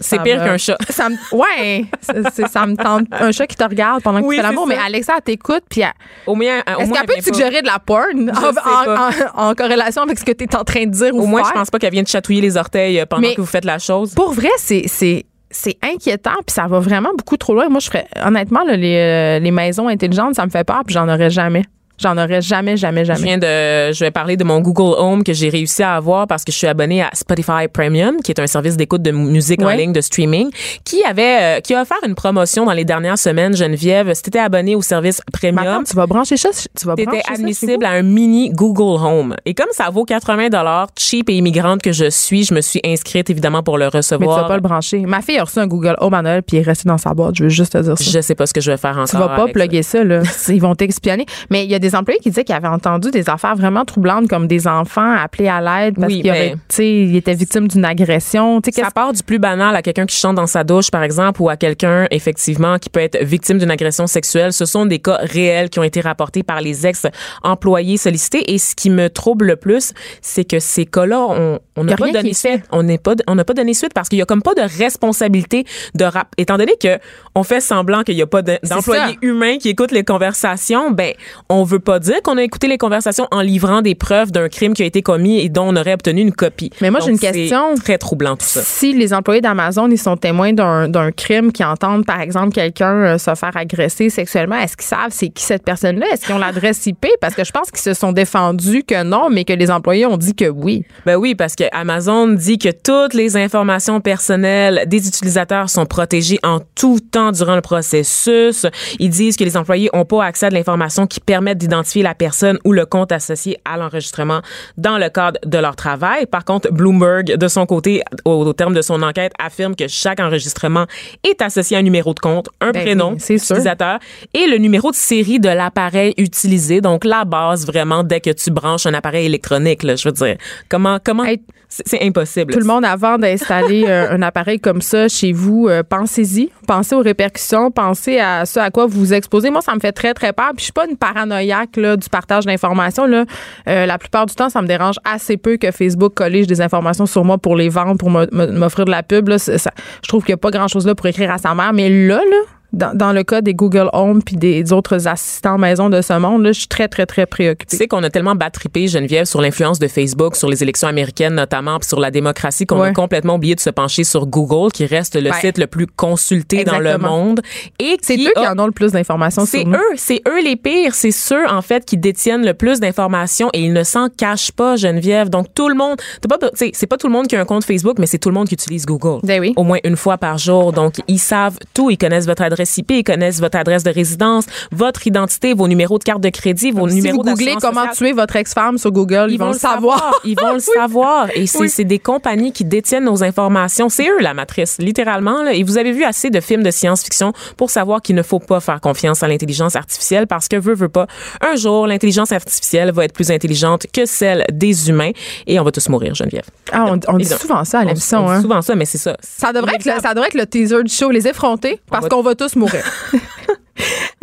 C'est 0.00 0.22
pire 0.22 0.42
qu'un 0.44 0.56
chat. 0.58 0.76
Ça 0.90 1.08
me, 1.08 1.16
ouais, 1.32 1.84
ça 2.50 2.66
me 2.66 2.76
tente. 2.76 3.06
Un 3.12 3.32
chat 3.32 3.46
qui 3.46 3.56
te 3.56 3.64
regarde 3.64 4.02
pendant 4.02 4.20
que 4.20 4.26
Oui, 4.26 4.36
tu 4.36 4.42
fais 4.42 4.46
l'amour, 4.48 4.66
mais. 4.66 4.76
Alexa, 4.84 5.14
elle 5.16 5.22
t'écoute, 5.22 5.62
puis 5.68 5.80
elle- 5.82 5.92
Au 6.26 6.34
moins 6.34 6.58
au 6.76 6.80
est-ce 6.80 6.92
qu'elle 6.92 7.06
peut 7.06 7.14
te 7.14 7.24
suggérer 7.24 7.62
de 7.62 7.66
la 7.66 7.78
porn 7.78 8.30
en, 8.30 8.34
sais 8.34 8.52
pas. 8.54 9.10
en- 9.36 9.44
en- 9.46 9.50
en 9.50 9.54
corrélation 9.54 10.02
avec 10.02 10.18
ce 10.18 10.24
que 10.24 10.32
tu 10.32 10.44
es 10.44 10.56
en 10.56 10.64
train 10.64 10.84
de 10.86 10.90
dire 10.90 11.14
ou 11.14 11.20
Au 11.22 11.26
moins 11.26 11.42
faire? 11.42 11.52
je 11.54 11.58
pense 11.58 11.70
pas 11.70 11.78
qu'elle 11.78 11.92
vienne 11.92 12.04
te 12.04 12.10
chatouiller 12.10 12.40
les 12.40 12.56
orteils 12.56 12.98
euh, 13.00 13.06
pendant 13.06 13.22
Mais- 13.22 13.34
que 13.34 13.40
vous 13.40 13.46
faites 13.46 13.64
la 13.64 13.78
chose. 13.78 14.14
Pour 14.14 14.32
vrai, 14.32 14.50
c'est 14.58 14.84
c'est 14.86 15.24
c'est 15.50 15.76
inquiétant 15.84 16.32
puis 16.44 16.52
ça 16.52 16.66
va 16.66 16.80
vraiment 16.80 17.10
beaucoup 17.16 17.36
trop 17.36 17.54
loin. 17.54 17.68
Moi, 17.68 17.78
je 17.78 17.86
ferais 17.86 18.06
honnêtement 18.24 18.64
là, 18.64 18.76
les, 18.76 18.96
euh, 18.96 19.38
les 19.38 19.52
maisons 19.52 19.86
intelligentes, 19.86 20.34
ça 20.34 20.44
me 20.44 20.50
fait 20.50 20.64
peur 20.64 20.82
puis 20.84 20.94
j'en 20.94 21.08
aurais 21.08 21.30
jamais. 21.30 21.62
J'en 22.02 22.16
aurais 22.18 22.42
jamais 22.42 22.76
jamais 22.76 23.04
Je 23.04 23.12
jamais. 23.12 23.22
viens 23.24 23.38
de, 23.38 23.92
je 23.92 24.00
vais 24.04 24.10
parler 24.10 24.36
de 24.36 24.44
mon 24.44 24.60
Google 24.60 24.94
Home 24.98 25.22
que 25.24 25.32
j'ai 25.32 25.48
réussi 25.48 25.82
à 25.82 25.94
avoir 25.94 26.26
parce 26.26 26.44
que 26.44 26.52
je 26.52 26.56
suis 26.58 26.66
abonnée 26.66 27.02
à 27.02 27.10
Spotify 27.14 27.68
Premium, 27.72 28.16
qui 28.22 28.32
est 28.32 28.40
un 28.40 28.46
service 28.46 28.76
d'écoute 28.76 29.02
de 29.02 29.10
musique 29.10 29.62
en 29.62 29.70
ligne 29.70 29.92
de 29.92 30.00
streaming, 30.00 30.50
qui 30.84 31.02
avait, 31.04 31.58
euh, 31.58 31.60
qui 31.60 31.74
a 31.74 31.82
offert 31.82 31.98
une 32.06 32.14
promotion 32.14 32.64
dans 32.64 32.72
les 32.72 32.84
dernières 32.84 33.18
semaines. 33.18 33.56
Geneviève, 33.56 34.12
si 34.14 34.22
t'étais 34.22 34.38
abonné 34.40 34.74
au 34.74 34.82
service 34.82 35.20
Premium, 35.32 35.58
attends, 35.58 35.84
tu 35.84 35.94
vas 35.96 36.06
brancher 36.06 36.36
ça, 36.36 36.48
tu 36.78 36.86
vas 36.86 36.94
brancher 36.96 37.22
admissible 37.32 37.84
à 37.84 37.90
un 37.90 38.02
mini 38.02 38.50
Google 38.50 39.00
Home. 39.04 39.36
Et 39.46 39.54
comme 39.54 39.68
ça 39.72 39.90
vaut 39.90 40.04
80 40.04 40.48
dollars, 40.48 40.88
cheap 40.98 41.30
et 41.30 41.34
immigrante 41.36 41.80
que 41.82 41.92
je 41.92 42.10
suis, 42.10 42.44
je 42.44 42.54
me 42.54 42.60
suis 42.60 42.80
inscrite 42.84 43.30
évidemment 43.30 43.62
pour 43.62 43.78
le 43.78 43.84
Mais 43.86 43.90
tu 43.92 43.96
recevoir. 43.98 44.42
vas 44.42 44.48
pas 44.48 44.56
le 44.56 44.62
brancher. 44.62 45.00
Ma 45.00 45.20
fille 45.22 45.38
a 45.38 45.44
reçu 45.44 45.58
un 45.60 45.66
Google 45.66 45.94
Home 46.00 46.14
à 46.14 46.22
Noël 46.22 46.42
puis 46.42 46.56
est 46.58 46.62
resté 46.62 46.88
dans 46.88 46.98
sa 46.98 47.14
boîte. 47.14 47.36
Je 47.36 47.44
veux 47.44 47.48
juste 47.48 47.72
te 47.72 47.78
dire 47.78 47.96
ça. 47.96 48.04
Je 48.04 48.20
sais 48.20 48.34
pas 48.34 48.46
ce 48.46 48.52
que 48.54 48.60
je 48.60 48.70
vais 48.70 48.76
faire 48.76 48.92
encore. 48.92 49.08
tu 49.08 49.16
vas 49.16 49.28
pas 49.28 49.46
ça. 49.46 49.52
plugger 49.52 49.82
ça, 49.82 50.02
là. 50.04 50.22
Ils 50.48 50.60
vont 50.60 50.74
t'expionner. 50.74 51.26
Mais 51.50 51.64
il 51.64 51.70
y 51.70 51.74
a 51.74 51.78
des 51.84 51.94
employés 51.94 52.18
qui 52.20 52.30
disaient 52.30 52.44
qu'ils 52.44 52.54
avaient 52.54 52.68
entendu 52.68 53.10
des 53.10 53.28
affaires 53.28 53.56
vraiment 53.56 53.84
troublantes, 53.84 54.28
comme 54.28 54.46
des 54.46 54.66
enfants 54.66 55.14
appelés 55.16 55.48
à 55.48 55.60
l'aide 55.60 55.94
parce 55.96 56.12
Oui, 56.12 56.22
qu'ils 56.22 56.84
ils 56.84 57.16
étaient 57.16 57.34
victimes 57.34 57.68
d'une 57.68 57.84
agression. 57.84 58.60
Ça 58.72 58.90
part 58.90 59.12
du 59.12 59.22
plus 59.22 59.38
banal 59.38 59.74
à 59.76 59.82
quelqu'un 59.82 60.06
qui 60.06 60.16
chante 60.16 60.34
dans 60.36 60.46
sa 60.46 60.64
douche, 60.64 60.90
par 60.90 61.02
exemple, 61.02 61.40
ou 61.42 61.48
à 61.48 61.56
quelqu'un, 61.56 62.06
effectivement, 62.10 62.78
qui 62.78 62.90
peut 62.90 63.00
être 63.00 63.22
victime 63.22 63.58
d'une 63.58 63.70
agression 63.70 64.06
sexuelle. 64.06 64.52
Ce 64.52 64.64
sont 64.64 64.86
des 64.86 64.98
cas 64.98 65.18
réels 65.20 65.70
qui 65.70 65.78
ont 65.78 65.82
été 65.84 66.00
rapportés 66.00 66.42
par 66.42 66.60
les 66.60 66.86
ex-employés 66.86 67.96
sollicités. 67.96 68.52
Et 68.52 68.58
ce 68.58 68.74
qui 68.74 68.90
me 68.90 69.08
trouble 69.08 69.46
le 69.46 69.56
plus, 69.56 69.92
c'est 70.22 70.44
que 70.44 70.58
ces 70.58 70.86
cas-là, 70.86 71.20
on 71.28 71.58
on 71.76 71.84
n'a 71.84 71.96
pas 71.96 72.10
donné 72.12 72.32
suite. 72.34 72.62
On 72.70 72.82
n'est 72.82 72.98
pas, 72.98 73.14
on 73.26 73.34
n'a 73.34 73.44
pas 73.44 73.54
donné 73.54 73.74
suite 73.74 73.92
parce 73.94 74.08
qu'il 74.08 74.18
y 74.18 74.22
a 74.22 74.26
comme 74.26 74.42
pas 74.42 74.54
de 74.54 74.62
responsabilité 74.78 75.64
de 75.94 76.04
rap. 76.04 76.28
Étant 76.38 76.56
donné 76.56 76.72
que 76.80 76.98
on 77.34 77.42
fait 77.42 77.60
semblant 77.60 78.02
qu'il 78.04 78.14
y 78.16 78.22
a 78.22 78.26
pas 78.26 78.42
de- 78.42 78.58
ça. 78.62 78.76
d'employés 78.76 79.18
humains 79.22 79.58
qui 79.58 79.68
écoutent 79.70 79.90
les 79.90 80.04
conversations, 80.04 80.90
ben, 80.92 81.12
on 81.48 81.64
veut 81.64 81.73
pas 81.78 81.98
dire 81.98 82.22
qu'on 82.22 82.36
a 82.36 82.42
écouté 82.42 82.66
les 82.66 82.78
conversations 82.78 83.26
en 83.30 83.40
livrant 83.40 83.82
des 83.82 83.94
preuves 83.94 84.32
d'un 84.32 84.48
crime 84.48 84.74
qui 84.74 84.82
a 84.82 84.86
été 84.86 85.02
commis 85.02 85.40
et 85.40 85.48
dont 85.48 85.64
on 85.68 85.76
aurait 85.76 85.94
obtenu 85.94 86.20
une 86.20 86.32
copie. 86.32 86.70
Mais 86.80 86.90
moi, 86.90 87.00
j'ai 87.00 87.10
une 87.10 87.18
question. 87.18 87.74
Très 87.76 87.98
troublant 87.98 88.36
tout 88.36 88.46
ça. 88.46 88.62
Si 88.62 88.92
les 88.92 89.12
employés 89.12 89.40
d'Amazon 89.40 89.88
ils 89.90 89.98
sont 89.98 90.16
témoins 90.16 90.52
d'un 90.52 91.12
crime, 91.12 91.52
qui 91.52 91.64
entendent 91.64 92.06
par 92.06 92.20
exemple 92.20 92.52
quelqu'un 92.52 92.94
euh, 92.94 93.18
se 93.18 93.34
faire 93.34 93.56
agresser 93.56 94.10
sexuellement, 94.10 94.56
est-ce 94.56 94.76
qu'ils 94.76 94.86
savent 94.86 95.10
c'est 95.10 95.28
qui 95.28 95.42
cette 95.42 95.64
personne-là? 95.64 96.06
Est-ce 96.12 96.26
qu'ils 96.26 96.34
ont 96.34 96.38
l'adresse 96.38 96.86
IP 96.86 97.06
Parce 97.20 97.34
que 97.34 97.44
je 97.44 97.52
pense 97.52 97.70
qu'ils 97.70 97.80
se 97.80 97.94
sont 97.94 98.12
défendus 98.12 98.84
que 98.84 99.02
non, 99.02 99.28
mais 99.30 99.44
que 99.44 99.52
les 99.52 99.70
employés 99.70 100.06
ont 100.06 100.16
dit 100.16 100.34
que 100.34 100.48
oui. 100.48 100.84
Ben 101.06 101.16
oui, 101.16 101.34
parce 101.34 101.54
que 101.54 101.64
Amazon 101.72 102.28
dit 102.28 102.58
que 102.58 102.70
toutes 102.70 103.14
les 103.14 103.36
informations 103.36 104.00
personnelles 104.00 104.84
des 104.86 105.08
utilisateurs 105.08 105.70
sont 105.70 105.86
protégées 105.86 106.38
en 106.42 106.60
tout 106.74 107.00
temps 107.00 107.32
durant 107.32 107.54
le 107.54 107.60
processus. 107.60 108.66
Ils 108.98 109.10
disent 109.10 109.36
que 109.36 109.44
les 109.44 109.56
employés 109.56 109.90
n'ont 109.92 110.04
pas 110.04 110.24
accès 110.24 110.46
à 110.46 110.50
de 110.50 110.54
l'information 110.54 111.06
qui 111.06 111.20
permettent 111.20 111.58
d'identifier 111.64 112.02
la 112.02 112.14
personne 112.14 112.58
ou 112.64 112.72
le 112.72 112.86
compte 112.86 113.12
associé 113.12 113.58
à 113.64 113.76
l'enregistrement 113.76 114.40
dans 114.76 114.98
le 114.98 115.08
cadre 115.08 115.38
de 115.44 115.58
leur 115.58 115.76
travail. 115.76 116.26
Par 116.26 116.44
contre, 116.44 116.72
Bloomberg, 116.72 117.36
de 117.36 117.48
son 117.48 117.66
côté, 117.66 118.02
au, 118.24 118.44
au 118.44 118.52
terme 118.52 118.74
de 118.74 118.82
son 118.82 119.02
enquête, 119.02 119.32
affirme 119.38 119.74
que 119.74 119.88
chaque 119.88 120.20
enregistrement 120.20 120.86
est 121.22 121.40
associé 121.42 121.76
à 121.76 121.80
un 121.80 121.82
numéro 121.82 122.14
de 122.14 122.20
compte, 122.20 122.48
un 122.60 122.70
Ben 122.70 122.82
prénom 122.82 123.12
oui, 123.12 123.20
sûr. 123.20 123.36
utilisateur 123.36 123.98
et 124.32 124.46
le 124.46 124.58
numéro 124.58 124.90
de 124.90 124.96
série 124.96 125.40
de 125.40 125.48
l'appareil 125.48 126.14
utilisé. 126.16 126.80
Donc, 126.80 127.04
la 127.04 127.24
base, 127.24 127.66
vraiment, 127.66 128.02
dès 128.02 128.20
que 128.20 128.30
tu 128.30 128.50
branches 128.50 128.86
un 128.86 128.94
appareil 128.94 129.26
électronique, 129.26 129.82
là, 129.82 129.96
je 129.96 130.08
veux 130.08 130.12
dire, 130.12 130.36
comment, 130.68 130.98
comment, 131.02 131.24
Hey, 131.24 131.40
c'est 131.68 132.02
impossible. 132.02 132.52
Tout 132.52 132.60
le 132.60 132.66
monde, 132.66 132.84
avant 132.84 133.18
d'installer 133.18 133.84
euh, 133.88 134.10
un 134.10 134.22
appareil 134.22 134.60
comme 134.60 134.80
ça 134.80 135.08
chez 135.08 135.32
vous, 135.32 135.66
euh, 135.68 135.82
pensez-y. 135.82 136.50
Pensez 136.68 136.94
aux 136.94 137.00
répercussions. 137.00 137.70
Pensez 137.70 138.18
à 138.18 138.46
ce 138.46 138.60
à 138.60 138.70
quoi 138.70 138.86
vous 138.86 139.00
vous 139.00 139.14
exposez. 139.14 139.50
Moi, 139.50 139.60
ça 139.62 139.74
me 139.74 139.80
fait 139.80 139.92
très, 139.92 140.14
très 140.14 140.32
peur. 140.32 140.50
Puis, 140.50 140.58
je 140.58 140.64
suis 140.64 140.72
pas 140.72 140.86
une 140.88 140.96
paranoïaque 140.96 141.53
du 141.96 142.08
partage 142.10 142.46
d'informations. 142.46 143.06
Là. 143.06 143.24
Euh, 143.68 143.86
la 143.86 143.98
plupart 143.98 144.26
du 144.26 144.34
temps, 144.34 144.48
ça 144.48 144.62
me 144.62 144.66
dérange 144.66 144.96
assez 145.04 145.36
peu 145.36 145.56
que 145.56 145.70
Facebook 145.70 146.14
collige 146.14 146.46
des 146.46 146.60
informations 146.60 147.06
sur 147.06 147.24
moi 147.24 147.38
pour 147.38 147.56
les 147.56 147.68
vendre, 147.68 147.96
pour 147.96 148.10
m'offrir 148.10 148.84
de 148.84 148.90
la 148.90 149.02
pub. 149.02 149.28
Là. 149.28 149.36
Je 149.38 150.08
trouve 150.08 150.24
qu'il 150.24 150.32
n'y 150.32 150.38
a 150.38 150.38
pas 150.38 150.50
grand-chose 150.50 150.86
là 150.86 150.94
pour 150.94 151.06
écrire 151.06 151.30
à 151.30 151.38
sa 151.38 151.54
mère. 151.54 151.72
Mais 151.72 151.88
là, 151.88 152.16
là, 152.18 152.42
dans, 152.74 152.94
dans 152.96 153.12
le 153.12 153.22
cas 153.24 153.40
des 153.40 153.54
Google 153.54 153.88
Home 153.92 154.22
puis 154.22 154.36
des 154.36 154.72
autres 154.72 155.08
assistants 155.08 155.58
maison 155.58 155.88
de 155.90 156.00
ce 156.02 156.12
monde, 156.18 156.42
là, 156.42 156.52
je 156.52 156.58
suis 156.60 156.68
très, 156.68 156.88
très, 156.88 157.06
très 157.06 157.22
Tu 157.24 157.30
préoccupée. 157.30 157.76
sais 157.76 157.86
qu'on 157.88 158.02
a 158.02 158.10
tellement 158.10 158.34
battrippé, 158.34 158.88
Geneviève, 158.88 159.24
sur 159.26 159.40
l'influence 159.40 159.78
de 159.78 159.88
Facebook, 159.88 160.36
sur 160.36 160.48
les 160.50 160.62
élections 160.62 160.88
américaines 160.88 161.34
notamment, 161.34 161.78
puis 161.78 161.88
sur 161.88 162.00
la 162.00 162.10
démocratie, 162.10 162.66
qu'on 162.66 162.80
Ouais. 162.80 162.88
a 162.88 162.92
complètement 162.92 163.36
oublié 163.36 163.54
de 163.54 163.60
se 163.60 163.70
pencher 163.70 164.04
sur 164.04 164.26
Google, 164.26 164.70
qui 164.72 164.86
reste 164.86 165.16
le 165.16 165.30
Ouais. 165.30 165.40
site 165.40 165.58
le 165.58 165.66
plus 165.66 165.86
consulté 165.86 166.64
dans 166.64 166.78
le 166.78 166.98
monde. 166.98 167.40
Et 167.78 167.96
C'est 168.02 168.16
eux 168.16 168.32
qui 168.36 168.46
en 168.46 168.58
ont 168.58 168.66
le 168.66 168.72
plus 168.72 168.92
d'informations 168.92 169.46
C'est 169.46 169.64
eux, 169.66 169.94
c'est 169.96 170.20
eux 170.28 170.42
les 170.42 170.56
pires. 170.56 170.94
C'est 170.94 171.10
ceux, 171.10 171.48
en 171.48 171.62
fait, 171.62 171.84
qui 171.84 171.96
détiennent 171.96 172.44
le 172.44 172.54
plus 172.54 172.80
d'informations 172.80 173.48
et 173.52 173.60
ils 173.62 173.72
ne 173.72 173.82
s'en 173.84 174.08
cachent 174.08 174.52
pas, 174.52 174.76
Geneviève. 174.76 175.28
Donc, 175.30 175.46
tout 175.54 175.68
le 175.68 175.74
monde, 175.74 175.98
tu 176.22 176.28
c'est 176.74 176.86
pas 176.86 176.96
tout 176.96 177.06
le 177.06 177.12
monde 177.12 177.26
qui 177.26 177.36
a 177.36 177.40
un 177.40 177.44
compte 177.44 177.64
Facebook, 177.64 177.98
mais 177.98 178.06
c'est 178.06 178.18
tout 178.18 178.28
le 178.28 178.34
monde 178.34 178.48
qui 178.48 178.54
utilise 178.54 178.86
Google. 178.86 179.20
Ben 179.22 179.40
oui. 179.40 179.52
Au 179.56 179.62
moins 179.62 179.78
une 179.84 179.96
fois 179.96 180.18
par 180.18 180.38
jour. 180.38 180.72
Donc, 180.72 180.94
ils 181.08 181.18
savent 181.18 181.58
tout. 181.74 181.90
Ils 181.90 181.98
connaissent 181.98 182.26
votre 182.26 182.42
adresse 182.42 182.63
Ils 182.98 183.04
connaissent 183.04 183.40
votre 183.40 183.58
adresse 183.58 183.82
de 183.84 183.90
résidence, 183.90 184.44
votre 184.72 185.06
identité, 185.06 185.54
vos 185.54 185.68
numéros 185.68 185.98
de 185.98 186.04
carte 186.04 186.20
de 186.20 186.28
crédit, 186.30 186.70
vos 186.70 186.88
Si 186.88 186.96
numéros 186.96 187.18
vous 187.22 187.30
googlez 187.30 187.54
comment 187.60 187.80
sociale. 187.82 187.94
tuer 187.96 188.12
votre 188.12 188.36
ex-femme 188.36 188.78
sur 188.78 188.92
Google, 188.92 189.28
ils, 189.30 189.38
vont, 189.38 189.48
le 189.52 189.58
savoir. 189.58 190.20
Ils 190.24 190.38
vont 190.38 190.54
le 190.54 190.58
savoir. 190.60 191.28
Et 191.34 191.46
c'est 191.46 191.58
Oui. 191.60 191.84
des 191.84 191.98
compagnies 191.98 192.52
qui 192.52 192.64
détiennent 192.64 193.04
nos 193.04 193.22
informations. 193.22 193.88
C'est 193.88 194.08
eux 194.08 194.20
la 194.20 194.34
matrice, 194.34 194.76
littéralement. 194.78 195.42
Là. 195.42 195.52
Et 195.54 195.62
vous 195.62 195.78
avez 195.78 195.92
vu 195.92 196.04
assez 196.04 196.30
de 196.30 196.40
films 196.40 196.62
de 196.62 196.70
science-fiction 196.70 197.32
pour 197.56 197.70
savoir 197.70 198.02
qu'il 198.02 198.14
ne 198.16 198.22
faut 198.22 198.38
pas 198.40 198.60
faire 198.60 198.80
confiance 198.80 199.22
à 199.22 199.28
l'intelligence 199.28 199.76
artificielle 199.76 200.26
parce 200.26 200.48
que 200.48 200.56
veut, 200.56 200.74
veut 200.74 200.88
pas. 200.88 201.06
Un 201.40 201.56
jour, 201.56 201.86
l'intelligence 201.86 202.32
artificielle 202.32 202.92
va 202.92 203.04
être 203.04 203.12
plus 203.14 203.30
intelligente 203.30 203.86
que 203.92 204.06
celle 204.06 204.44
des 204.52 204.88
humains 204.90 205.10
et 205.46 205.58
on 205.60 205.64
va 205.64 205.70
tous 205.72 205.88
mourir, 205.88 206.14
Geneviève. 206.14 206.44
Ah, 206.72 206.86
on, 206.88 207.00
on 207.08 207.16
dit 207.18 207.24
souvent 207.26 207.64
ça 207.64 207.80
à 207.80 207.82
On- 207.82 207.86
l'émission. 207.88 208.18
on 208.20 208.26
dit 208.26 208.32
Hein. 208.34 208.42
souvent 208.42 208.62
ça, 208.62 208.74
mais 208.74 208.84
c'est 208.84 208.98
ça. 208.98 209.16
Ça 209.22 209.52
devrait, 209.52 209.74
être 209.76 209.84
le, 209.84 209.92
ça 210.00 210.14
devrait 210.14 210.28
être 210.28 210.34
le 210.34 210.46
teaser 210.46 210.82
du 210.82 210.92
show, 210.92 211.10
les 211.10 211.26
effrontés, 211.28 211.80
parce 211.90 212.04
va- 212.04 212.08
qu'on 212.08 212.22
va 212.22 212.34
tous 212.34 212.53
mourir. 212.56 212.84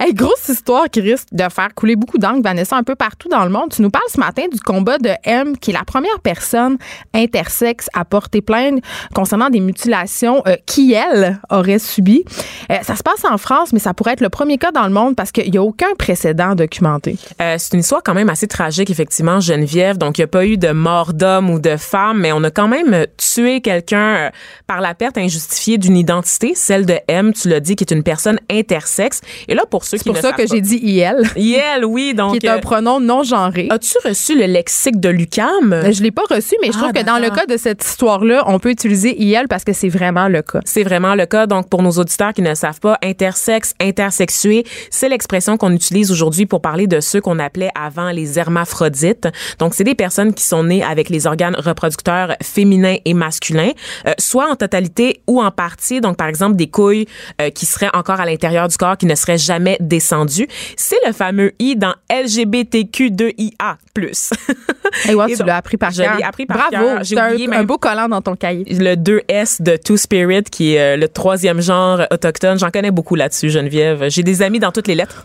Hey, 0.04 0.16
grosse 0.16 0.50
histoire 0.50 0.90
qui 0.90 1.00
risque 1.00 1.28
de 1.32 1.44
faire 1.50 1.76
couler 1.76 1.96
beaucoup 1.96 2.18
d'encre, 2.18 2.42
Vanessa, 2.42 2.76
un 2.76 2.82
peu 2.82 2.96
partout 2.96 3.30
dans 3.30 3.44
le 3.44 3.52
monde. 3.52 3.70
Tu 3.70 3.84
nous 3.84 3.92
parles 3.92 4.10
ce 4.12 4.20
matin 4.20 4.44
du 4.52 4.60
combat 4.60 4.98
de 4.98 5.12
M, 5.24 5.56
qui 5.58 5.70
est 5.70 5.74
la 5.74 5.84
première 5.84 6.20
personne 6.22 6.78
intersexe 7.14 7.88
à 7.94 8.04
porter 8.04 8.42
plainte 8.42 8.82
concernant 9.14 9.52
des 9.52 9.60
mutilations 9.60 10.42
euh, 10.48 10.56
qui, 10.66 10.94
elle, 10.94 11.40
aurait 11.52 11.78
subies. 11.78 12.24
Euh, 12.72 12.78
ça 12.82 12.96
se 12.96 13.04
passe 13.04 13.26
en 13.30 13.38
France, 13.38 13.74
mais 13.74 13.80
ça 13.80 13.94
pourrait 13.94 14.14
être 14.14 14.22
le 14.22 14.30
premier 14.30 14.58
cas 14.58 14.72
dans 14.72 14.86
le 14.88 14.90
monde 14.90 15.16
parce 15.16 15.32
qu'il 15.32 15.52
n'y 15.52 15.58
a 15.58 15.64
aucun 15.64 15.94
précédent 16.00 16.56
documenté. 16.56 17.18
Euh, 17.40 17.58
c'est 17.60 17.74
une 17.74 17.82
histoire 17.82 18.02
quand 18.04 18.16
même 18.16 18.30
assez 18.30 18.48
tragique, 18.48 18.90
effectivement, 18.90 19.40
Geneviève. 19.40 20.00
Donc, 20.00 20.18
il 20.18 20.22
n'y 20.22 20.26
a 20.26 20.28
pas 20.28 20.46
eu 20.46 20.58
de 20.58 20.72
mort 20.72 21.14
d'homme 21.14 21.50
ou 21.52 21.60
de 21.60 21.78
femme, 21.78 22.22
mais 22.22 22.32
on 22.32 22.44
a 22.44 22.50
quand 22.50 22.68
même 22.68 23.06
tué 23.18 23.62
quelqu'un 23.62 24.32
par 24.66 24.82
la 24.82 24.96
perte 24.96 25.20
injustifiée 25.20 25.78
d'une 25.78 25.98
identité, 25.98 26.54
celle 26.56 26.88
de 26.88 26.96
M, 27.08 27.34
tu 27.34 27.50
l'as 27.50 27.60
dit, 27.60 27.76
qui 27.76 27.84
est 27.84 27.94
une 27.94 28.04
personne 28.04 28.40
intersexe. 28.50 29.22
Et 29.48 29.56
là, 29.56 29.64
pour 29.70 29.84
ceux 29.84 29.98
qui 29.98 30.04
pour 30.06 30.18
ça 30.18 30.32
que 30.34 30.48
j'ai 30.48 30.62
dit 30.62 30.78
IL. 30.78 31.24
IL, 31.36 31.86
oui. 31.86 32.14
Donc, 32.14 32.40
qui 32.40 32.46
est 32.46 32.50
un 32.50 32.60
pronom 32.60 33.00
non 33.00 33.24
genré. 33.24 33.68
As-tu 33.70 33.98
reçu 34.06 34.38
le 34.38 34.46
lexique 34.46 35.00
de 35.00 35.10
l'UCAM? 35.10 35.92
Je 35.92 36.04
l'ai 36.04 36.12
pas 36.12 36.24
reçu, 36.30 36.56
mais 36.62 36.68
je 36.68 36.78
trouve 36.78 36.92
que 36.92 37.04
dans 37.04 37.20
le 37.20 37.30
cas 37.30 37.46
de 37.46 37.58
cette 37.58 37.84
histoire-là, 37.84 38.44
on 38.48 38.60
peut 38.60 38.70
utiliser 38.70 39.22
IL 39.22 39.48
parce 39.50 39.64
que 39.64 39.74
c'est 39.74 39.90
vraiment 39.90 40.28
le 40.28 40.42
cas. 40.42 40.60
C'est 40.66 40.84
vraiment 40.84 41.16
le 41.16 41.26
cas. 41.26 41.48
Donc, 41.48 41.70
pour 41.70 41.82
nos 41.82 41.92
auditeurs 41.92 42.34
qui 42.34 42.42
ne 42.42 42.54
savent 42.56 42.80
pas, 42.80 42.98
intersexe, 43.04 43.74
intersexué, 43.82 44.66
c'est 44.90 45.10
l'expression 45.10 45.58
qu'on 45.58 45.72
utilise 45.72 46.12
aujourd'hui 46.12 46.46
pour 46.46 46.62
parler 46.62 46.88
de 46.88 47.00
ceux 47.00 47.22
qu'on 47.22 47.40
appelait 47.40 47.72
avant 47.76 48.12
les 48.12 48.40
hermaphrodites. 48.40 49.28
Donc, 49.60 49.74
c'est 49.74 49.84
des 49.84 49.96
personnes 49.96 50.34
qui 50.34 50.44
sont 50.44 50.64
nées 50.64 50.84
avec 50.84 51.10
les 51.10 51.28
organes 51.28 51.56
reproducteurs 51.56 52.36
féminins 52.42 52.98
et 53.06 53.14
masculins, 53.14 53.72
euh, 54.08 54.14
soit 54.18 54.50
en 54.50 54.56
totalité 54.56 55.22
ou 55.28 55.42
en 55.42 55.52
partie. 55.52 56.02
Donc, 56.02 56.18
par 56.18 56.28
exemple, 56.28 56.56
des 56.56 56.70
couilles 56.70 57.08
euh, 57.42 57.50
qui 57.50 57.66
seraient 57.66 57.90
encore 57.94 58.20
à 58.20 58.26
l'intérieur 58.26 58.68
du 58.68 58.78
corps, 58.78 58.98
qui 58.98 59.06
ne 59.06 59.16
seraient 59.16 59.31
jamais 59.38 59.78
descendues. 59.80 60.48
C'est 60.78 61.00
le 61.06 61.14
fameux 61.14 61.54
I 61.60 61.76
dans 61.76 61.94
LGBTQ2IA+. 62.10 63.78
hey, 65.06 65.16
wow, 65.16 65.28
tu 65.28 65.44
l'as 65.44 65.58
appris 65.58 65.78
par 65.78 65.92
cœur. 65.94 66.14
Je 66.14 66.18
l'ai 66.18 66.24
appris 66.24 66.46
par 66.46 66.70
Bravo. 66.70 67.04
J'ai 67.04 67.18
un, 67.18 67.52
un 67.52 67.64
beau 67.64 67.78
collant 67.78 68.08
dans 68.08 68.22
ton 68.22 68.36
cahier. 68.36 68.66
Le 68.70 68.96
2S 68.96 69.62
de 69.62 69.78
Two 69.78 69.98
Spirit, 69.98 70.44
qui 70.44 70.76
est 70.76 70.96
euh, 70.96 70.98
le 70.98 71.08
troisième 71.08 71.62
genre 71.62 72.02
autochtone. 72.12 72.58
J'en 72.60 72.70
connais 72.72 72.92
beaucoup 72.92 73.16
là-dessus, 73.16 73.50
Geneviève. 73.50 74.10
J'ai 74.10 74.24
des 74.24 74.42
amis 74.42 74.60
dans 74.60 74.72
toutes 74.72 74.88
les 74.88 74.96
lettres. 74.96 75.24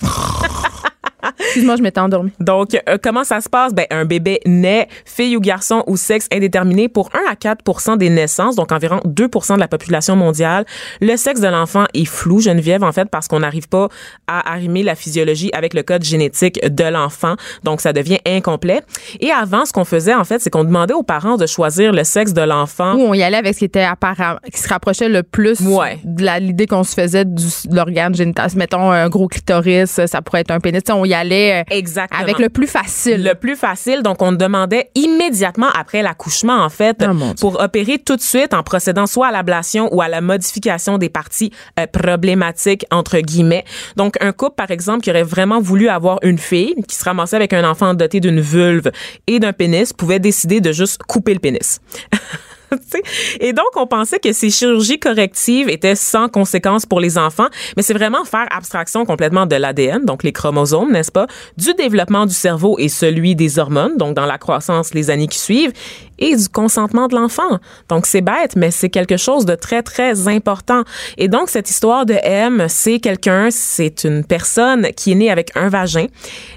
Excuse-moi, 1.57 1.77
je 1.77 1.83
m'étais 1.83 2.01
endormie. 2.01 2.33
Donc, 2.38 2.75
euh, 2.75 2.99
comment 3.03 3.25
ça 3.25 3.40
se 3.40 3.49
passe? 3.49 3.73
Ben, 3.73 3.87
un 3.90 4.05
bébé 4.05 4.40
naît, 4.45 4.88
fille 5.07 5.38
ou 5.38 5.40
garçon 5.40 5.83
ou 5.87 5.97
sexe 5.97 6.29
indéterminé 6.31 6.90
pour 6.90 7.09
1 7.14 7.33
à 7.33 7.35
4 7.35 7.97
des 7.97 8.11
naissances, 8.11 8.57
donc 8.57 8.73
environ 8.73 9.01
2 9.07 9.27
de 9.27 9.59
la 9.59 9.66
population 9.66 10.16
mondiale. 10.16 10.66
Le 11.01 11.16
sexe 11.16 11.40
de 11.40 11.49
l'enfant 11.49 11.87
est 11.95 12.05
flou, 12.05 12.40
Geneviève, 12.40 12.85
en 12.85 12.92
fait, 12.92 13.09
parce 13.09 13.27
qu'on 13.27 13.40
n'arrive 13.40 13.71
pas 13.71 13.88
à 14.27 14.53
arrimer 14.53 14.83
la 14.83 14.95
physiologie 14.95 15.49
avec 15.55 15.73
le 15.73 15.83
code 15.83 16.05
génétique 16.05 16.61
de 16.62 16.85
l'enfant. 16.85 17.37
Donc, 17.64 17.81
ça 17.81 17.95
devient 17.95 18.19
incomplet. 18.27 18.83
Et 19.21 19.31
avant, 19.31 19.64
ce 19.64 19.73
qu'on 19.73 19.87
faisait, 19.87 20.14
en 20.14 20.25
fait, 20.25 20.42
c'est 20.42 20.51
qu'on 20.51 20.64
demandait 20.64 20.92
aux 20.92 21.05
parents 21.05 21.38
de 21.38 21.47
choisir 21.47 21.92
le 21.92 22.05
sexe 22.05 22.35
de 22.35 22.42
l'enfant. 22.42 22.97
Ou 22.97 23.01
on 23.01 23.14
y 23.14 23.23
allait 23.23 23.38
avec 23.38 23.55
ce 23.55 23.61
qui 23.61 23.64
était 23.64 23.81
apparent, 23.81 24.37
qui 24.53 24.61
se 24.61 24.69
rapprochait 24.69 25.09
le 25.09 25.23
plus 25.23 25.59
ouais. 25.62 26.01
de 26.05 26.27
l'idée 26.38 26.66
qu'on 26.66 26.85
se 26.85 26.95
faisait 26.95 27.25
du, 27.25 27.47
de 27.64 27.77
l'organe 27.77 28.14
génital. 28.14 28.51
Mettons 28.57 28.90
un 28.90 29.09
gros 29.09 29.29
clitoris, 29.29 30.03
ça 30.05 30.21
pourrait 30.21 30.42
être 30.42 30.51
un 30.51 30.61
pénis. 30.61 30.83
on 30.90 31.07
y 31.07 31.14
allait 31.14 31.46
euh, 31.53 31.63
Exactement. 31.71 32.21
avec 32.21 32.39
le 32.39 32.49
plus 32.49 32.67
facile. 32.67 33.23
Le 33.23 33.35
plus 33.35 33.57
facile. 33.57 34.03
Donc, 34.03 34.23
on 34.23 34.33
demandait 34.33 34.91
immédiatement 34.95 35.69
après 35.75 36.03
l'accouchement, 36.03 36.59
en 36.65 36.69
fait, 36.69 37.05
Oh, 37.09 37.35
pour 37.41 37.61
opérer 37.61 37.99
tout 37.99 38.17
de 38.17 38.21
suite 38.21 38.55
en 38.55 38.63
procédant 38.63 39.07
soit 39.07 39.29
à 39.29 39.31
l'ablation 39.33 39.93
ou 39.95 40.01
à 40.03 40.09
la 40.09 40.21
modification 40.21 40.99
des 40.99 41.09
parties 41.09 41.53
euh, 41.79 41.87
problématiques, 41.87 42.85
entre 42.91 43.19
guillemets. 43.19 43.65
Donc, 43.97 44.17
un 44.21 44.33
couple, 44.33 44.57
par 44.57 44.71
exemple, 44.71 45.03
qui 45.03 45.11
aurait 45.11 45.23
vraiment 45.23 45.61
voulu 45.61 45.89
avoir 45.89 46.19
une 46.23 46.39
fille, 46.39 46.75
qui 46.89 46.97
se 46.97 47.05
ramassait 47.05 47.37
avec 47.37 47.53
un 47.53 47.69
enfant 47.69 47.95
doté 47.95 48.21
d'une 48.21 48.41
vulve 48.41 48.91
et 49.27 49.39
d'un 49.39 49.53
pénis, 49.53 49.93
pouvait 49.93 50.19
décider 50.19 50.61
de 50.61 50.73
juste 50.73 51.03
couper 51.03 51.35
le 51.35 51.41
pénis. 51.41 51.81
Et 53.41 53.53
donc, 53.53 53.67
on 53.77 53.87
pensait 53.87 54.19
que 54.19 54.33
ces 54.33 54.51
chirurgies 54.51 54.99
correctives 54.99 55.69
étaient 55.69 55.95
sans 55.95 56.29
conséquence 56.29 56.87
pour 56.87 57.01
les 57.01 57.19
enfants, 57.19 57.49
mais 57.77 57.83
c'est 57.83 57.95
vraiment 57.95 58.25
faire 58.25 58.47
abstraction 58.51 59.05
complètement 59.05 59.47
de 59.47 59.57
l'ADN, 59.57 60.05
donc 60.05 60.23
les 60.23 60.33
chromosomes, 60.33 60.93
n'est-ce 60.93 61.13
pas, 61.13 61.27
du 61.57 61.75
développement 61.75 62.27
du 62.27 62.35
cerveau 62.35 62.77
et 62.79 62.89
celui 62.89 63.35
des 63.35 63.59
hormones, 63.59 63.97
donc 63.97 64.15
dans 64.15 64.27
la 64.27 64.39
croissance 64.39 64.95
les 64.95 65.11
années 65.11 65.29
qui 65.29 65.39
suivent, 65.39 65.73
et 66.19 66.35
du 66.35 66.49
consentement 66.49 67.09
de 67.09 67.15
l'enfant. 67.15 67.59
Donc, 67.89 68.07
c'est 68.07 68.23
bête, 68.23 68.57
mais 68.57 68.71
c'est 68.71 68.89
quelque 68.89 69.17
chose 69.17 69.45
de 69.45 69.55
très, 69.55 69.83
très 69.83 70.29
important. 70.29 70.83
Et 71.19 71.29
donc, 71.29 71.51
cette 71.51 71.69
histoire 71.69 72.07
de 72.07 72.15
M, 72.23 72.67
c'est 72.69 73.01
quelqu'un, 73.01 73.49
c'est 73.51 74.05
une 74.05 74.25
personne 74.25 74.89
qui 74.97 75.13
est 75.13 75.17
née 75.17 75.31
avec 75.31 75.51
un 75.57 75.69
vagin, 75.69 76.07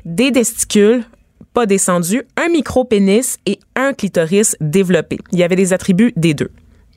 des 0.05 0.31
testicules, 0.31 1.03
pas 1.53 1.65
descendu, 1.65 2.23
un 2.37 2.49
micro-pénis 2.49 3.37
et 3.45 3.59
un 3.75 3.93
clitoris 3.93 4.55
développé. 4.61 5.17
Il 5.31 5.39
y 5.39 5.43
avait 5.43 5.55
des 5.55 5.73
attributs 5.73 6.13
des 6.15 6.33
deux. 6.33 6.51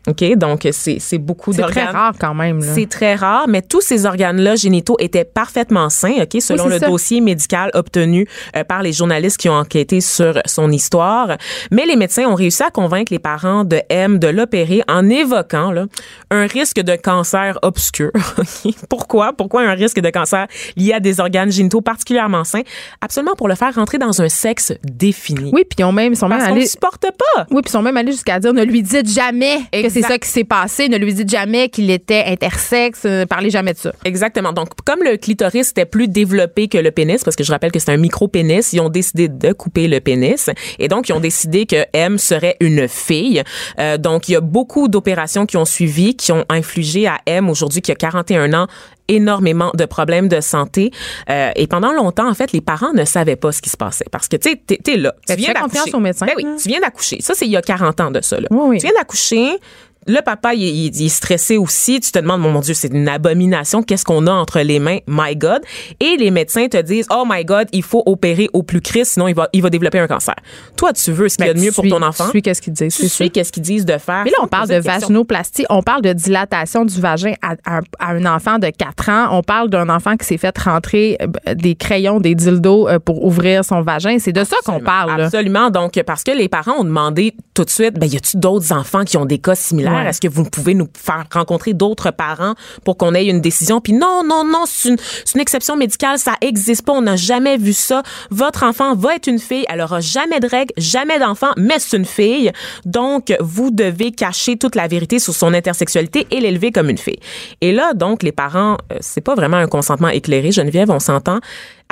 OK? 0.08 0.36
Donc, 0.36 0.68
c'est, 0.72 1.18
beaucoup 1.18 1.52
d'organes. 1.52 1.74
C'est 1.74 1.80
très 1.80 1.90
rare 1.90 2.14
quand 2.18 2.34
même. 2.34 2.60
C'est 2.60 2.88
très 2.88 3.14
rare, 3.14 3.46
mais 3.48 3.62
tous 3.62 3.80
ces 3.80 4.04
organes-là 4.04 4.56
génitaux 4.56 4.96
étaient 4.98 5.24
parfaitement 5.24 5.90
sains, 5.90 6.22
OK? 6.22 6.40
Selon 6.40 6.64
oui, 6.64 6.72
le 6.72 6.78
ça. 6.78 6.88
dossier 6.88 7.20
médical 7.20 7.70
obtenu 7.74 8.26
euh, 8.56 8.64
par 8.64 8.82
les 8.82 8.92
journalistes 8.92 9.36
qui 9.36 9.48
ont 9.48 9.54
enquêté 9.54 10.00
sur 10.00 10.40
son 10.44 10.70
histoire. 10.72 11.36
Mais 11.70 11.86
les 11.86 11.96
médecins 11.96 12.26
ont 12.26 12.34
réussi 12.34 12.62
à 12.62 12.70
convaincre 12.70 13.12
les 13.12 13.20
parents 13.20 13.64
de 13.64 13.80
M 13.88 14.18
de 14.18 14.26
l'opérer 14.26 14.82
en 14.88 15.08
évoquant 15.08 15.70
là, 15.70 15.86
un 16.30 16.46
risque 16.46 16.80
de 16.80 16.96
cancer 16.96 17.58
obscur. 17.62 18.10
Pourquoi? 18.88 19.32
Pourquoi 19.32 19.62
un 19.62 19.74
risque 19.74 20.00
de 20.00 20.10
cancer 20.10 20.46
lié 20.76 20.94
à 20.94 21.00
des 21.00 21.20
organes 21.20 21.52
génitaux 21.52 21.80
particulièrement 21.80 22.44
sains? 22.44 22.62
Absolument 23.00 23.34
pour 23.36 23.48
le 23.48 23.54
faire 23.54 23.74
rentrer 23.74 23.98
dans 23.98 24.20
un 24.20 24.28
sexe 24.28 24.72
défini. 24.82 25.50
Oui, 25.52 25.62
puis 25.68 25.76
ils 25.78 25.84
ont 25.84 25.92
même, 25.92 26.14
sont 26.14 26.28
Parce 26.28 26.42
même 26.42 26.52
allés. 26.52 26.62
ne 26.62 26.66
supporte 26.66 27.02
pas. 27.02 27.46
Oui, 27.50 27.62
puis 27.62 27.68
ils 27.68 27.70
sont 27.70 27.82
même 27.82 27.96
allés 27.96 28.12
jusqu'à 28.12 28.40
dire 28.40 28.52
ne 28.52 28.64
lui 28.64 28.82
dites 28.82 29.08
jamais 29.08 29.60
que 29.72 29.91
c'est 29.92 30.02
ça 30.02 30.18
qui 30.18 30.28
s'est 30.28 30.44
passé, 30.44 30.88
ne 30.88 30.96
lui 30.96 31.14
dites 31.14 31.28
jamais 31.28 31.68
qu'il 31.68 31.90
était 31.90 32.24
intersexe, 32.26 33.05
ne 33.05 33.24
parlez 33.24 33.50
jamais 33.50 33.72
de 33.72 33.78
ça. 33.78 33.92
Exactement. 34.05 34.52
Donc, 34.52 34.68
comme 34.85 35.02
le 35.02 35.16
clitoris 35.16 35.70
était 35.70 35.85
plus 35.85 36.09
développé 36.09 36.68
que 36.68 36.78
le 36.78 36.90
pénis, 36.90 37.22
parce 37.22 37.37
que 37.37 37.44
je 37.44 37.52
rappelle 37.52 37.72
que 37.72 37.78
c'est 37.78 37.92
un 37.92 37.96
micro-pénis, 37.96 38.72
ils 38.72 38.81
ont 38.81 38.88
décidé 38.88 39.28
de 39.28 39.52
couper 39.52 39.88
le 39.88 40.00
pénis. 40.00 40.50
Et 40.78 40.88
donc, 40.88 41.09
ils 41.09 41.12
ont 41.12 41.20
décidé 41.20 41.66
que 41.66 41.85
M 41.92 42.18
serait 42.18 42.57
une 42.61 42.88
fille. 42.88 43.42
Euh, 43.78 43.98
donc, 43.98 44.28
il 44.28 44.33
y 44.33 44.37
a 44.37 44.40
beaucoup 44.40 44.88
d'opérations 44.88 45.46
qui 45.46 45.57
ont 45.57 45.64
suivi, 45.64 46.16
qui 46.16 46.33
ont 46.33 46.44
infligé 46.48 47.07
à 47.07 47.18
M, 47.26 47.48
aujourd'hui, 47.48 47.83
qui 47.83 47.92
a 47.92 47.94
41 47.94 48.55
ans, 48.55 48.66
énormément 49.08 49.70
de 49.74 49.84
problèmes 49.84 50.28
de 50.28 50.40
santé. 50.40 50.90
Euh, 51.28 51.50
et 51.56 51.66
pendant 51.66 51.92
longtemps, 51.92 52.28
en 52.28 52.34
fait, 52.34 52.52
les 52.52 52.60
parents 52.60 52.92
ne 52.92 53.04
savaient 53.04 53.36
pas 53.36 53.52
ce 53.52 53.62
qui 53.62 53.70
se 53.70 53.76
passait. 53.76 54.06
Parce 54.10 54.28
que, 54.28 54.36
tu 54.36 54.50
sais, 54.50 54.62
t'es, 54.66 54.78
t'es 54.82 54.96
là. 54.96 55.14
Ben, 55.28 55.34
tu 55.34 55.40
viens 55.42 55.48
fais 55.48 55.60
confiance 55.60 55.72
d'accoucher. 55.72 55.96
au 55.96 56.00
médecin. 56.00 56.26
Ben 56.26 56.34
oui, 56.36 56.46
tu 56.60 56.68
viens 56.68 56.80
d'accoucher. 56.80 57.18
Ça, 57.20 57.34
c'est 57.34 57.46
il 57.46 57.52
y 57.52 57.56
a 57.56 57.62
40 57.62 58.00
ans 58.00 58.10
de 58.10 58.20
ça, 58.20 58.40
là. 58.40 58.48
Oui, 58.50 58.60
oui. 58.68 58.78
Tu 58.78 58.86
viens 58.86 58.94
d'accoucher. 58.96 59.58
Le 60.06 60.20
papa, 60.22 60.54
il, 60.54 60.62
il- 60.62 60.96
il 61.00 61.06
est 61.06 61.08
stressé 61.08 61.56
aussi. 61.56 62.00
Tu 62.00 62.10
te 62.10 62.18
demandes, 62.18 62.40
mon 62.40 62.58
Dieu, 62.60 62.74
c'est 62.74 62.88
une 62.92 63.08
abomination. 63.08 63.82
Qu'est-ce 63.82 64.04
qu'on 64.04 64.26
a 64.26 64.32
entre 64.32 64.60
les 64.60 64.78
mains? 64.78 64.98
My 65.06 65.36
God. 65.36 65.62
Et 66.00 66.16
les 66.18 66.30
médecins 66.30 66.68
te 66.68 66.80
disent, 66.80 67.06
oh 67.10 67.24
my 67.28 67.44
God, 67.44 67.68
il 67.72 67.82
faut 67.82 68.02
opérer 68.06 68.48
au 68.52 68.62
plus 68.62 68.80
cri, 68.80 69.04
sinon 69.04 69.28
il 69.28 69.34
va, 69.34 69.48
il 69.52 69.62
va 69.62 69.70
développer 69.70 69.98
un 69.98 70.06
cancer. 70.08 70.34
Toi, 70.76 70.92
tu 70.92 71.12
veux 71.12 71.28
ce 71.28 71.36
qu'il 71.36 71.46
y 71.46 71.48
a 71.50 71.54
de 71.54 71.58
Ben, 71.58 71.64
mieux 71.64 71.70
tu 71.70 71.74
pour 71.76 71.84
ton 71.88 72.02
enfant? 72.04 72.24
Tu 72.24 72.30
suis 72.30 72.42
qu'est-ce 72.42 72.62
qu'ils 72.62 72.72
disent, 72.72 72.94
Tu 72.96 73.08
suis 73.08 73.30
qu'est-ce 73.30 73.52
qu'ils 73.52 73.62
disent 73.62 73.84
de 73.84 73.98
faire? 73.98 74.22
Mais 74.24 74.30
là, 74.30 74.36
on 74.42 74.46
parle 74.48 74.68
de 74.68 74.74
vaginoplastie, 75.00 75.64
on 75.70 75.82
parle 75.82 76.02
de 76.02 76.12
dilatation 76.12 76.84
du 76.84 77.00
vagin 77.00 77.34
à, 77.42 77.54
à- 77.64 77.80
à 77.98 78.10
un 78.12 78.24
enfant 78.26 78.58
de 78.58 78.68
4 78.68 79.08
ans, 79.08 79.28
on 79.38 79.42
parle 79.42 79.70
d'un 79.70 79.88
enfant 79.88 80.16
qui 80.16 80.26
s'est 80.26 80.38
fait 80.38 80.56
rentrer 80.58 81.16
euh, 81.22 81.54
des 81.54 81.74
crayons, 81.74 82.20
des 82.20 82.34
dildos 82.34 82.88
euh, 82.88 82.98
pour 82.98 83.24
ouvrir 83.24 83.64
son 83.64 83.82
vagin. 83.82 84.16
C'est 84.18 84.32
de 84.32 84.44
ça 84.44 84.56
qu'on 84.64 84.80
parle. 84.80 85.16
là. 85.18 85.24
Absolument. 85.26 85.70
Donc, 85.70 86.00
parce 86.06 86.22
que 86.24 86.32
les 86.32 86.48
parents 86.48 86.76
ont 86.80 86.84
demandé 86.84 87.34
tout 87.54 87.64
de 87.64 87.70
suite, 87.70 87.98
ben, 87.98 88.06
y 88.10 88.16
a-tu 88.16 88.36
d'autres 88.36 88.72
enfants 88.72 89.04
qui 89.04 89.16
ont 89.16 89.26
des 89.26 89.38
cas 89.38 89.54
similaires? 89.54 89.91
Ouais. 89.94 90.09
Est-ce 90.09 90.20
que 90.20 90.28
vous 90.28 90.44
pouvez 90.44 90.74
nous 90.74 90.88
faire 90.94 91.24
rencontrer 91.33 91.74
d'autres 91.74 92.11
parents 92.11 92.55
pour 92.85 92.96
qu'on 92.96 93.14
ait 93.14 93.26
une 93.26 93.40
décision? 93.40 93.81
Puis 93.81 93.92
non, 93.92 94.22
non, 94.26 94.44
non, 94.44 94.64
c'est 94.66 94.90
une, 94.90 94.96
c'est 94.98 95.35
une 95.35 95.40
exception 95.40 95.76
médicale. 95.76 96.18
Ça 96.18 96.35
existe 96.40 96.85
pas. 96.85 96.92
On 96.92 97.02
n'a 97.02 97.16
jamais 97.16 97.57
vu 97.57 97.72
ça. 97.72 98.02
Votre 98.31 98.64
enfant 98.64 98.94
va 98.94 99.16
être 99.16 99.26
une 99.26 99.38
fille. 99.38 99.64
Elle 99.68 99.81
aura 99.81 100.00
jamais 100.00 100.40
de 100.40 100.46
règles, 100.46 100.72
jamais 100.76 101.18
d'enfant, 101.18 101.52
mais 101.57 101.78
c'est 101.78 101.96
une 101.96 102.05
fille. 102.05 102.52
Donc, 102.85 103.35
vous 103.40 103.70
devez 103.70 104.12
cacher 104.12 104.57
toute 104.57 104.74
la 104.74 104.88
vérité 104.88 105.18
sur 105.18 105.35
son 105.35 105.55
intersexualité 105.55 106.26
et 106.31 106.40
l'élever 106.40 106.72
comme 106.72 106.90
une 106.90 106.98
fille. 106.98 107.18
Et 107.61 107.72
là, 107.72 107.94
donc, 107.94 108.22
les 108.22 108.33
parents, 108.33 108.76
euh, 108.92 108.96
c'est 109.00 109.20
pas 109.20 109.35
vraiment 109.35 109.57
un 109.57 109.68
consentement 109.68 110.09
éclairé. 110.09 110.52
Geneviève, 110.52 110.90
on 110.90 111.00
s'entend 111.00 111.40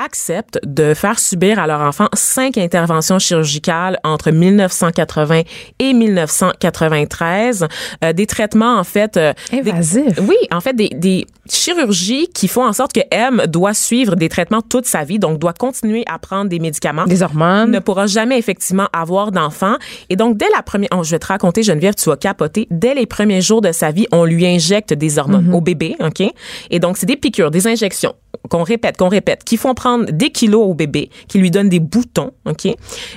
acceptent 0.04 0.58
de 0.64 0.94
faire 0.94 1.18
subir 1.18 1.58
à 1.58 1.66
leur 1.66 1.80
enfant 1.80 2.08
cinq 2.14 2.56
interventions 2.58 3.18
chirurgicales 3.18 3.98
entre 4.04 4.30
1980 4.30 5.42
et 5.78 5.92
1993, 6.74 7.66
euh, 8.04 8.12
des 8.12 8.26
traitements 8.26 8.78
en 8.78 8.84
fait 8.84 9.16
euh, 9.16 9.32
des- 9.52 9.72
oui, 10.22 10.36
en 10.52 10.60
fait 10.60 10.74
des, 10.74 10.88
des 10.90 11.26
chirurgies 11.48 12.28
qui 12.34 12.48
font 12.48 12.64
en 12.64 12.72
sorte 12.72 12.92
que 12.92 13.00
M 13.10 13.42
doit 13.48 13.74
suivre 13.74 14.14
des 14.16 14.28
traitements 14.28 14.62
toute 14.62 14.86
sa 14.86 15.04
vie, 15.04 15.18
donc 15.18 15.38
doit 15.38 15.52
continuer 15.52 16.04
à 16.10 16.18
prendre 16.18 16.48
des 16.48 16.58
médicaments 16.58 17.04
Des 17.06 17.22
hormones. 17.22 17.70
ne 17.70 17.78
pourra 17.80 18.06
jamais 18.06 18.38
effectivement 18.38 18.86
avoir 18.92 19.32
d'enfant. 19.32 19.76
Et 20.08 20.16
donc, 20.16 20.36
dès 20.36 20.46
la 20.54 20.62
première, 20.62 20.90
oh, 20.94 21.02
je 21.02 21.10
vais 21.10 21.18
te 21.18 21.26
raconter, 21.26 21.62
Geneviève, 21.62 21.94
tu 21.94 22.08
vas 22.08 22.16
capoter. 22.16 22.66
Dès 22.70 22.94
les 22.94 23.06
premiers 23.06 23.40
jours 23.40 23.60
de 23.60 23.72
sa 23.72 23.90
vie, 23.90 24.06
on 24.12 24.24
lui 24.24 24.46
injecte 24.46 24.92
des 24.94 25.18
hormones 25.18 25.46
Mhm. 25.46 25.54
au 25.54 25.60
bébé, 25.60 25.96
OK? 26.00 26.22
Et 26.70 26.78
donc, 26.78 26.96
c'est 26.96 27.06
des 27.06 27.16
piqûres, 27.16 27.50
des 27.50 27.66
injections 27.66 28.14
qu'on 28.48 28.62
répète, 28.62 28.96
qu'on 28.96 29.08
répète, 29.08 29.44
qui 29.44 29.56
font 29.56 29.74
prendre 29.74 30.06
des 30.10 30.30
kilos 30.30 30.66
au 30.66 30.74
bébé, 30.74 31.10
qui 31.28 31.38
lui 31.38 31.50
donnent 31.50 31.68
des 31.68 31.80
boutons, 31.80 32.32
OK? 32.46 32.66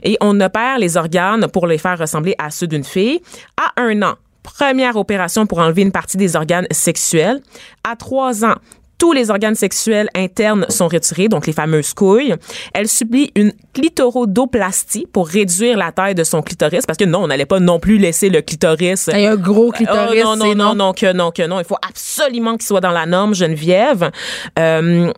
Et 0.03 0.17
on 0.21 0.39
opère 0.39 0.79
les 0.79 0.97
organes 0.97 1.47
pour 1.47 1.67
les 1.67 1.77
faire 1.77 1.97
ressembler 1.97 2.35
à 2.37 2.49
ceux 2.49 2.67
d'une 2.67 2.83
fille. 2.83 3.21
À 3.57 3.81
un 3.81 4.01
an, 4.01 4.15
première 4.43 4.97
opération 4.97 5.45
pour 5.45 5.59
enlever 5.59 5.81
une 5.81 5.91
partie 5.91 6.17
des 6.17 6.35
organes 6.35 6.67
sexuels. 6.71 7.41
À 7.83 7.95
trois 7.95 8.43
ans, 8.45 8.55
tous 9.03 9.11
les 9.11 9.29
organes 9.29 9.55
sexuels 9.55 10.07
internes 10.15 10.65
sont 10.69 10.87
retirés, 10.87 11.27
donc 11.27 11.45
les 11.45 11.51
fameuses 11.51 11.93
couilles. 11.93 12.35
Elle 12.73 12.87
subit 12.87 13.33
une 13.35 13.51
clitorodoplastie 13.73 15.07
pour 15.11 15.27
réduire 15.27 15.77
la 15.77 15.91
taille 15.91 16.15
de 16.15 16.23
son 16.23 16.41
clitoris, 16.41 16.85
parce 16.85 16.97
que 16.97 17.03
non, 17.03 17.25
on 17.25 17.27
n'allait 17.27 17.45
pas 17.45 17.59
non 17.59 17.81
plus 17.81 17.97
laisser 17.97 18.29
le 18.29 18.41
clitoris. 18.41 19.09
Il 19.13 19.19
y 19.19 19.25
a 19.25 19.33
un 19.33 19.35
gros 19.35 19.71
clitoris. 19.71 20.23
Oh, 20.25 20.37
non, 20.37 20.37
non, 20.37 20.55
non, 20.55 20.75
non, 20.75 20.93
que 20.93 21.11
non, 21.11 21.31
que 21.31 21.45
non. 21.45 21.59
Il 21.59 21.65
faut 21.65 21.75
absolument 21.85 22.53
qu'il 22.53 22.65
soit 22.65 22.79
dans 22.79 22.91
la 22.91 23.05
norme, 23.05 23.35
Geneviève. 23.35 24.09
Euh, 24.57 25.11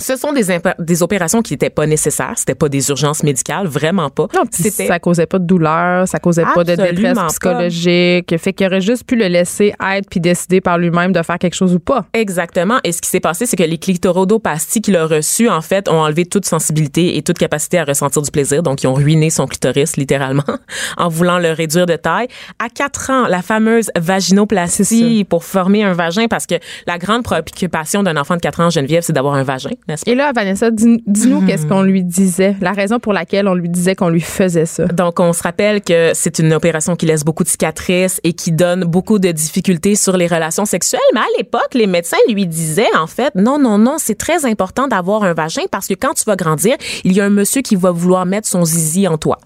ce 0.00 0.16
sont 0.16 0.32
des, 0.32 0.44
des 0.78 1.02
opérations 1.02 1.42
qui 1.42 1.52
n'étaient 1.52 1.70
pas 1.70 1.86
nécessaires. 1.86 2.34
C'était 2.36 2.54
pas 2.54 2.68
des 2.68 2.88
urgences 2.88 3.22
médicales, 3.22 3.66
vraiment 3.66 4.10
pas. 4.10 4.26
Non, 4.34 4.42
ça 4.50 4.98
causait 4.98 5.26
pas 5.26 5.38
de 5.38 5.44
douleur, 5.44 6.08
ça 6.08 6.18
causait 6.18 6.44
pas 6.54 6.64
de 6.64 6.74
détresse 6.74 7.18
psychologique. 7.28 8.36
Fait 8.38 8.52
qu'il 8.52 8.66
aurait 8.66 8.80
juste 8.80 9.04
pu 9.04 9.16
le 9.16 9.26
laisser 9.26 9.74
être 9.94 10.08
puis 10.08 10.20
décider 10.20 10.60
par 10.60 10.78
lui-même 10.78 11.12
de 11.12 11.22
faire 11.22 11.38
quelque 11.38 11.54
chose 11.54 11.74
ou 11.74 11.80
pas. 11.80 12.06
Exactement. 12.14 12.78
Et 12.84 12.92
ce 12.92 13.00
qui 13.00 13.08
s'est 13.08 13.20
passé, 13.20 13.46
c'est 13.46 13.56
que 13.56 13.62
les 13.62 13.78
clitorodopasties 13.78 14.80
qu'il 14.80 14.96
a 14.96 15.06
reçues, 15.06 15.48
en 15.48 15.60
fait, 15.60 15.88
ont 15.88 16.00
enlevé 16.00 16.26
toute 16.26 16.46
sensibilité 16.46 17.16
et 17.16 17.22
toute 17.22 17.38
capacité 17.38 17.78
à 17.78 17.84
ressentir 17.84 18.22
du 18.22 18.30
plaisir. 18.30 18.62
Donc, 18.62 18.82
ils 18.82 18.86
ont 18.86 18.94
ruiné 18.94 19.30
son 19.30 19.46
clitoris, 19.46 19.96
littéralement, 19.96 20.44
en 20.96 21.08
voulant 21.08 21.38
le 21.38 21.52
réduire 21.52 21.86
de 21.86 21.96
taille. 21.96 22.28
À 22.58 22.68
4 22.68 23.10
ans, 23.10 23.26
la 23.28 23.42
fameuse 23.42 23.90
vaginoplastie 23.96 25.24
pour 25.28 25.44
former 25.44 25.84
un 25.84 25.92
vagin, 25.92 26.26
parce 26.28 26.46
que 26.46 26.54
la 26.86 26.98
grande 26.98 27.22
préoccupation 27.22 28.02
d'un 28.02 28.16
enfant 28.16 28.36
de 28.36 28.40
4 28.40 28.60
ans, 28.60 28.70
Geneviève, 28.70 29.02
c'est 29.02 29.12
d'avoir 29.12 29.34
un 29.34 29.42
vagin. 29.42 29.70
Et 30.06 30.14
là, 30.14 30.32
Vanessa, 30.34 30.70
dis-nous 30.70 31.46
qu'est-ce 31.46 31.66
qu'on 31.66 31.82
lui 31.82 32.02
disait, 32.02 32.56
la 32.60 32.72
raison 32.72 32.98
pour 32.98 33.12
laquelle 33.12 33.48
on 33.48 33.54
lui 33.54 33.68
disait 33.68 33.94
qu'on 33.94 34.08
lui 34.08 34.20
faisait 34.20 34.66
ça. 34.66 34.86
Donc, 34.86 35.20
on 35.20 35.32
se 35.32 35.42
rappelle 35.42 35.80
que 35.82 36.12
c'est 36.14 36.38
une 36.38 36.52
opération 36.52 36.96
qui 36.96 37.06
laisse 37.06 37.24
beaucoup 37.24 37.44
de 37.44 37.48
cicatrices 37.48 38.20
et 38.24 38.32
qui 38.32 38.52
donne 38.52 38.84
beaucoup 38.84 39.18
de 39.18 39.30
difficultés 39.30 39.94
sur 39.94 40.16
les 40.16 40.26
relations 40.26 40.64
sexuelles. 40.64 41.00
Mais 41.14 41.20
à 41.20 41.38
l'époque, 41.38 41.74
les 41.74 41.86
médecins 41.86 42.16
lui 42.28 42.46
disaient, 42.46 42.94
en 42.96 43.06
fait, 43.06 43.34
non, 43.34 43.58
non, 43.58 43.78
non, 43.78 43.96
c'est 43.98 44.16
très 44.16 44.44
important 44.44 44.88
d'avoir 44.88 45.22
un 45.24 45.34
vagin 45.34 45.62
parce 45.70 45.86
que 45.86 45.94
quand 45.94 46.14
tu 46.14 46.24
vas 46.24 46.36
grandir, 46.36 46.76
il 47.04 47.12
y 47.12 47.20
a 47.20 47.24
un 47.24 47.30
monsieur 47.30 47.62
qui 47.62 47.76
va 47.76 47.90
vouloir 47.90 48.26
mettre 48.26 48.48
son 48.48 48.64
zizi 48.64 49.08
en 49.08 49.18
toi. 49.18 49.38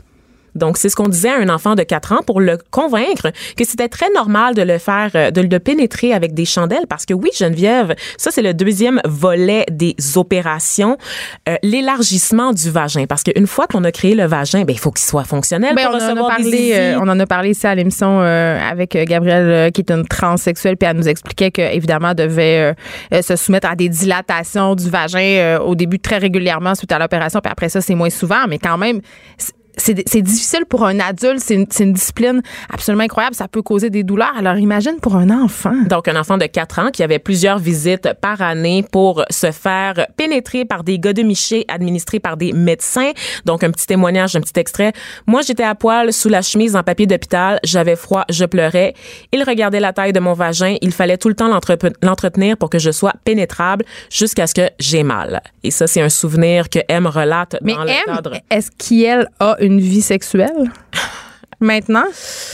Donc, 0.55 0.79
c'est 0.79 0.89
ce 0.89 0.97
qu'on 0.97 1.09
disait 1.09 1.31
à 1.31 1.39
un 1.39 1.49
enfant 1.49 1.75
de 1.75 1.83
4 1.83 2.13
ans 2.13 2.21
pour 2.27 2.41
le 2.41 2.59
convaincre 2.71 3.31
que 3.57 3.65
c'était 3.65 3.89
très 3.89 4.11
normal 4.15 4.55
de 4.55 4.63
le 4.63 4.79
faire, 4.79 5.11
euh, 5.15 5.31
de 5.31 5.41
le 5.41 5.59
pénétrer 5.59 6.13
avec 6.13 6.35
des 6.35 6.45
chandelles 6.45 6.87
parce 6.89 7.07
que 7.07 7.15
oui, 7.15 7.31
Geneviève, 7.37 7.95
ça, 8.17 8.31
c'est 8.31 8.43
le 8.43 8.55
deuxième 8.55 9.01
volet 9.05 9.65
des 9.71 9.97
opérations, 10.17 10.97
euh, 11.49 11.57
l'élargissement 11.63 12.53
du 12.53 12.71
vagin. 12.71 13.07
Parce 13.07 13.23
qu'une 13.23 13.47
fois 13.47 13.67
qu'on 13.67 13.85
a 13.85 13.93
créé 13.93 14.15
le 14.15 14.27
vagin, 14.27 14.65
ben, 14.65 14.73
il 14.73 14.79
faut 14.79 14.91
qu'il 14.91 15.05
soit 15.05 15.25
fonctionnel 15.25 15.75
ben, 15.75 15.87
pour 15.87 15.93
on 15.93 15.95
recevoir 15.95 16.25
en 16.25 16.29
a 16.29 16.37
parlé, 16.37 16.73
euh, 16.75 16.99
on 17.01 17.09
en 17.09 17.19
a 17.21 17.27
parlé 17.27 17.51
ici 17.51 17.67
à 17.67 17.75
l'émission 17.75 18.21
avec 18.21 18.97
Gabrielle, 18.97 19.73
qui 19.73 19.81
est 19.81 19.91
une 19.91 20.07
transsexuelle, 20.07 20.77
puis 20.77 20.89
elle 20.89 20.97
nous 20.97 21.09
expliquait 21.09 21.51
qu'évidemment, 21.51 22.15
devait 22.15 22.75
se 23.23 23.37
soumettre 23.37 23.69
à 23.69 23.77
des 23.77 23.89
dilatations 23.89 24.75
du 24.75 24.89
vagin 24.89 25.59
au 25.61 25.75
début 25.75 25.99
très 25.99 26.19
régulièrement 26.19 26.75
suite 26.75 26.93
à 26.93 26.99
l'opération, 26.99 27.41
puis 27.41 27.51
après 27.51 27.69
ça, 27.69 27.81
c'est 27.81 27.95
moins 27.95 28.11
souvent, 28.11 28.47
mais 28.49 28.59
quand 28.59 28.79
même, 28.79 29.01
c'est 29.77 30.23
difficile 30.23 30.65
pour 30.69 30.85
un 30.85 31.01
adulte, 31.01 31.41
c'est 31.41 31.55
une, 31.55 31.67
une, 31.81 31.93
discipline 31.93 32.43
absolument 32.73 33.05
incroyable, 33.05 33.35
ça 33.35 33.49
peut 33.49 33.63
causer 33.63 33.91
des 33.91 34.03
douleurs. 34.03 34.33
Alors 34.37 34.57
imagine 34.57 34.99
pour 35.01 35.17
un 35.17 35.31
enfant. 35.31 35.75
Donc 35.89 36.09
un 36.09 36.17
enfant 36.17 36.39
de 36.39 36.47
4 36.47 36.79
ans 36.79 36.91
qui 36.93 37.03
avait 37.03 37.19
plusieurs 37.19 37.59
visites 37.59 38.09
par 38.21 38.43
année 38.43 38.85
pour 38.91 39.25
se 39.31 39.51
faire 39.51 40.07
pénétrer 40.17 40.65
par 40.65 40.85
des 40.85 40.99
godemichés 40.99 41.65
administrés 41.69 42.21
par 42.21 42.37
des 42.37 42.53
médecins. 42.53 43.13
Donc 43.45 43.65
un 43.65 43.71
petit 43.71 43.87
témoignage, 43.87 44.37
un 44.37 44.41
petit 44.41 44.59
extrait. 44.59 44.93
Moi, 45.27 45.43
j'étais 45.43 45.65
à 45.65 45.75
poil 45.75 46.13
sous 46.13 46.29
la 46.29 46.43
chemise 46.43 46.77
en 46.77 46.83
papier 46.83 47.07
d'hôpital, 47.07 47.59
j'avais 47.65 47.97
froid, 47.97 48.25
je 48.31 48.45
pleurais. 48.45 48.95
Il 49.33 49.43
regardait 49.43 49.81
la 49.81 49.93
taille 49.93 50.13
de 50.13 50.21
mon 50.21 50.33
vagin, 50.33 50.77
il 50.81 50.93
fallait 50.93 51.19
tout 51.19 51.29
le 51.29 51.35
temps 51.35 51.49
l'entretenir 52.03 52.57
pour 52.57 52.71
que 52.71 52.79
je 52.79 52.91
sois 52.91 53.13
pénétrable 53.25 53.85
jusqu'à 54.11 54.47
ce 54.47 54.55
que 54.55 54.69
j'ai 54.79 55.03
mal. 55.03 55.43
Et 55.63 55.71
ça 55.71 55.87
c'est 55.87 56.01
un 56.01 56.09
souvenir 56.09 56.69
que 56.69 56.79
M 56.89 57.07
relate 57.07 57.57
Mais 57.63 57.75
dans 57.75 57.85
le 57.85 57.91
M, 57.91 57.97
cadre. 58.07 58.37
Est-ce 58.51 58.71
qu'elle 58.71 59.29
a 59.41 59.57
une 59.65 59.81
vie 59.81 60.03
sexuelle? 60.03 60.71
Maintenant, 61.65 62.05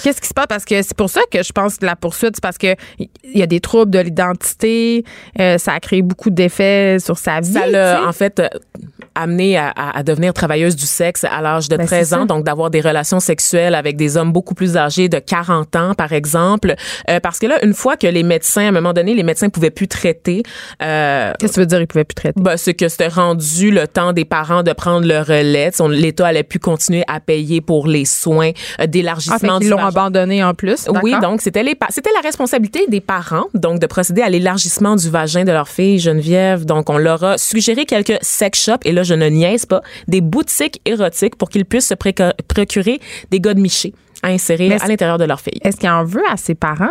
qu'est-ce 0.05 0.21
qui 0.21 0.29
se 0.29 0.35
passe? 0.35 0.47
Parce 0.49 0.65
que 0.65 0.81
c'est 0.83 0.97
pour 0.97 1.11
ça 1.11 1.21
que 1.33 1.43
je 1.43 1.51
pense 1.51 1.79
que 1.79 1.85
la 1.85 1.97
poursuite, 1.97 2.37
c'est 2.37 2.43
parce 2.43 2.59
que 2.59 2.77
il 2.99 3.09
y 3.39 3.43
a 3.43 3.47
des 3.47 3.59
troubles 3.59 3.91
de 3.91 3.99
l'identité, 3.99 5.05
euh, 5.41 5.59
ça 5.59 5.73
a 5.73 5.81
créé 5.81 6.01
beaucoup 6.01 6.31
d'effets 6.31 6.99
sur 7.01 7.19
sa 7.19 7.41
vie. 7.41 7.53
Ça 7.53 7.67
l'a, 7.67 8.07
en 8.07 8.13
fait, 8.13 8.41
amené 9.17 9.59
à, 9.59 9.73
à, 9.77 10.05
devenir 10.05 10.33
travailleuse 10.33 10.77
du 10.77 10.87
sexe 10.87 11.25
à 11.25 11.41
l'âge 11.41 11.69
de 11.69 11.77
Ben, 11.77 11.87
13 11.87 12.09
c'est 12.09 12.15
ans, 12.15 12.25
donc 12.25 12.45
d'avoir 12.45 12.71
des 12.71 12.81
relations 12.81 13.19
sexuelles 13.19 13.75
avec 13.75 13.97
des 13.97 14.17
hommes 14.17 14.31
beaucoup 14.31 14.55
plus 14.55 14.77
âgés 14.77 15.09
de 15.09 15.19
40 15.19 15.75
ans, 15.75 15.95
par 15.95 16.13
exemple. 16.13 16.77
Euh, 17.09 17.19
parce 17.19 17.41
que 17.41 17.47
là, 17.47 17.65
une 17.65 17.75
fois 17.75 17.97
que 17.97 18.07
les 18.07 18.23
médecins, 18.23 18.67
à 18.67 18.69
un 18.69 18.73
moment 18.73 18.93
donné, 18.93 19.15
les 19.15 19.25
médecins 19.25 19.49
pouvaient 19.49 19.71
plus 19.71 19.89
traiter, 19.89 20.45
euh, 20.83 21.33
Qu'est-ce 21.41 21.53
que 21.53 21.55
tu 21.55 21.61
veux 21.61 21.67
dire? 21.67 21.81
Ils 21.81 21.89
pouvaient 21.89 22.05
plus 22.05 22.15
traiter? 22.15 22.41
ben, 22.41 22.57
c'est 22.57 22.75
que 22.75 22.89
c'était 22.89 23.09
rendu 23.09 23.73
le 23.73 23.89
temps 23.89 24.13
des 24.13 24.25
parents 24.25 24.63
de 24.63 24.73
prendre 24.73 25.05
le 25.05 25.19
relais. 25.19 25.73
L'État 25.89 26.29
allait 26.29 26.45
plus 26.45 26.61
continuer 26.61 27.03
à 27.09 27.19
payer 27.19 27.61
pour 27.61 27.89
les 27.89 28.05
soins 28.05 28.53
euh, 28.81 28.87
fait 28.87 29.00
d'élargissement 29.03 29.59
qu'ils 29.59 29.67
du 29.67 29.71
l'ont 29.71 29.79
abandonné 29.85 30.43
en 30.45 30.55
plus. 30.55 30.87
Oui, 31.03 31.13
donc 31.21 31.41
c'était 31.41 31.63
les 31.63 31.75
pa- 31.75 31.87
c'était 31.91 32.11
la 32.15 32.21
responsabilité 32.21 32.87
des 32.89 33.01
parents 33.01 33.47
donc 33.55 33.79
de 33.81 33.87
procéder 33.87 34.23
à 34.23 34.29
l'élargissement 34.29 34.97
du 34.97 35.09
vagin 35.11 35.45
de 35.45 35.53
leur 35.53 35.69
fille 35.69 35.99
Geneviève. 35.99 36.65
Donc 36.65 36.91
on 36.91 36.99
leur 36.99 37.23
a 37.25 37.39
suggéré 37.39 37.85
quelques 37.87 38.19
sex 38.23 38.65
shops 38.65 38.85
et 38.85 38.93
là 38.93 39.03
je 39.03 39.15
ne 39.15 39.27
niaise 39.29 39.67
pas, 39.67 39.81
des 40.09 40.21
boutiques 40.21 40.81
érotiques 40.85 41.37
pour 41.37 41.49
qu'ils 41.49 41.65
puissent 41.65 41.89
se 41.89 41.95
procurer 41.95 43.01
des 43.31 43.41
gars 43.41 43.55
de 43.55 43.61
michés 43.61 43.95
à 44.23 44.29
insérer 44.29 44.69
à 44.85 44.87
l'intérieur 44.89 45.19
de 45.19 45.25
leur 45.25 45.41
fille. 45.41 45.59
Est-ce 45.63 45.77
qu'il 45.79 45.89
en 45.91 46.05
veut 46.05 46.23
à 46.31 46.37
ses 46.37 46.55
parents? 46.55 46.91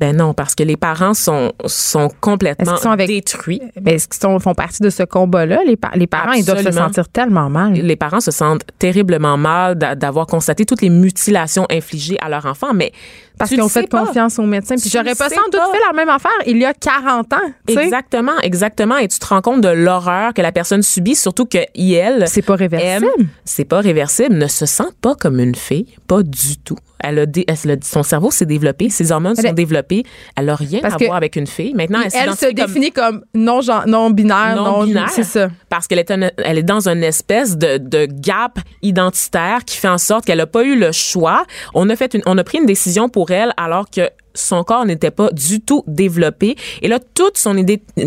Ben 0.00 0.16
non, 0.16 0.32
parce 0.32 0.54
que 0.54 0.62
les 0.62 0.78
parents 0.78 1.12
sont 1.12 1.52
sont 1.66 2.08
complètement 2.20 2.78
sont 2.78 2.90
avec- 2.90 3.08
détruits. 3.08 3.60
Ben, 3.80 3.94
est-ce 3.94 4.08
qu'ils 4.08 4.20
sont- 4.20 4.38
font 4.40 4.54
partie 4.54 4.82
de 4.82 4.88
ce 4.88 5.02
combat-là? 5.02 5.60
Les, 5.66 5.76
pa- 5.76 5.90
les 5.94 6.06
parents, 6.06 6.32
ils 6.32 6.44
doivent 6.44 6.64
se 6.64 6.70
sentir 6.72 7.08
tellement 7.08 7.50
mal. 7.50 7.74
Les 7.74 7.96
parents 7.96 8.20
se 8.20 8.30
sentent 8.30 8.64
terriblement 8.78 9.36
mal 9.36 9.74
d'a- 9.76 9.94
d'avoir 9.94 10.26
constaté 10.26 10.64
toutes 10.64 10.80
les 10.80 10.88
mutilations 10.88 11.66
infligées 11.70 12.16
à 12.22 12.30
leur 12.30 12.46
enfant, 12.46 12.72
mais 12.74 12.92
Parce 13.40 13.50
sais 13.50 13.80
fait 13.82 13.86
pas. 13.88 14.06
confiance 14.06 14.38
aux 14.38 14.44
médecins. 14.44 14.76
Puis 14.76 14.88
j'aurais 14.90 15.14
pas 15.14 15.28
sans 15.28 15.44
doute 15.50 15.60
fait 15.72 15.80
la 15.86 15.92
même 15.94 16.08
affaire 16.08 16.30
il 16.46 16.58
y 16.58 16.64
a 16.64 16.72
40 16.74 17.32
ans. 17.32 17.36
Exactement, 17.68 18.38
exactement. 18.42 18.96
Et 18.98 19.08
tu 19.08 19.18
te 19.18 19.26
rends 19.26 19.40
compte 19.42 19.60
de 19.60 19.68
l'horreur 19.68 20.32
que 20.34 20.42
la 20.42 20.52
personne 20.52 20.82
subit, 20.82 21.14
surtout 21.14 21.46
que 21.46 21.58
elle, 21.76 22.26
C'est 22.28 22.42
pas 22.42 22.54
réversible. 22.54 23.08
c'est 23.44 23.64
pas 23.64 23.80
réversible, 23.80 24.36
ne 24.36 24.46
se 24.46 24.66
sent 24.66 24.84
pas 25.00 25.14
comme 25.14 25.40
une 25.40 25.54
fille, 25.54 25.86
pas 26.06 26.22
du 26.22 26.56
tout. 26.58 26.76
Elle 27.02 27.18
a, 27.20 27.24
dé- 27.24 27.46
elle 27.48 27.70
a- 27.70 27.76
son 27.82 28.02
cerveau 28.02 28.30
s'est 28.30 28.44
développé, 28.44 28.90
ses 28.90 29.10
hormones 29.10 29.34
Elle 29.38 29.46
sont 29.48 29.52
développées. 29.54 30.02
Elle 30.36 30.50
a 30.50 30.54
rien 30.54 30.80
à 30.82 30.98
voir 30.98 31.16
avec 31.16 31.34
une 31.36 31.46
fille. 31.46 31.72
Maintenant, 31.72 32.00
elle, 32.04 32.10
elle 32.14 32.36
se 32.36 32.44
comme 32.44 32.54
définit 32.54 32.90
comme 32.92 33.24
non, 33.34 33.62
gen- 33.62 33.84
non 33.86 34.10
binaire, 34.10 34.54
non, 34.56 34.80
non-binaire. 34.80 35.08
c'est 35.08 35.22
ça. 35.24 35.48
Parce 35.70 35.86
qu'elle 35.86 36.00
est, 36.00 36.10
elle 36.10 36.58
est 36.58 36.62
dans 36.62 36.88
une 36.90 37.02
espèce 37.02 37.56
de, 37.56 37.78
de 37.78 38.04
gap 38.06 38.58
identitaire 38.82 39.64
qui 39.64 39.78
fait 39.78 39.88
en 39.88 39.96
sorte 39.96 40.26
qu'elle 40.26 40.38
n'a 40.38 40.46
pas 40.46 40.62
eu 40.62 40.78
le 40.78 40.92
choix. 40.92 41.44
On 41.72 41.88
a 41.88 41.96
fait 41.96 42.12
une, 42.12 42.22
on 42.26 42.36
a 42.36 42.44
pris 42.44 42.58
une 42.58 42.66
décision 42.66 43.08
pour 43.08 43.29
alors 43.56 43.88
que 43.90 44.10
son 44.34 44.62
corps 44.64 44.84
n'était 44.84 45.10
pas 45.10 45.30
du 45.32 45.60
tout 45.60 45.82
développé. 45.86 46.56
Et 46.82 46.88
là, 46.88 46.98
toute 47.14 47.36
son, 47.36 47.54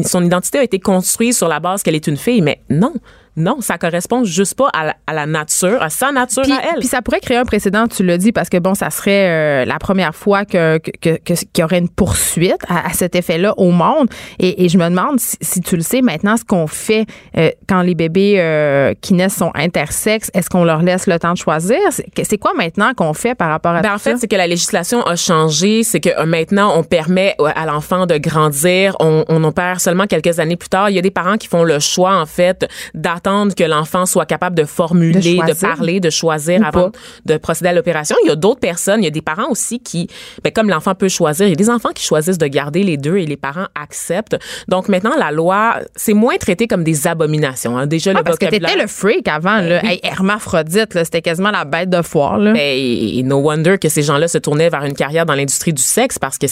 son 0.05 0.23
identité 0.23 0.59
a 0.59 0.63
été 0.63 0.79
construite 0.79 1.33
sur 1.33 1.47
la 1.47 1.59
base 1.59 1.83
qu'elle 1.83 1.95
est 1.95 2.07
une 2.07 2.17
fille. 2.17 2.41
Mais 2.41 2.61
non, 2.69 2.93
non, 3.35 3.61
ça 3.61 3.77
correspond 3.77 4.23
juste 4.23 4.55
pas 4.55 4.69
à 4.73 4.85
la, 4.85 4.95
à 5.07 5.13
la 5.13 5.25
nature, 5.25 5.81
à 5.81 5.89
sa 5.89 6.11
nature 6.11 6.43
Puis, 6.43 6.51
à 6.51 6.61
elle. 6.73 6.79
puis 6.79 6.87
ça 6.87 7.01
pourrait 7.01 7.19
créer 7.19 7.37
un 7.37 7.45
précédent, 7.45 7.87
tu 7.87 8.03
l'as 8.03 8.17
dit, 8.17 8.31
parce 8.31 8.49
que 8.49 8.57
bon, 8.57 8.75
ça 8.75 8.89
serait 8.91 9.63
euh, 9.63 9.65
la 9.65 9.79
première 9.79 10.13
fois 10.15 10.45
que 10.45 10.77
que- 10.77 11.17
que- 11.17 11.33
qu'il 11.33 11.47
y 11.59 11.63
aurait 11.63 11.79
une 11.79 11.89
poursuite 11.89 12.63
à, 12.67 12.87
à 12.87 12.93
cet 12.93 13.15
effet-là 13.15 13.53
au 13.57 13.71
monde. 13.71 14.07
Et, 14.39 14.63
et 14.65 14.69
je 14.69 14.77
me 14.77 14.87
demande 14.89 15.19
si, 15.19 15.35
si 15.41 15.61
tu 15.61 15.75
le 15.75 15.81
sais 15.81 16.01
maintenant, 16.01 16.37
ce 16.37 16.43
qu'on 16.45 16.67
fait 16.67 17.05
euh, 17.37 17.49
quand 17.67 17.81
les 17.81 17.95
bébés 17.95 18.35
euh, 18.37 18.93
qui 19.01 19.13
naissent 19.15 19.35
sont 19.37 19.51
intersexes, 19.55 20.29
est-ce 20.35 20.49
qu'on 20.49 20.63
leur 20.63 20.83
laisse 20.83 21.07
le 21.07 21.17
temps 21.17 21.33
de 21.33 21.37
choisir? 21.39 21.77
C'est 21.89 22.05
c'est 22.23 22.37
quoi 22.37 22.53
maintenant 22.55 22.93
qu'on 22.93 23.13
fait 23.13 23.33
par 23.33 23.49
rapport 23.49 23.71
à 23.73 23.81
Ben, 23.81 23.89
tout 23.89 23.95
en 23.95 23.97
fait, 23.97 24.11
ça? 24.13 24.17
c'est 24.19 24.27
que 24.27 24.35
la 24.35 24.47
législation 24.47 25.01
a 25.03 25.15
changé. 25.15 25.83
C'est 25.83 25.99
que 25.99 26.09
euh, 26.09 26.25
maintenant, 26.25 26.77
on 26.77 26.83
permet 26.83 27.35
euh, 27.39 27.49
à 27.55 27.65
l'enfant 27.65 28.05
de 28.05 28.17
grandir. 28.17 28.95
On, 28.99 29.25
on 29.27 29.43
opère 29.43 29.81
seulement 29.81 30.05
quelques 30.05 30.39
années 30.39 30.55
plus 30.55 30.69
tard. 30.69 30.89
Il 30.91 30.95
y 30.95 30.99
a 30.99 31.01
des 31.01 31.11
parents 31.11 31.37
qui 31.37 31.47
font 31.47 31.63
le 31.63 31.79
choix, 31.79 32.15
en 32.15 32.25
fait, 32.27 32.67
d'attendre 32.93 33.22
que 33.23 33.63
l'enfant 33.63 34.05
soit 34.05 34.25
capable 34.25 34.55
de 34.57 34.65
formuler, 34.65 35.37
De 35.47 35.53
parler, 35.59 35.99
de 35.99 36.09
choisir 36.09 36.59
Ou 36.61 36.65
avant 36.65 36.89
pas. 36.91 36.97
de 37.25 37.37
procéder 37.37 37.69
à 37.69 37.73
l'opération. 37.73 38.15
Il 38.23 38.27
y 38.27 38.31
a 38.31 38.35
d'autres 38.35 38.59
personnes, 38.59 39.01
il 39.01 39.05
y 39.05 39.07
a 39.07 39.11
des 39.11 39.21
parents 39.21 39.49
aussi 39.49 39.79
qui, 39.79 40.07
ben, 40.43 40.51
comme 40.51 40.69
l'enfant 40.69 40.93
peut 40.95 41.09
choisir, 41.09 41.47
il 41.47 41.51
y 41.51 41.53
a 41.53 41.55
des 41.55 41.69
enfants 41.69 41.89
qui 41.95 42.03
choisissent 42.03 42.37
de 42.37 42.47
garder 42.47 42.83
les 42.83 42.97
deux 42.97 43.17
et 43.17 43.25
les 43.25 43.37
parents 43.37 43.67
acceptent. 43.75 44.37
Donc 44.67 44.89
maintenant, 44.89 45.13
la 45.17 45.31
loi, 45.31 45.77
c'est 45.95 46.13
moins 46.13 46.35
traité 46.37 46.67
comme 46.67 46.83
des 46.83 47.07
abominations. 47.07 47.77
hein. 47.77 47.87
Déjà, 47.87 48.11
Ah, 48.13 48.19
le 48.19 48.23
parce 48.23 48.37
que 48.37 48.45
vocabulaire. 48.45 48.71
t'étais 48.71 48.81
le 48.81 48.87
freak 48.87 49.27
avant, 49.27 49.59
là. 49.59 49.79
oui. 49.83 49.89
Hey, 49.89 49.99
hermaphrodite, 50.03 50.93
là, 50.93 51.05
c'était 51.05 51.21
quasiment 51.21 51.51
la 51.51 51.65
bête 51.65 51.89
de 51.89 52.01
foire, 52.01 52.37
là. 52.37 52.51
Ben, 52.53 52.59
et 52.77 53.21
no 53.23 53.37
wonder 53.37 53.77
que 53.77 53.89
ces 53.89 54.01
gens-là 54.03 54.27
se 54.27 54.37
tournaient 54.37 54.69
vers 54.69 54.83
une 54.83 54.93
carrière 54.95 55.25
dans 55.25 55.35
l'industrie 55.35 55.73
du 55.73 55.81
sexe 55.81 56.19
parce 56.19 56.37
que 56.37 56.47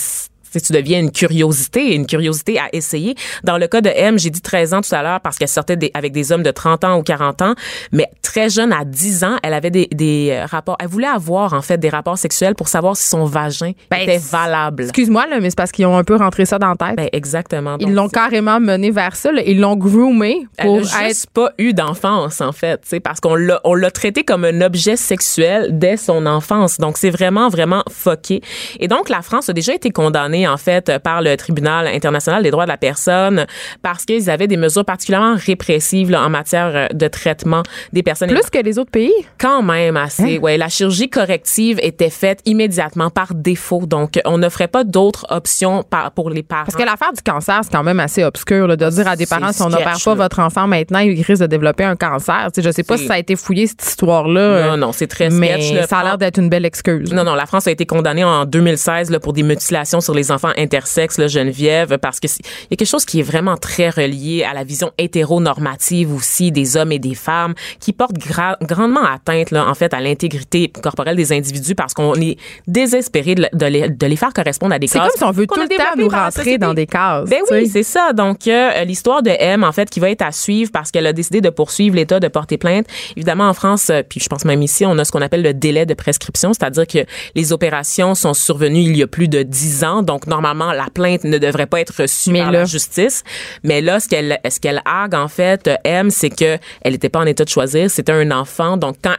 c- 0.52 0.62
tu 0.62 0.74
deviens 0.74 1.00
une 1.00 1.12
curiosité, 1.12 1.96
une 1.96 2.06
curiosité 2.06 2.60
à 2.60 2.70
essayer. 2.74 3.16
Dans 3.44 3.58
le 3.58 3.68
cas 3.68 3.82
de 3.82 3.90
M, 3.90 4.20
j'ai 4.20 4.30
dit 4.30 4.42
13 4.42 4.74
ans 4.74 4.82
tout 4.82 4.94
à 4.94 5.02
l'heure 5.04 5.22
parce 5.22 5.38
qu'elle 5.38 5.48
sortait 5.48 5.78
avec 5.94 6.12
des 6.12 6.32
hommes 6.32 6.44
de 6.44 6.52
30 6.52 6.84
ans 6.84 6.98
ou 7.00 7.04
40 7.04 7.42
ans, 7.42 7.54
mais 7.92 8.08
très 8.22 8.50
jeune, 8.50 8.72
à 8.74 8.86
10 8.86 9.24
ans, 9.24 9.38
elle 9.44 9.54
avait 9.54 9.72
des, 9.72 9.88
des 9.92 10.30
euh, 10.32 10.46
rapports. 10.46 10.78
Elle 10.80 10.88
voulait 10.88 11.08
avoir, 11.08 11.54
en 11.54 11.62
fait, 11.62 11.78
des 11.78 11.90
rapports 11.90 12.18
sexuels 12.18 12.56
pour 12.56 12.68
savoir 12.68 12.96
si 12.98 13.08
son 13.08 13.26
vagin 13.26 13.72
Ben, 13.90 14.02
était 14.02 14.18
valable. 14.18 14.84
Excuse-moi, 14.84 15.28
là, 15.28 15.40
mais 15.40 15.50
c'est 15.50 15.58
parce 15.58 15.72
qu'ils 15.72 15.86
ont 15.86 15.98
un 15.98 16.04
peu 16.04 16.16
rentré 16.16 16.46
ça 16.46 16.60
dans 16.60 16.70
la 16.70 16.76
tête. 16.76 16.96
Ben, 16.98 17.10
exactement. 17.12 17.78
Ils 17.80 17.94
l'ont 17.94 18.10
carrément 18.10 18.60
mené 18.60 18.92
vers 18.92 19.16
ça. 19.16 19.32
là. 19.32 19.42
Ils 19.46 19.60
l'ont 19.60 19.76
groomé 19.76 20.48
pour 20.58 20.78
elle 20.80 20.86
a 20.94 21.02
être. 21.04 21.08
juste 21.10 21.30
pas 21.32 21.52
eu 21.58 21.74
d'enfance 21.74 22.42
en 22.42 22.52
fait, 22.52 22.82
parce 23.04 23.20
qu'on 23.20 23.36
l'a 23.36 23.60
on 23.64 23.74
l'a 23.74 23.92
traité 23.92 24.24
comme 24.24 24.44
un 24.46 24.62
objet 24.62 24.96
sexuel 24.96 25.70
dès 25.72 25.98
son 25.98 26.26
enfance. 26.26 26.78
Donc 26.78 26.98
c'est 26.98 27.10
vraiment 27.10 27.50
vraiment 27.50 27.84
foqué. 27.90 28.42
Et 28.80 28.88
donc 28.88 29.10
la 29.10 29.22
France 29.22 29.50
a 29.50 29.54
déjà 29.54 29.74
été 29.74 29.92
condamnée 29.92 30.41
en 30.48 30.58
fait 30.58 30.98
par 31.04 31.22
le 31.22 31.36
tribunal 31.38 31.88
international 31.88 32.44
des 32.44 32.52
droits 32.52 32.66
de 32.66 32.70
la 32.70 32.78
personne 32.78 33.46
parce 33.82 34.06
qu'ils 34.06 34.30
avaient 34.30 34.48
des 34.48 34.58
mesures 34.58 34.86
particulièrement 34.86 35.36
répressives 35.36 36.10
là, 36.12 36.22
en 36.24 36.30
matière 36.30 36.72
euh, 36.74 36.88
de 36.94 37.08
traitement 37.08 37.64
des 37.94 38.04
personnes 38.04 38.30
Plus 38.30 38.50
que 38.50 38.60
les 38.60 38.78
autres 38.80 38.92
pays? 38.92 39.14
quand 39.40 39.62
même 39.64 39.98
assez. 39.98 40.38
Ouais, 40.40 40.58
la 40.58 40.70
chirurgie 40.70 41.10
corrective 41.10 41.80
était 41.82 42.10
faite 42.10 42.40
immédiatement 42.46 43.10
par 43.10 43.34
défaut. 43.34 43.86
Donc 43.86 44.20
on 44.26 44.38
n'offrait 44.38 44.68
pas 44.68 44.84
d'autres 44.84 45.26
options 45.30 45.84
par- 45.84 46.12
pour 46.12 46.30
les 46.30 46.44
parents. 46.44 46.66
Parce 46.66 46.76
que 46.78 46.84
l'affaire 46.84 47.14
du 47.14 47.22
cancer, 47.22 47.60
c'est 47.64 47.72
quand 47.72 47.84
même 47.84 48.00
assez 48.00 48.24
obscur 48.24 48.68
là, 48.68 48.76
de 48.76 48.90
dire 48.90 49.08
à 49.08 49.16
des 49.16 49.26
parents 49.26 49.52
si 49.52 49.62
on 49.62 49.70
n'opère 49.70 49.98
pas 50.04 50.12
là. 50.12 50.16
votre 50.16 50.40
enfant 50.40 50.68
maintenant, 50.68 51.00
il 51.00 51.22
risque 51.22 51.42
de 51.42 51.48
développer 51.48 51.84
un 51.84 51.96
cancer. 51.96 52.50
Sais, 52.54 52.62
je 52.62 52.72
sais 52.72 52.84
pas 52.84 52.98
si 52.98 53.08
ça 53.08 53.14
a 53.14 53.18
été 53.20 53.36
fouillé 53.36 53.68
cette 53.68 53.84
histoire-là. 53.84 54.70
Non, 54.70 54.78
non, 54.78 54.92
c'est 54.92 55.08
très 55.08 55.30
Mais 55.30 55.62
sketch. 55.62 55.88
ça 55.90 56.00
a 56.00 56.04
l'air 56.04 56.18
d'être 56.18 56.38
une 56.40 56.50
belle 56.50 56.66
excuse. 56.66 57.12
Non, 57.14 57.24
non, 57.24 57.36
la 57.36 57.46
France 57.46 57.68
a 57.68 57.72
été 57.72 57.86
condamnée 57.86 58.24
en 58.24 58.46
2016 58.46 59.10
là, 59.10 59.20
pour 59.20 59.34
des 59.34 59.44
mutilations 59.44 60.02
sur 60.02 60.14
les 60.14 60.31
enfants 60.32 60.52
intersexes, 60.58 61.18
là, 61.18 61.28
Geneviève, 61.28 61.98
parce 62.00 62.20
que 62.20 62.28
c'est- 62.28 62.42
il 62.44 62.68
y 62.72 62.74
a 62.74 62.78
quelque 62.78 62.88
chose 62.90 63.06
qui 63.06 63.20
est 63.20 63.24
vraiment 63.24 63.58
très 63.58 63.90
relié 63.90 64.44
à 64.50 64.54
la 64.54 64.64
vision 64.64 64.92
hétéronormative 64.98 66.14
aussi 66.14 66.52
des 66.52 66.78
hommes 66.78 66.92
et 66.92 67.00
des 67.00 67.16
femmes, 67.16 67.54
qui 67.80 67.94
porte 67.94 68.14
gra- 68.18 68.58
grandement 68.62 69.04
atteinte, 69.06 69.52
là, 69.52 69.68
en 69.68 69.74
fait, 69.74 69.94
à 69.94 70.00
l'intégrité 70.00 70.70
corporelle 70.82 71.16
des 71.16 71.32
individus 71.32 71.76
parce 71.76 71.94
qu'on 71.94 72.16
est 72.16 72.38
désespéré 72.68 73.36
de, 73.36 73.48
de 73.54 73.66
les, 73.66 73.90
de 73.90 74.08
les 74.08 74.16
faire 74.16 74.34
correspondre 74.34 74.74
à 74.76 74.80
des 74.80 74.88
C'est 74.88 75.00
cases. 75.00 75.10
comme 75.10 75.18
si 75.18 75.24
on 75.24 75.32
veut 75.32 75.48
tout 75.48 75.60
le 75.60 75.68
temps 75.68 75.84
nous 75.98 76.10
rentrer 76.10 76.58
dans 76.58 76.74
des 76.74 76.86
cases. 76.88 77.30
Ben 77.30 77.42
oui, 77.52 77.68
c'est 77.68 77.84
ça. 77.84 78.14
Donc, 78.14 78.48
euh, 78.48 78.84
l'histoire 78.84 79.22
de 79.24 79.32
M, 79.32 79.64
en 79.64 79.72
fait, 79.72 79.90
qui 79.90 80.00
va 80.00 80.10
être 80.10 80.22
à 80.22 80.32
suivre 80.32 80.72
parce 80.72 80.92
qu'elle 80.92 81.08
a 81.08 81.14
décidé 81.14 81.42
de 81.42 81.50
poursuivre 81.50 81.96
l'État 81.96 82.20
de 82.20 82.28
porter 82.28 82.58
plainte. 82.58 82.86
Évidemment, 83.16 83.50
en 83.50 83.54
France, 83.54 83.90
euh, 83.90 84.02
puis 84.08 84.20
je 84.20 84.28
pense 84.30 84.46
même 84.46 84.62
ici, 84.62 84.86
on 84.86 84.98
a 84.98 85.06
ce 85.06 85.12
qu'on 85.12 85.22
appelle 85.22 85.42
le 85.42 85.54
délai 85.54 85.86
de 85.86 85.94
prescription, 85.94 86.54
c'est-à-dire 86.54 86.88
que 86.88 87.00
les 87.36 87.52
opérations 87.52 88.16
sont 88.16 88.34
survenues 88.34 88.82
il 88.82 88.98
y 88.98 89.04
a 89.04 89.08
plus 89.08 89.28
de 89.28 89.44
dix 89.44 89.84
ans. 89.84 90.02
Donc, 90.02 90.21
normalement, 90.28 90.72
la 90.74 90.88
plainte 90.94 91.24
ne 91.24 91.38
devrait 91.38 91.66
pas 91.66 91.80
être 91.82 92.02
reçue 92.02 92.32
Mais 92.32 92.40
par 92.42 92.52
là- 92.52 92.60
la 92.60 92.66
justice. 92.66 93.24
Mais 93.64 93.82
là, 93.82 94.00
ce 94.00 94.08
qu'elle, 94.08 94.40
ce 94.50 94.60
qu'elle 94.60 94.82
argue, 94.86 95.18
en 95.18 95.28
fait, 95.28 95.70
M, 95.84 96.10
c'est 96.10 96.30
que 96.30 96.58
elle 96.82 96.94
n'était 96.94 97.10
pas 97.10 97.20
en 97.20 97.26
état 97.26 97.44
de 97.44 97.50
choisir. 97.50 97.90
C'était 97.90 98.12
un 98.12 98.32
enfant. 98.32 98.78
Donc, 98.78 98.96
quand 99.04 99.16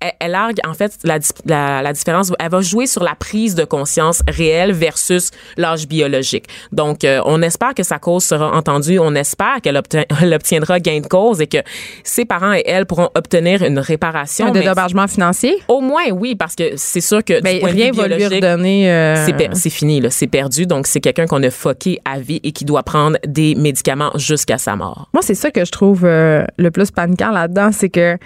elle, 0.00 0.12
elle 0.20 0.34
argue, 0.34 0.60
en 0.68 0.74
fait, 0.74 0.92
la, 1.04 1.18
la, 1.46 1.82
la 1.82 1.92
différence, 1.92 2.32
elle 2.38 2.50
va 2.50 2.60
jouer 2.60 2.86
sur 2.86 3.02
la 3.02 3.14
prise 3.14 3.54
de 3.54 3.64
conscience 3.64 4.22
réelle 4.28 4.72
versus 4.72 5.30
l'âge 5.56 5.86
biologique. 5.88 6.46
Donc, 6.72 7.04
euh, 7.04 7.20
on 7.24 7.42
espère 7.42 7.74
que 7.74 7.82
sa 7.82 7.98
cause 7.98 8.24
sera 8.24 8.52
entendue. 8.56 8.98
On 8.98 9.14
espère 9.14 9.60
qu'elle 9.62 9.76
obtient- 9.76 10.04
obtiendra 10.32 10.80
gain 10.80 11.00
de 11.00 11.06
cause 11.06 11.40
et 11.40 11.46
que 11.46 11.58
ses 12.04 12.24
parents 12.24 12.52
et 12.52 12.62
elle 12.66 12.86
pourront 12.86 13.10
obtenir 13.14 13.62
une 13.62 13.78
réparation. 13.78 14.46
Un 14.46 14.50
dédommagement 14.50 15.06
financier? 15.08 15.56
au 15.68 15.80
moins, 15.80 16.10
oui, 16.10 16.34
parce 16.34 16.54
que 16.54 16.72
c'est 16.76 17.00
sûr 17.00 17.24
que 17.24 17.34
du 17.34 17.40
Ben, 17.42 17.60
point 17.60 17.70
de 17.70 17.74
rien 17.74 17.90
vue 17.90 17.98
va 17.98 18.08
lui 18.08 18.26
redonner. 18.26 18.90
euh, 18.90 19.26
c'est 19.54 19.70
fini, 19.70 20.00
là, 20.00 20.10
c'est 20.10 20.26
perdu. 20.26 20.41
Donc, 20.66 20.86
c'est 20.86 21.00
quelqu'un 21.00 21.26
qu'on 21.26 21.42
a 21.42 21.50
foqué 21.50 21.98
à 22.04 22.18
vie 22.18 22.40
et 22.42 22.52
qui 22.52 22.64
doit 22.64 22.82
prendre 22.82 23.18
des 23.26 23.54
médicaments 23.54 24.12
jusqu'à 24.16 24.58
sa 24.58 24.76
mort. 24.76 25.08
Moi, 25.12 25.22
c'est 25.22 25.34
ça 25.34 25.50
que 25.50 25.64
je 25.64 25.70
trouve 25.70 26.04
euh, 26.04 26.44
le 26.58 26.70
plus 26.70 26.90
paniquant 26.90 27.30
là-dedans, 27.30 27.70
c'est 27.72 27.90
que 27.90 28.18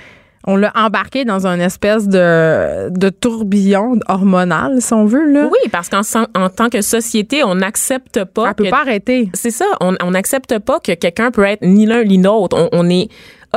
on 0.49 0.55
l'a 0.55 0.73
embarqué 0.77 1.25
dans 1.25 1.45
une 1.45 1.61
espèce 1.61 2.07
de, 2.07 2.89
de 2.91 3.09
tourbillon 3.09 3.99
hormonal, 4.07 4.81
si 4.81 4.93
on 4.93 5.05
veut. 5.05 5.29
Là. 5.33 5.49
Oui, 5.51 5.69
parce 5.73 5.89
qu'en 5.89 6.03
en 6.37 6.49
tant 6.49 6.69
que 6.69 6.83
société, 6.83 7.43
on 7.43 7.57
n'accepte 7.57 8.25
pas. 8.25 8.49
Elle 8.49 8.55
peut 8.55 8.71
pas 8.71 8.83
arrêter. 8.83 9.29
C'est 9.35 9.51
ça, 9.51 9.65
on 9.81 9.97
on 10.01 10.13
n'accepte 10.13 10.61
pas 10.61 10.79
que 10.79 10.93
quelqu'un 10.93 11.33
peut 11.33 11.43
être 11.43 11.63
ni 11.63 11.85
l'un 11.85 12.05
ni 12.05 12.23
l'autre. 12.23 12.57
On, 12.57 12.69
on 12.71 12.89
est 12.89 13.09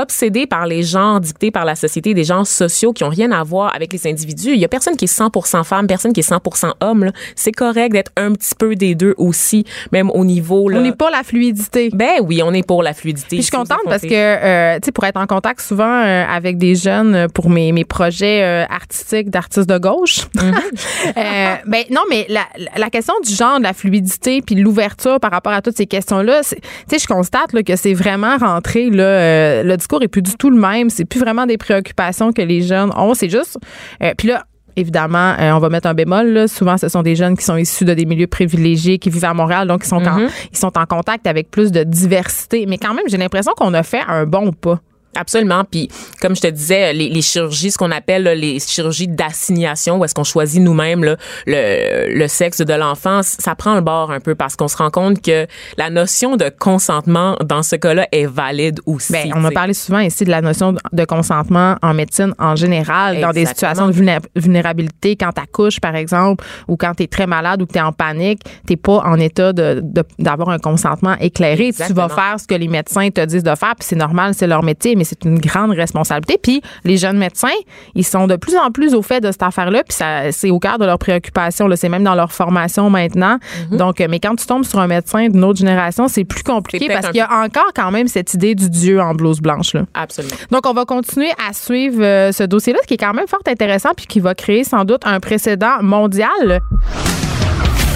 obsédé 0.02 0.47
par 0.47 0.66
les 0.66 0.84
genres 0.84 1.20
dictés 1.20 1.52
par 1.52 1.66
la 1.66 1.76
société, 1.76 2.14
des 2.14 2.24
genres 2.24 2.47
sociaux 2.47 2.93
qui 2.93 3.04
ont 3.04 3.10
rien 3.10 3.32
à 3.32 3.43
voir 3.43 3.74
avec 3.76 3.93
les 3.93 4.08
individus. 4.08 4.54
Il 4.54 4.60
y 4.60 4.66
a 4.66 4.68
personne 4.68 4.95
qui 4.95 5.06
est 5.06 5.20
100% 5.20 5.64
femme, 5.64 5.88
personne 5.88 6.14
qui 6.14 6.20
est 6.22 6.30
100% 6.30 6.72
homme. 6.82 7.12
C'est 7.36 7.52
correct 7.52 7.91
d'être 7.93 8.12
un 8.18 8.34
petit 8.34 8.56
peu 8.58 8.76
des 8.76 8.95
deux 8.95 9.14
aussi, 9.18 9.66
même 9.91 10.10
au 10.12 10.26
niveau. 10.26 10.70
Là. 10.70 10.80
On 10.80 10.82
n'est 10.82 10.91
pas 10.91 11.10
la 11.10 11.24
fluidité. 11.24 11.89
Ben 11.93 12.20
oui, 12.22 12.41
on 12.43 12.54
est 12.54 12.66
pour 12.66 12.84
la 12.84 12.93
fluidité. 12.93 13.28
Puis 13.30 13.38
je 13.39 13.43
suis 13.43 13.52
contente 13.52 13.80
parce 13.86 14.02
que, 14.02 14.08
euh, 14.14 14.76
tu 14.80 14.86
sais, 14.86 14.91
pour 14.91 15.04
être 15.06 15.18
en 15.18 15.28
contact 15.28 15.62
souvent 15.62 16.02
euh, 16.04 16.26
avec 16.26 16.58
des 16.58 16.76
jeunes 16.76 17.28
pour 17.34 17.50
mes, 17.50 17.72
mes 17.72 17.86
projets 17.86 18.43
euh, 18.43 18.66
artistiques 18.70 19.30
d'artistes 19.30 19.70
de 19.70 19.78
gauche, 19.78 20.20
euh, 20.38 21.56
ben 21.66 21.84
non, 21.91 22.02
mais 22.10 22.26
la, 22.30 22.41
la- 22.78 22.89
question 22.89 23.14
du 23.24 23.34
genre, 23.34 23.60
de 23.60 23.64
la 23.64 23.74
fluidité, 23.74 24.41
puis 24.41 24.56
l'ouverture 24.56 25.20
par 25.20 25.30
rapport 25.32 25.54
à 25.54 25.62
toutes 25.62 25.78
ces 25.78 25.86
questions-là, 25.86 26.41
tu 26.43 26.56
sais, 26.88 26.97
je 27.00 27.06
constate 27.06 27.54
là, 27.54 27.62
que 27.62 27.76
c'est 27.76 27.93
vraiment 27.93 28.38
rentré. 28.38 28.89
Là, 28.89 29.62
le 29.64 29.78
discours 29.78 29.88
est 30.01 30.07
plus 30.07 30.21
du 30.21 30.35
tout 30.35 30.49
le 30.49 30.59
même. 30.59 30.89
C'est 30.89 31.05
plus 31.05 31.19
vraiment 31.19 31.45
des 31.45 31.57
préoccupations 31.57 32.31
que 32.31 32.41
les 32.41 32.61
jeunes 32.61 32.91
ont. 32.95 33.13
C'est 33.13 33.29
juste. 33.29 33.57
euh, 34.03 34.13
puis 34.17 34.27
là. 34.27 34.45
Évidemment, 34.75 35.33
euh, 35.37 35.51
on 35.51 35.59
va 35.59 35.67
mettre 35.67 35.87
un 35.89 35.93
bémol. 35.93 36.27
Là. 36.27 36.47
Souvent, 36.47 36.77
ce 36.77 36.87
sont 36.87 37.01
des 37.01 37.13
jeunes 37.13 37.35
qui 37.35 37.43
sont 37.43 37.57
issus 37.57 37.83
de 37.83 37.93
des 37.93 38.05
milieux 38.05 38.27
privilégiés, 38.27 38.97
qui 38.97 39.09
vivent 39.09 39.25
à 39.25 39.33
Montréal, 39.33 39.67
donc 39.67 39.81
ils 39.83 39.87
sont, 39.89 39.97
en, 40.07 40.19
ils 40.53 40.57
sont 40.57 40.77
en 40.77 40.85
contact 40.85 41.27
avec 41.27 41.51
plus 41.51 41.71
de 41.71 41.83
diversité. 41.83 42.65
Mais 42.65 42.77
quand 42.77 42.93
même, 42.93 43.03
j'ai 43.09 43.17
l'impression 43.17 43.51
qu'on 43.57 43.73
a 43.73 43.83
fait 43.83 43.99
un 44.07 44.25
bon 44.25 44.53
pas. 44.53 44.79
Absolument. 45.16 45.64
Puis, 45.70 45.89
comme 46.22 46.36
je 46.36 46.41
te 46.41 46.47
disais, 46.47 46.93
les, 46.93 47.10
les 47.10 47.22
chirurgies, 47.22 47.72
ce 47.72 47.78
qu'on 47.78 47.91
appelle 47.91 48.24
là, 48.24 48.36
les 48.36 48.60
chirurgies 48.60 49.07
d'assignation, 49.07 49.97
où 49.97 50.05
est-ce 50.05 50.14
qu'on 50.14 50.24
choisit 50.24 50.62
nous-mêmes 50.62 51.03
là, 51.03 51.16
le, 51.47 52.14
le 52.18 52.28
sexe 52.28 52.60
de 52.62 52.74
l'enfant, 52.74 53.22
ça 53.24 53.55
prend 53.55 53.76
le 53.76 53.82
bord 53.82 54.12
un 54.12 54.20
peu 54.20 54.36
parce 54.36 54.55
qu'on 54.55 54.68
se 54.68 54.78
rend 54.78 54.89
compte 54.91 55.22
que 55.22 55.47
la 55.78 55.89
notion 55.89 56.36
de 56.36 56.49
consentement 56.49 57.36
dans 57.43 57.64
ce 57.64 57.76
cas-là 57.76 58.07
est 58.12 58.26
valide 58.26 58.80
aussi. 58.86 59.12
Ben, 59.14 59.32
on 59.36 59.43
a 59.45 59.51
parlé 59.51 59.74
souvent 59.74 59.99
ici 59.99 60.24
de 60.26 60.30
la 60.30 60.41
notion 60.41 60.74
de 60.91 61.05
consentement 61.05 61.76
en 61.82 61.93
médecine 61.93 62.34
en 62.39 62.55
général, 62.55 63.20
dans 63.22 63.32
des 63.32 63.45
situations 63.45 63.88
de 63.88 63.93
vulné- 63.93 64.20
vulnérabilité, 64.36 65.16
quand 65.16 65.32
tu 65.32 65.41
accouches, 65.41 65.80
par 65.80 65.95
exemple, 65.95 66.43
ou 66.68 66.76
quand 66.78 66.93
tu 66.95 67.03
es 67.03 67.07
très 67.07 67.28
malade 67.28 67.62
ou 67.62 67.66
que 67.66 67.74
tu 67.74 67.80
es 67.80 67.82
en 67.82 67.91
panique, 67.93 68.41
tu 68.68 68.78
pas 68.78 68.99
en 69.05 69.20
état 69.20 69.53
de- 69.53 69.82
de- 69.84 70.03
d'avoir 70.20 70.49
un 70.49 70.60
consentement 70.60 71.16
éclairé. 71.20 71.68
Exactement. 71.68 72.07
Tu 72.07 72.14
vas 72.16 72.22
faire 72.22 72.39
ce 72.39 72.47
que 72.47 72.55
les 72.55 72.68
médecins 72.68 73.10
te 73.10 73.24
disent 73.26 73.43
de 73.43 73.55
faire, 73.55 73.74
puis 73.78 73.88
c'est 73.88 73.95
normal, 73.95 74.34
c'est 74.34 74.47
leur 74.47 74.64
métier, 74.64 74.95
mais 75.00 75.06
c'est 75.06 75.26
une 75.26 75.39
grande 75.39 75.72
responsabilité. 75.72 76.38
Puis 76.41 76.62
les 76.84 76.97
jeunes 76.97 77.18
médecins, 77.18 77.47
ils 77.95 78.06
sont 78.06 78.28
de 78.28 78.36
plus 78.36 78.56
en 78.56 78.70
plus 78.70 78.93
au 78.93 79.02
fait 79.02 79.22
de 79.22 79.32
cette 79.32 79.41
affaire-là, 79.41 79.84
puis 79.84 79.95
ça, 79.95 80.32
c'est 80.32 80.52
au 80.52 80.60
cœur 80.60 80.78
de 80.78 80.86
leurs 80.86 81.00
préoccupations. 81.00 81.68
là. 81.68 81.76
C'est 81.76 81.89
même 81.89 82.04
dans 82.04 82.16
leur 82.16 82.32
formation 82.32 82.89
maintenant. 82.89 83.39
Mhm. 83.72 83.78
Donc, 83.78 84.02
euh, 84.02 84.08
mais 84.10 84.20
quand 84.20 84.36
tu 84.36 84.45
tombes 84.45 84.66
sur 84.66 84.80
un 84.80 84.88
médecin 84.88 85.30
d'une 85.30 85.43
autre 85.43 85.60
génération, 85.60 86.08
c'est 86.08 86.26
plus 86.26 86.43
compliqué 86.43 86.86
C'est 86.88 86.93
parce 86.93 87.08
qu'il 87.08 87.18
y 87.18 87.22
a 87.22 87.43
encore 87.43 87.72
quand 87.76 87.91
même 87.91 88.08
cette 88.08 88.34
idée 88.34 88.56
du 88.56 88.70
dieu 88.70 89.02
en 89.02 89.14
blouse 89.16 89.39
blanche. 89.39 89.74
Là. 89.74 89.86
Absolument. 89.93 90.36
Donc, 90.52 90.66
on 90.68 90.74
va 90.74 90.86
continuer 90.86 91.32
à 91.50 91.54
suivre 91.54 92.04
euh, 92.04 92.32
ce 92.32 92.43
dossier-là, 92.43 92.80
qui 92.88 92.95
est 92.95 92.97
quand 92.97 93.14
même 93.14 93.28
fort 93.28 93.39
intéressant 93.47 93.89
puis 93.95 94.06
qui 94.06 94.20
va 94.20 94.36
créer 94.36 94.64
sans 94.64 94.86
doute 94.86 95.02
un 95.06 95.20
précédent 95.20 95.82
mondial. 95.82 96.62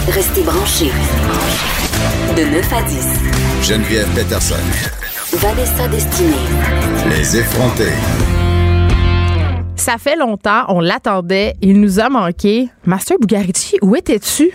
Restez 0.08 0.44
branchés. 0.44 0.92
De 2.36 2.44
9 2.44 2.74
à 2.74 2.82
10. 2.82 3.70
Geneviève 3.70 4.08
Peterson. 4.16 4.56
Vanessa 5.38 5.88
Destinée. 5.88 6.36
Les 7.10 7.38
effrontés. 7.38 7.92
Ça 9.76 9.98
fait 9.98 10.16
longtemps, 10.16 10.66
on 10.70 10.80
l'attendait, 10.80 11.56
il 11.62 11.82
nous 11.82 12.00
a 12.00 12.10
manqué. 12.10 12.70
Master 12.86 13.18
Bugarici, 13.20 13.78
où 13.82 13.96
étais-tu? 13.96 14.52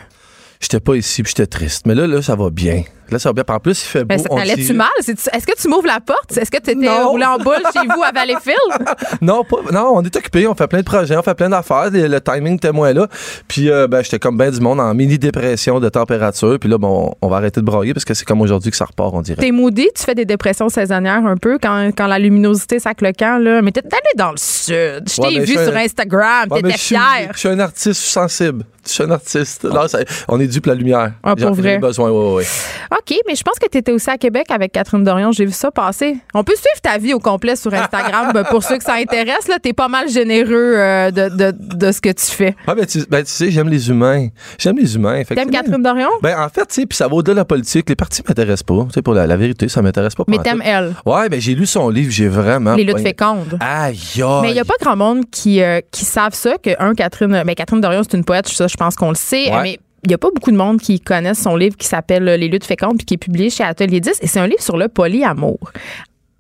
J'étais 0.61 0.81
pas 0.81 0.95
ici, 0.95 1.23
puis 1.23 1.33
j'étais 1.37 1.47
triste. 1.49 1.87
Mais 1.87 1.95
là, 1.95 2.07
là, 2.07 2.23
ça 2.23 2.37
va 2.37 2.51
bien. 2.51 2.85
Là, 3.11 3.19
ça 3.19 3.31
va 3.31 3.43
bien. 3.43 3.45
En 3.49 3.61
plus, 3.61 3.83
il 3.83 3.87
fait 3.87 4.05
beau. 4.05 4.09
Ben, 4.09 4.19
ça- 4.19 4.55
s'y- 4.57 4.73
mal? 4.73 4.89
Est-ce 4.99 5.47
que 5.47 5.61
tu 5.61 5.69
m'ouvres 5.69 5.87
la 5.87 6.01
porte? 6.01 6.37
Est-ce 6.37 6.51
que 6.51 6.59
tu 6.59 6.71
étais 6.71 6.89
roulé 7.03 7.25
en 7.25 7.39
boule 7.39 7.63
chez 7.73 7.87
vous 7.95 8.03
à 8.03 8.13
Valleyfield? 8.13 8.57
Non, 9.21 9.43
pas, 9.45 9.57
non, 9.73 9.93
on 9.95 10.03
est 10.03 10.15
occupé, 10.15 10.47
on 10.47 10.55
fait 10.55 10.67
plein 10.67 10.81
de 10.81 10.85
projets, 10.85 11.17
on 11.17 11.23
fait 11.23 11.35
plein 11.35 11.49
d'affaires. 11.49 11.91
Le, 11.91 12.19
timing 12.21 12.57
était 12.57 12.73
moins 12.73 12.93
là. 12.93 13.07
Puis, 13.49 13.71
euh, 13.71 13.87
ben, 13.87 14.03
j'étais 14.03 14.19
comme 14.19 14.37
ben 14.37 14.51
du 14.51 14.61
monde 14.61 14.81
en 14.81 14.95
mini-dépression 14.95 15.81
de 15.81 15.89
température. 15.89 16.59
Puis 16.59 16.69
là, 16.69 16.79
bon, 16.79 17.15
on 17.21 17.29
va 17.29 17.37
arrêter 17.37 17.61
de 17.61 17.67
broyer 17.67 17.95
parce 17.95 18.05
que 18.05 18.15
c'est 18.15 18.25
comme 18.25 18.41
aujourd'hui 18.41 18.71
que 18.71 18.77
ça 18.77 18.85
repart, 18.85 19.13
on 19.15 19.23
dirait. 19.23 19.41
T'es 19.41 19.51
moody, 19.51 19.89
tu 19.97 20.05
fais 20.05 20.15
des 20.15 20.25
dépressions 20.25 20.69
saisonnières 20.69 21.25
un 21.27 21.37
peu 21.37 21.59
quand, 21.61 21.91
quand 21.97 22.07
la 22.07 22.19
luminosité 22.19 22.79
sac 22.79 23.01
le 23.01 23.13
camp, 23.13 23.39
là. 23.43 23.63
Mais 23.63 23.73
t'es 23.73 23.81
allé 23.85 24.13
dans 24.17 24.31
le 24.31 24.37
sud. 24.39 25.05
Je 25.09 25.21
t'ai 25.21 25.39
mais 25.39 25.45
vu 25.45 25.55
sur 25.55 25.77
Instagram, 25.77 26.49
mais 26.51 26.63
t'étais 26.63 26.79
fier. 26.79 27.31
Je 27.33 27.39
suis 27.39 27.49
un 27.49 27.59
artiste 27.59 28.01
sensible. 28.01 28.65
Je 28.89 28.95
suis 28.95 29.03
un 29.05 29.11
artiste. 29.11 29.65
Là, 29.65 29.87
ça- 29.89 29.99
on 30.29 30.41
est 30.41 30.47
dû 30.47 30.61
pour 30.61 30.71
la 30.73 30.79
lumière. 30.79 31.13
Ah, 31.23 31.35
pour 31.37 31.49
J'en 31.49 31.53
ai 31.55 31.61
vrai? 31.61 31.79
besoin, 31.79 32.11
ouais, 32.11 32.35
ouais. 32.35 32.45
OK, 32.93 33.17
mais 33.27 33.35
je 33.35 33.43
pense 33.43 33.59
que 33.59 33.69
tu 33.71 33.79
étais 33.79 33.93
aussi 33.93 34.09
à 34.11 34.17
Québec 34.19 34.47
avec 34.51 34.73
Catherine 34.73 35.05
Dorion. 35.05 35.33
J'ai 35.33 35.45
vu 35.45 35.53
ça 35.53 35.71
passer. 35.71 36.17
On 36.35 36.43
peut 36.45 36.55
suivre 36.57 36.81
ta 36.83 36.99
vie 36.99 37.15
au 37.15 37.19
complet 37.21 37.57
sur 37.57 37.73
Instagram 37.75 38.31
ben, 38.35 38.45
pour 38.45 38.63
ceux 38.63 38.79
que 38.79 38.85
ça 38.85 38.95
intéresse. 38.95 39.49
Tu 39.63 39.69
es 39.71 39.73
pas 39.73 39.89
mal 39.89 40.09
généreux 40.09 40.75
euh, 40.77 41.11
de, 41.11 41.29
de, 41.29 41.55
de 41.59 41.93
ce 41.93 42.01
que 42.01 42.11
tu 42.11 42.27
fais. 42.27 42.55
Ah, 42.67 42.75
ben, 42.75 42.87
tu, 42.87 43.05
ben, 43.09 43.23
tu 43.25 43.31
sais, 43.31 43.51
j'aime 43.51 43.69
les 43.69 43.89
humains. 43.91 44.29
J'aime 44.59 44.77
les 44.79 44.95
humains. 44.95 45.23
T'aimes. 45.25 45.51
Catherine 45.51 45.83
Dorion? 45.83 46.09
Ben, 46.23 46.39
en 46.39 46.49
fait, 46.49 46.67
tu 46.67 46.75
sais, 46.83 46.87
puis 46.87 46.97
ça 46.97 47.09
va 47.09 47.15
au-delà 47.15 47.35
de 47.35 47.39
la 47.41 47.45
politique. 47.45 47.89
Les 47.89 47.97
partis 47.97 48.23
m'intéressent 48.27 48.63
pas. 48.65 48.85
Tu 48.89 48.95
sais, 48.95 49.03
pour 49.03 49.15
la, 49.15 49.27
la 49.27 49.37
vérité, 49.37 49.69
ça 49.69 49.83
m'intéresse 49.83 50.15
pas. 50.15 50.25
Mais 50.29 50.39
t'aimes 50.39 50.63
elle? 50.65 50.95
Ouais, 51.07 51.29
ben, 51.29 51.41
j'ai 51.41 51.55
lu 51.55 51.67
son 51.67 51.89
livre, 51.89 52.11
j'ai 52.11 52.29
vraiment. 52.29 52.75
Les 52.75 52.85
luttes 52.85 53.01
fécondes. 53.01 53.59
Aïe, 53.61 53.99
aïe. 54.17 54.23
Mais 54.43 54.51
il 54.51 54.55
n'y 54.55 54.61
a 54.61 54.65
pas 54.65 54.75
grand 54.81 54.97
monde 54.97 55.25
qui, 55.31 55.63
euh, 55.63 55.81
qui 55.91 56.05
savent 56.05 56.35
ça, 56.35 56.57
que, 56.63 56.71
un, 56.79 56.95
Catherine, 56.95 57.43
ben, 57.45 57.55
Catherine 57.55 57.81
Dorion, 57.81 58.03
c'est 58.09 58.17
une 58.17 58.25
poète, 58.25 58.49
ça, 58.49 58.67
je 58.67 58.77
pense 58.79 58.97
qu'on 58.97 59.11
le 59.11 59.15
sait, 59.17 59.51
Ouais. 59.53 59.63
mais 59.63 59.79
il 60.05 60.09
n'y 60.09 60.15
a 60.15 60.19
pas 60.19 60.31
beaucoup 60.35 60.51
de 60.53 60.57
monde 60.57 60.81
qui 60.81 61.01
connaissent 61.01 61.43
son 61.43 61.57
livre 61.57 61.77
qui 61.77 61.87
s'appelle 61.87 62.25
Les 62.25 62.49
luttes 62.49 62.65
fécondes, 62.65 62.97
puis 62.99 63.05
qui 63.05 63.15
est 63.15 63.19
publié 63.19 63.51
chez 63.51 63.65
Atelier 63.65 64.01
10, 64.01 64.19
et 64.23 64.27
c'est 64.27 64.41
un 64.41 64.47
livre 64.47 64.63
sur 64.63 64.77
le 64.77 64.89
polyamour. 64.89 65.59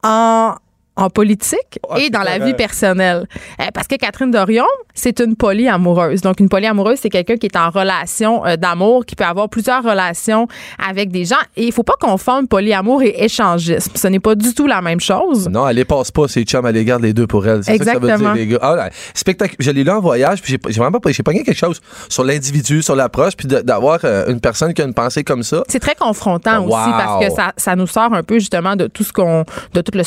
En, 0.04 0.54
en 0.98 1.08
politique 1.10 1.78
Ah, 1.88 1.98
et 1.98 2.10
dans 2.10 2.22
la 2.22 2.38
vie 2.38 2.54
personnelle. 2.54 3.26
Euh, 3.60 3.64
parce 3.72 3.86
que 3.86 3.94
Catherine 3.96 4.30
Dorion, 4.30 4.66
c'est 4.94 5.20
une 5.20 5.36
polyamoureuse. 5.36 6.20
Donc, 6.20 6.40
une 6.40 6.48
polyamoureuse, 6.48 6.98
c'est 7.00 7.08
quelqu'un 7.08 7.36
qui 7.36 7.46
est 7.46 7.56
en 7.56 7.70
relation 7.70 8.44
euh, 8.44 8.56
d'amour, 8.56 9.06
qui 9.06 9.14
peut 9.16 9.24
avoir 9.24 9.48
plusieurs 9.48 9.82
relations 9.82 10.46
avec 10.86 11.10
des 11.10 11.24
gens. 11.24 11.36
Et 11.56 11.64
il 11.66 11.72
faut 11.72 11.84
pas 11.84 11.94
confondre 12.00 12.48
polyamour 12.48 13.02
et 13.02 13.14
échangisme. 13.24 13.92
Ce 13.94 14.08
n'est 14.08 14.20
pas 14.20 14.34
du 14.34 14.52
tout 14.54 14.66
la 14.66 14.82
même 14.82 15.00
chose. 15.00 15.48
Non, 15.48 15.66
elle 15.68 15.76
les 15.76 15.84
passe 15.84 16.10
pas, 16.10 16.26
ses 16.28 16.42
chums, 16.42 16.66
elle 16.66 16.74
les 16.74 16.84
garde 16.84 17.02
les 17.02 17.12
deux 17.14 17.26
pour 17.26 17.46
elle. 17.46 17.62
C'est 17.64 17.72
ça 17.72 17.78
que 17.78 17.84
ça 17.84 17.92
veut 17.98 18.04
Exactement. 18.08 18.34
dire, 18.34 18.42
les 18.42 18.46
gars. 18.48 18.58
Ah, 18.60 18.90
spectacle. 19.14 19.54
Je 19.60 19.70
l'ai 19.70 19.84
lu 19.84 19.90
en 19.90 20.00
voyage, 20.00 20.42
puis 20.42 20.58
j'ai 20.68 20.80
vraiment 20.80 20.98
pas, 21.00 21.10
j'ai 21.12 21.22
pas 21.22 21.32
gagné 21.32 21.44
quelque 21.44 21.56
chose 21.58 21.80
sur 22.08 22.24
l'individu, 22.24 22.82
sur 22.82 22.96
l'approche, 22.96 23.36
puis 23.36 23.46
d'avoir 23.46 24.00
euh, 24.04 24.26
une 24.28 24.40
personne 24.40 24.74
qui 24.74 24.82
a 24.82 24.84
une 24.84 24.94
pensée 24.94 25.22
comme 25.24 25.42
ça. 25.44 25.62
C'est 25.68 25.80
très 25.80 25.94
confrontant 25.94 26.58
Wow. 26.58 26.74
aussi 26.76 26.90
parce 26.90 27.24
que 27.24 27.30
ça, 27.32 27.52
ça 27.56 27.76
nous 27.76 27.86
sort 27.86 28.12
un 28.12 28.22
peu 28.22 28.38
justement 28.38 28.74
de 28.74 28.86
tout 28.88 29.04
ce 29.04 29.12
qu'on, 29.12 29.44
de 29.74 29.80
tout 29.80 29.92
le 29.94 30.02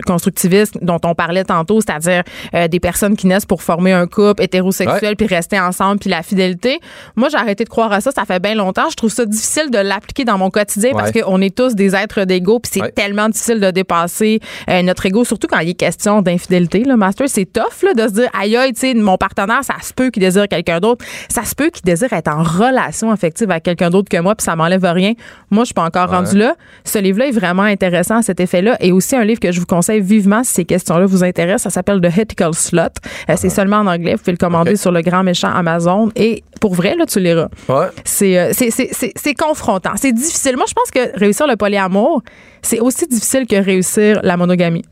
socio-constructivisme 0.00 0.78
dont 0.82 0.98
on 1.04 1.14
parlait 1.14 1.44
tantôt, 1.44 1.80
c'est-à-dire 1.80 2.22
euh, 2.54 2.68
des 2.68 2.80
personnes 2.80 3.16
qui 3.16 3.26
naissent 3.26 3.46
pour 3.46 3.62
former 3.62 3.92
un 3.92 4.06
couple 4.06 4.42
hétérosexuel 4.42 5.10
Ouais. 5.10 5.14
puis 5.14 5.26
rester 5.26 5.58
ensemble 5.60 5.98
puis 5.98 6.10
la 6.10 6.22
fidélité. 6.22 6.80
Moi, 7.16 7.28
j'ai 7.28 7.36
arrêté 7.36 7.64
de 7.64 7.68
croire 7.68 7.92
à 7.92 8.00
ça. 8.00 8.10
Ça 8.12 8.24
fait 8.24 8.40
bien 8.40 8.54
longtemps. 8.54 8.88
Je 8.90 8.96
trouve 8.96 9.10
ça 9.10 9.24
difficile 9.24 9.70
de 9.70 9.78
l'appliquer 9.78 10.24
dans 10.24 10.38
mon 10.38 10.50
quotidien 10.50 10.92
parce 10.92 11.12
qu'on 11.12 11.40
est 11.40 11.54
tous 11.54 11.74
des 11.74 11.94
êtres 11.94 12.24
d'ego 12.24 12.58
puis 12.60 12.70
c'est 12.74 12.82
Ouais. 12.82 12.92
tellement 12.92 13.28
difficile 13.28 13.58
de 13.60 13.70
dépasser 13.70 14.40
euh, 14.68 14.82
notre 14.82 15.06
ego, 15.06 15.24
surtout 15.24 15.46
quand 15.48 15.58
il 15.60 15.70
est 15.70 15.74
question 15.74 16.22
d'infidélité. 16.22 16.84
Le 16.84 16.96
master, 16.96 17.28
c'est 17.28 17.46
tough 17.46 17.82
là, 17.82 17.94
de 17.94 18.08
se 18.08 18.12
dire 18.14 18.28
aïe 18.38 18.56
aïe, 18.56 18.72
tu 18.72 18.80
sais, 18.80 18.94
mon 18.94 19.16
partenaire, 19.16 19.64
ça 19.64 19.74
se 19.82 19.92
peut 19.94 20.10
qu'il 20.10 20.20
désire 20.22 20.46
quelqu'un 20.48 20.78
d'autre, 20.80 21.04
ça 21.28 21.44
se 21.44 21.54
peut 21.54 21.70
qu'il 21.70 21.84
désire 21.84 22.12
être 22.12 22.28
en 22.28 22.42
relation 22.42 23.10
affective 23.10 23.50
avec 23.50 23.62
quelqu'un 23.64 23.90
d'autre 23.90 24.08
que 24.10 24.18
moi, 24.20 24.34
puis 24.34 24.44
ça 24.44 24.56
m'enlève 24.56 24.84
rien. 24.84 25.12
Moi, 25.50 25.62
je 25.64 25.66
suis 25.66 25.74
pas 25.74 25.84
encore 25.84 26.10
rendu 26.10 26.36
là. 26.36 26.54
Ce 26.84 26.98
livre-là 26.98 27.26
est 27.28 27.32
vraiment 27.32 27.62
intéressant 27.62 28.16
à 28.18 28.22
cet 28.22 28.40
effet-là, 28.40 28.76
et 28.80 28.92
aussi 28.92 29.16
un 29.16 29.24
livre 29.24 29.40
que 29.40 29.52
je 29.52 29.60
vous 29.60 29.66
conseille 29.66 29.85
vivement 29.92 30.42
si 30.44 30.52
ces 30.52 30.64
questions-là 30.64 31.06
vous 31.06 31.24
intéressent. 31.24 31.64
Ça 31.64 31.70
s'appelle 31.70 32.00
The 32.00 32.18
Ethical 32.18 32.54
Slot. 32.54 32.82
Euh, 33.28 33.34
c'est 33.36 33.48
seulement 33.50 33.78
en 33.78 33.86
anglais. 33.86 34.12
Vous 34.12 34.18
pouvez 34.18 34.32
le 34.32 34.38
commander 34.38 34.76
sur 34.76 34.92
le 34.92 35.00
grand 35.02 35.22
méchant 35.22 35.48
Amazon. 35.48 36.10
Et 36.16 36.42
pour 36.60 36.74
vrai, 36.74 36.94
là, 36.96 37.06
tu 37.06 37.20
liras. 37.20 37.48
Ouais. 37.68 37.86
C'est 38.04 38.38
euh, 38.38 38.52
c'est- 38.52 38.70
c'est- 38.70 39.34
confrontant. 39.34 39.92
C'est 39.96 40.12
difficile. 40.12 40.56
Moi, 40.56 40.64
je 40.68 40.74
pense 40.74 40.90
que 40.90 41.18
réussir 41.18 41.46
le 41.46 41.56
polyamour, 41.56 42.22
c'est 42.62 42.80
aussi 42.80 43.06
difficile 43.06 43.46
que 43.46 43.56
réussir 43.56 44.20
la 44.22 44.36
monogamie. 44.36 44.84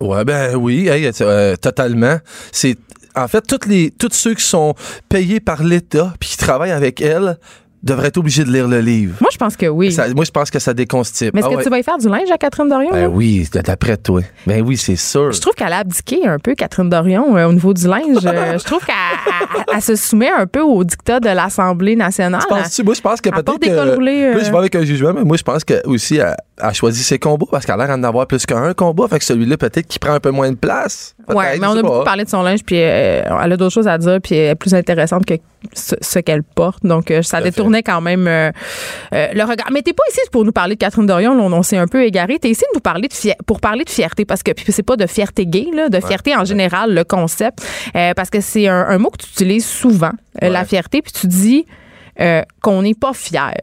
Ouais, 0.00 0.24
ben 0.24 0.54
oui, 0.56 0.88
hey, 0.88 1.10
euh, 1.22 1.56
totalement. 1.56 2.18
C'est 2.52 2.76
en 3.14 3.28
fait 3.28 3.40
toutes 3.46 3.66
les 3.66 3.90
tous 3.90 4.12
ceux 4.12 4.34
qui 4.34 4.44
sont 4.44 4.74
payés 5.08 5.40
par 5.40 5.62
l'État 5.64 6.12
puis 6.20 6.30
qui 6.30 6.36
travaillent 6.36 6.70
avec 6.70 7.00
elle 7.00 7.38
devraient 7.86 8.08
être 8.08 8.18
obligés 8.18 8.44
de 8.44 8.50
lire 8.52 8.68
le 8.68 8.80
livre. 8.80 9.14
Moi, 9.20 9.30
je 9.32 9.38
pense 9.38 9.56
que 9.56 9.66
oui. 9.66 9.92
Ça- 9.92 10.08
moi, 10.14 10.24
je 10.24 10.30
pense 10.30 10.50
que 10.50 10.58
ça 10.58 10.74
déconstipe. 10.74 11.32
Mais 11.32 11.40
est-ce 11.40 11.48
Ah 11.48 11.52
que 11.52 11.56
ouais. 11.56 11.64
tu 11.64 11.70
vas 11.70 11.78
y 11.78 11.82
faire 11.82 11.98
du 11.98 12.08
linge 12.08 12.30
à 12.30 12.36
Catherine 12.38 12.68
Dorion? 12.68 12.90
Ben 12.90 13.02
là? 13.02 13.08
oui, 13.08 13.48
d'après 13.52 13.96
toi. 13.96 14.20
Ben 14.46 14.62
oui, 14.66 14.76
c'est 14.76 14.96
sûr. 14.96 15.32
Je 15.32 15.40
trouve 15.40 15.54
qu'elle 15.54 15.72
a 15.72 15.78
abdiqué 15.78 16.26
un 16.26 16.38
peu, 16.38 16.54
Catherine 16.54 16.88
Dorion, 16.90 17.36
euh, 17.36 17.46
au 17.48 17.52
niveau 17.52 17.72
du 17.72 17.86
linge. 17.86 18.24
Euh, 18.26 18.58
je 18.58 18.64
trouve 18.64 18.84
qu'elle 18.84 18.94
elle- 19.58 19.64
elle 19.76 19.82
se 19.82 19.96
soumet 19.96 20.30
un 20.30 20.46
peu 20.46 20.60
au 20.60 20.84
dictat 20.84 21.20
de 21.20 21.28
l'Assemblée 21.28 21.96
nationale. 21.96 22.42
Penses-tu? 22.48 22.82
Moi, 22.82 22.94
je 22.94 23.00
pense 23.00 23.20
que 23.20 23.30
peut-être 23.30 23.58
que. 23.60 23.70
euh. 23.70 23.96
Là, 24.34 24.44
je 24.44 24.50
vais 24.50 24.58
avec 24.58 24.74
un 24.74 24.84
jugement, 24.84 25.12
mais 25.14 25.24
moi, 25.24 25.36
je 25.36 25.42
pense 25.42 25.64
que 25.64 25.86
aussi, 25.86 26.16
elle, 26.16 26.34
elle 26.62 26.74
choisit 26.74 27.04
ses 27.04 27.18
combats 27.18 27.46
parce 27.50 27.64
qu'elle 27.66 27.80
a 27.80 27.86
l'air 27.86 27.96
d'en 27.98 28.02
avoir 28.08 28.26
plus 28.26 28.44
qu'un 28.46 28.72
combat. 28.74 29.06
Fait 29.08 29.18
que 29.18 29.24
celui-là, 29.24 29.56
peut-être 29.56 29.86
qu'il 29.86 30.00
prend 30.00 30.12
un 30.14 30.20
peu 30.20 30.30
moins 30.30 30.50
de 30.50 30.56
place. 30.56 31.14
Ouais, 31.28 31.34
Peut-être, 31.34 31.60
mais 31.60 31.66
on 31.66 31.76
a 31.78 31.82
beaucoup 31.82 32.04
parlé 32.04 32.24
de 32.24 32.28
son 32.30 32.42
linge, 32.42 32.60
puis 32.64 32.76
euh, 32.78 33.22
elle 33.44 33.52
a 33.52 33.56
d'autres 33.56 33.74
choses 33.74 33.88
à 33.88 33.98
dire, 33.98 34.18
puis 34.22 34.34
elle 34.36 34.50
est 34.50 34.54
plus 34.54 34.74
intéressante 34.74 35.24
que 35.26 35.34
ce, 35.72 35.94
ce 36.00 36.18
qu'elle 36.20 36.42
porte. 36.42 36.84
Donc, 36.86 37.10
euh, 37.10 37.22
ça 37.22 37.38
fait. 37.38 37.50
Détournait 37.76 37.82
quand 37.82 38.00
même 38.00 38.26
euh, 38.28 38.50
euh, 39.14 39.28
le 39.34 39.42
regard. 39.44 39.68
Mais 39.72 39.82
t'es 39.82 39.92
pas 39.92 40.02
ici 40.10 40.20
pour 40.32 40.44
nous 40.44 40.52
parler 40.52 40.74
de 40.74 40.80
Catherine 40.80 41.06
Dorion, 41.06 41.32
on, 41.32 41.52
on 41.52 41.62
s'est 41.62 41.76
un 41.76 41.86
peu 41.86 42.04
égaré. 42.04 42.38
T'es 42.38 42.50
ici 42.50 42.62
de 42.72 42.74
nous 42.76 42.80
parler 42.80 43.08
de 43.08 43.12
fier- 43.12 43.36
pour 43.46 43.60
parler 43.60 43.84
de 43.84 43.90
fierté, 43.90 44.24
parce 44.24 44.42
que 44.42 44.52
puis 44.52 44.72
c'est 44.72 44.82
pas 44.82 44.96
de 44.96 45.06
fierté 45.06 45.46
gay, 45.46 45.68
là, 45.72 45.88
de 45.88 46.00
fierté 46.00 46.34
en 46.36 46.44
général, 46.44 46.94
le 46.94 47.04
concept, 47.04 47.58
euh, 47.94 48.12
parce 48.14 48.30
que 48.30 48.40
c'est 48.40 48.68
un, 48.68 48.86
un 48.88 48.98
mot 48.98 49.10
que 49.10 49.18
tu 49.24 49.28
utilises 49.30 49.66
souvent, 49.66 50.12
Ouais. 50.42 50.50
la 50.50 50.64
fierté, 50.64 51.00
puis 51.02 51.12
tu 51.12 51.26
dis 51.26 51.64
qu'on 52.62 52.82
n'est 52.82 52.94
pas 52.94 53.12
fier. 53.12 53.54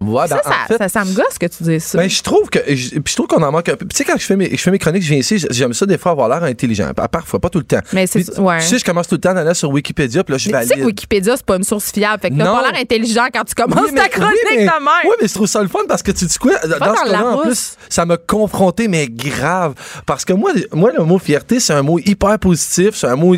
Ouais, 0.00 0.28
Ça, 0.28 0.36
ben, 0.36 0.42
ça, 0.44 0.50
en 0.64 0.66
fait, 0.68 0.78
ça, 0.78 0.88
ça 0.88 1.04
me 1.04 1.12
gosse 1.12 1.38
que 1.40 1.46
tu 1.46 1.64
dises 1.64 1.82
ça. 1.82 1.98
Ben, 1.98 2.08
je 2.08 2.22
trouve 2.22 2.48
que 2.50 2.60
je, 2.68 2.90
je 3.04 3.14
trouve 3.16 3.26
qu'on 3.26 3.42
en 3.42 3.50
manque 3.50 3.68
un 3.68 3.74
peu. 3.74 3.84
Tu 3.84 3.96
sais, 3.96 4.04
quand 4.04 4.16
je 4.16 4.24
fais 4.24 4.36
mes, 4.36 4.48
je 4.50 4.56
fais 4.62 4.70
mes 4.70 4.78
chroniques, 4.78 5.02
je 5.02 5.08
viens 5.08 5.18
ici, 5.18 5.44
j'aime 5.50 5.72
ça 5.72 5.86
des 5.86 5.98
fois 5.98 6.12
avoir 6.12 6.28
l'air 6.28 6.44
intelligent. 6.44 6.92
À 6.96 7.08
Parfois, 7.08 7.40
pas 7.40 7.50
tout 7.50 7.58
le 7.58 7.64
temps. 7.64 7.80
Mais 7.92 8.06
c'est- 8.06 8.38
ouais. 8.38 8.58
Tu 8.60 8.66
sais, 8.66 8.78
je 8.78 8.84
commence 8.84 9.08
tout 9.08 9.16
le 9.16 9.20
temps 9.20 9.34
à 9.34 9.40
aller 9.40 9.54
sur 9.54 9.70
Wikipédia, 9.70 10.22
puis 10.22 10.32
là, 10.32 10.38
je 10.38 10.50
Mais 10.50 10.60
tu 10.60 10.62
sais 10.62 10.68
valide. 10.68 10.82
que 10.84 10.86
Wikipédia, 10.86 11.36
c'est 11.36 11.44
pas 11.44 11.56
une 11.56 11.64
source 11.64 11.90
fiable. 11.90 12.22
Fait 12.22 12.30
que 12.30 12.36
t'as 12.38 12.44
pas 12.44 12.70
l'air 12.70 12.80
intelligent 12.80 13.26
quand 13.34 13.42
tu 13.42 13.54
commences 13.56 13.82
Oui, 13.86 13.90
mais- 13.92 14.00
ta 14.02 14.08
chronique 14.08 14.34
oui, 14.50 14.56
mais, 14.58 14.64
de 14.66 14.70
même. 14.70 14.80
Oui, 15.04 15.14
mais 15.20 15.26
je 15.26 15.34
trouve 15.34 15.46
ça 15.48 15.62
le 15.62 15.68
fun 15.68 15.80
parce 15.88 16.04
que 16.04 16.12
tu 16.12 16.26
dis 16.26 16.38
quoi? 16.38 16.52
Dans 16.60 16.78
dans 16.78 16.94
ce 16.94 17.04
cas-là, 17.04 17.26
en 17.26 17.38
plus, 17.38 17.72
ça 17.88 18.04
m'a 18.06 18.16
confronté, 18.18 18.86
mais 18.86 19.08
grave. 19.08 19.74
Parce 20.06 20.24
que 20.24 20.32
moi, 20.32 20.52
moi, 20.72 20.92
le 20.96 21.02
mot 21.02 21.18
fierté, 21.18 21.58
c'est 21.58 21.72
un 21.72 21.82
mot 21.82 21.98
hyper 21.98 22.38
positif. 22.38 22.90
C'est 22.94 23.08
un 23.08 23.16
mot, 23.16 23.34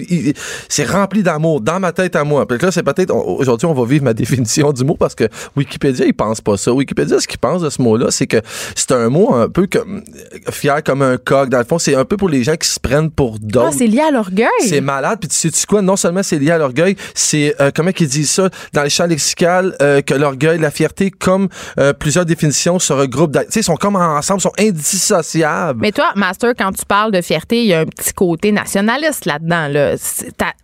c'est 0.69 0.85
rempli 0.85 1.23
d'amour 1.23 1.63
dans 1.63 1.81
ma 1.81 1.93
tête 1.93 2.17
à 2.17 2.25
moi. 2.25 2.47
Puis 2.47 2.59
là, 2.59 2.71
c'est 2.71 2.83
peut-être, 2.83 3.15
aujourd'hui, 3.15 3.67
on 3.67 3.73
va 3.75 3.85
vivre 3.87 4.05
ma 4.05 4.13
définition 4.21 4.73
du 4.75 4.85
mot 4.85 4.97
parce 4.97 5.15
que 5.15 5.25
Wikipédia, 5.57 6.05
il 6.05 6.13
pense 6.15 6.41
pas 6.43 6.50
ça. 6.57 6.73
Wikipédia, 6.73 7.19
ce 7.21 7.27
qu'il 7.29 7.39
pense 7.39 7.63
de 7.63 7.71
ce 7.71 7.81
mot-là, 7.83 8.11
c'est 8.11 8.27
que 8.27 8.39
c'est 8.75 8.93
un 8.93 9.09
mot 9.09 9.35
un 9.35 9.49
peu 9.49 9.67
comme, 9.67 10.03
fier 10.51 10.83
comme 10.83 11.03
un 11.03 11.17
coq. 11.17 11.49
Dans 11.49 11.59
le 11.59 11.65
fond, 11.65 11.79
c'est 11.79 11.95
un 11.95 12.05
peu 12.05 12.17
pour 12.17 12.29
les 12.29 12.43
gens 12.45 12.57
qui 12.57 12.69
se 12.69 12.79
prennent 12.81 13.11
pour 13.11 13.35
Ah, 13.37 13.39
d'autres. 13.43 13.73
c'est 13.79 13.87
lié 13.87 14.01
à 14.01 14.11
l'orgueil. 14.11 14.49
C'est 14.61 14.81
malade. 14.81 15.19
Puis 15.21 15.29
tu 15.29 15.37
sais-tu 15.37 15.67
quoi? 15.67 15.83
Non 15.83 15.97
seulement 15.97 16.23
c'est 16.23 16.39
lié 16.39 16.51
à 16.53 16.59
l'orgueil, 16.59 16.97
c'est, 17.15 17.55
euh, 17.61 17.71
comment 17.75 17.93
qu'ils 17.93 18.09
disent 18.09 18.31
ça, 18.31 18.49
dans 18.73 18.83
les 18.83 18.91
champs 18.91 19.07
lexical, 19.07 19.77
euh, 19.83 20.01
que 20.03 20.15
l'orgueil, 20.15 20.59
la 20.59 20.71
fierté, 20.71 21.11
comme 21.11 21.49
euh, 21.79 21.93
plusieurs 21.93 22.25
définitions 22.27 22.79
se 22.79 22.93
regroupent. 22.93 23.33
Tu 23.33 23.41
sais, 23.51 23.61
ils 23.61 23.65
sont 23.65 23.77
comme 23.77 23.97
ensemble, 23.97 24.41
sont 24.41 24.53
indissociables. 24.59 25.81
Mais 25.81 25.93
toi, 25.93 26.11
Master, 26.17 26.53
quand 26.57 26.73
tu 26.73 26.85
parles 26.85 27.13
de 27.13 27.21
fierté, 27.21 27.61
il 27.63 27.67
y 27.69 27.75
a 27.75 27.81
un 27.81 27.85
petit 27.87 28.13
côté 28.13 28.53
nationaliste 28.53 29.25
là-dedans. 29.27 29.69
Là. 29.69 29.95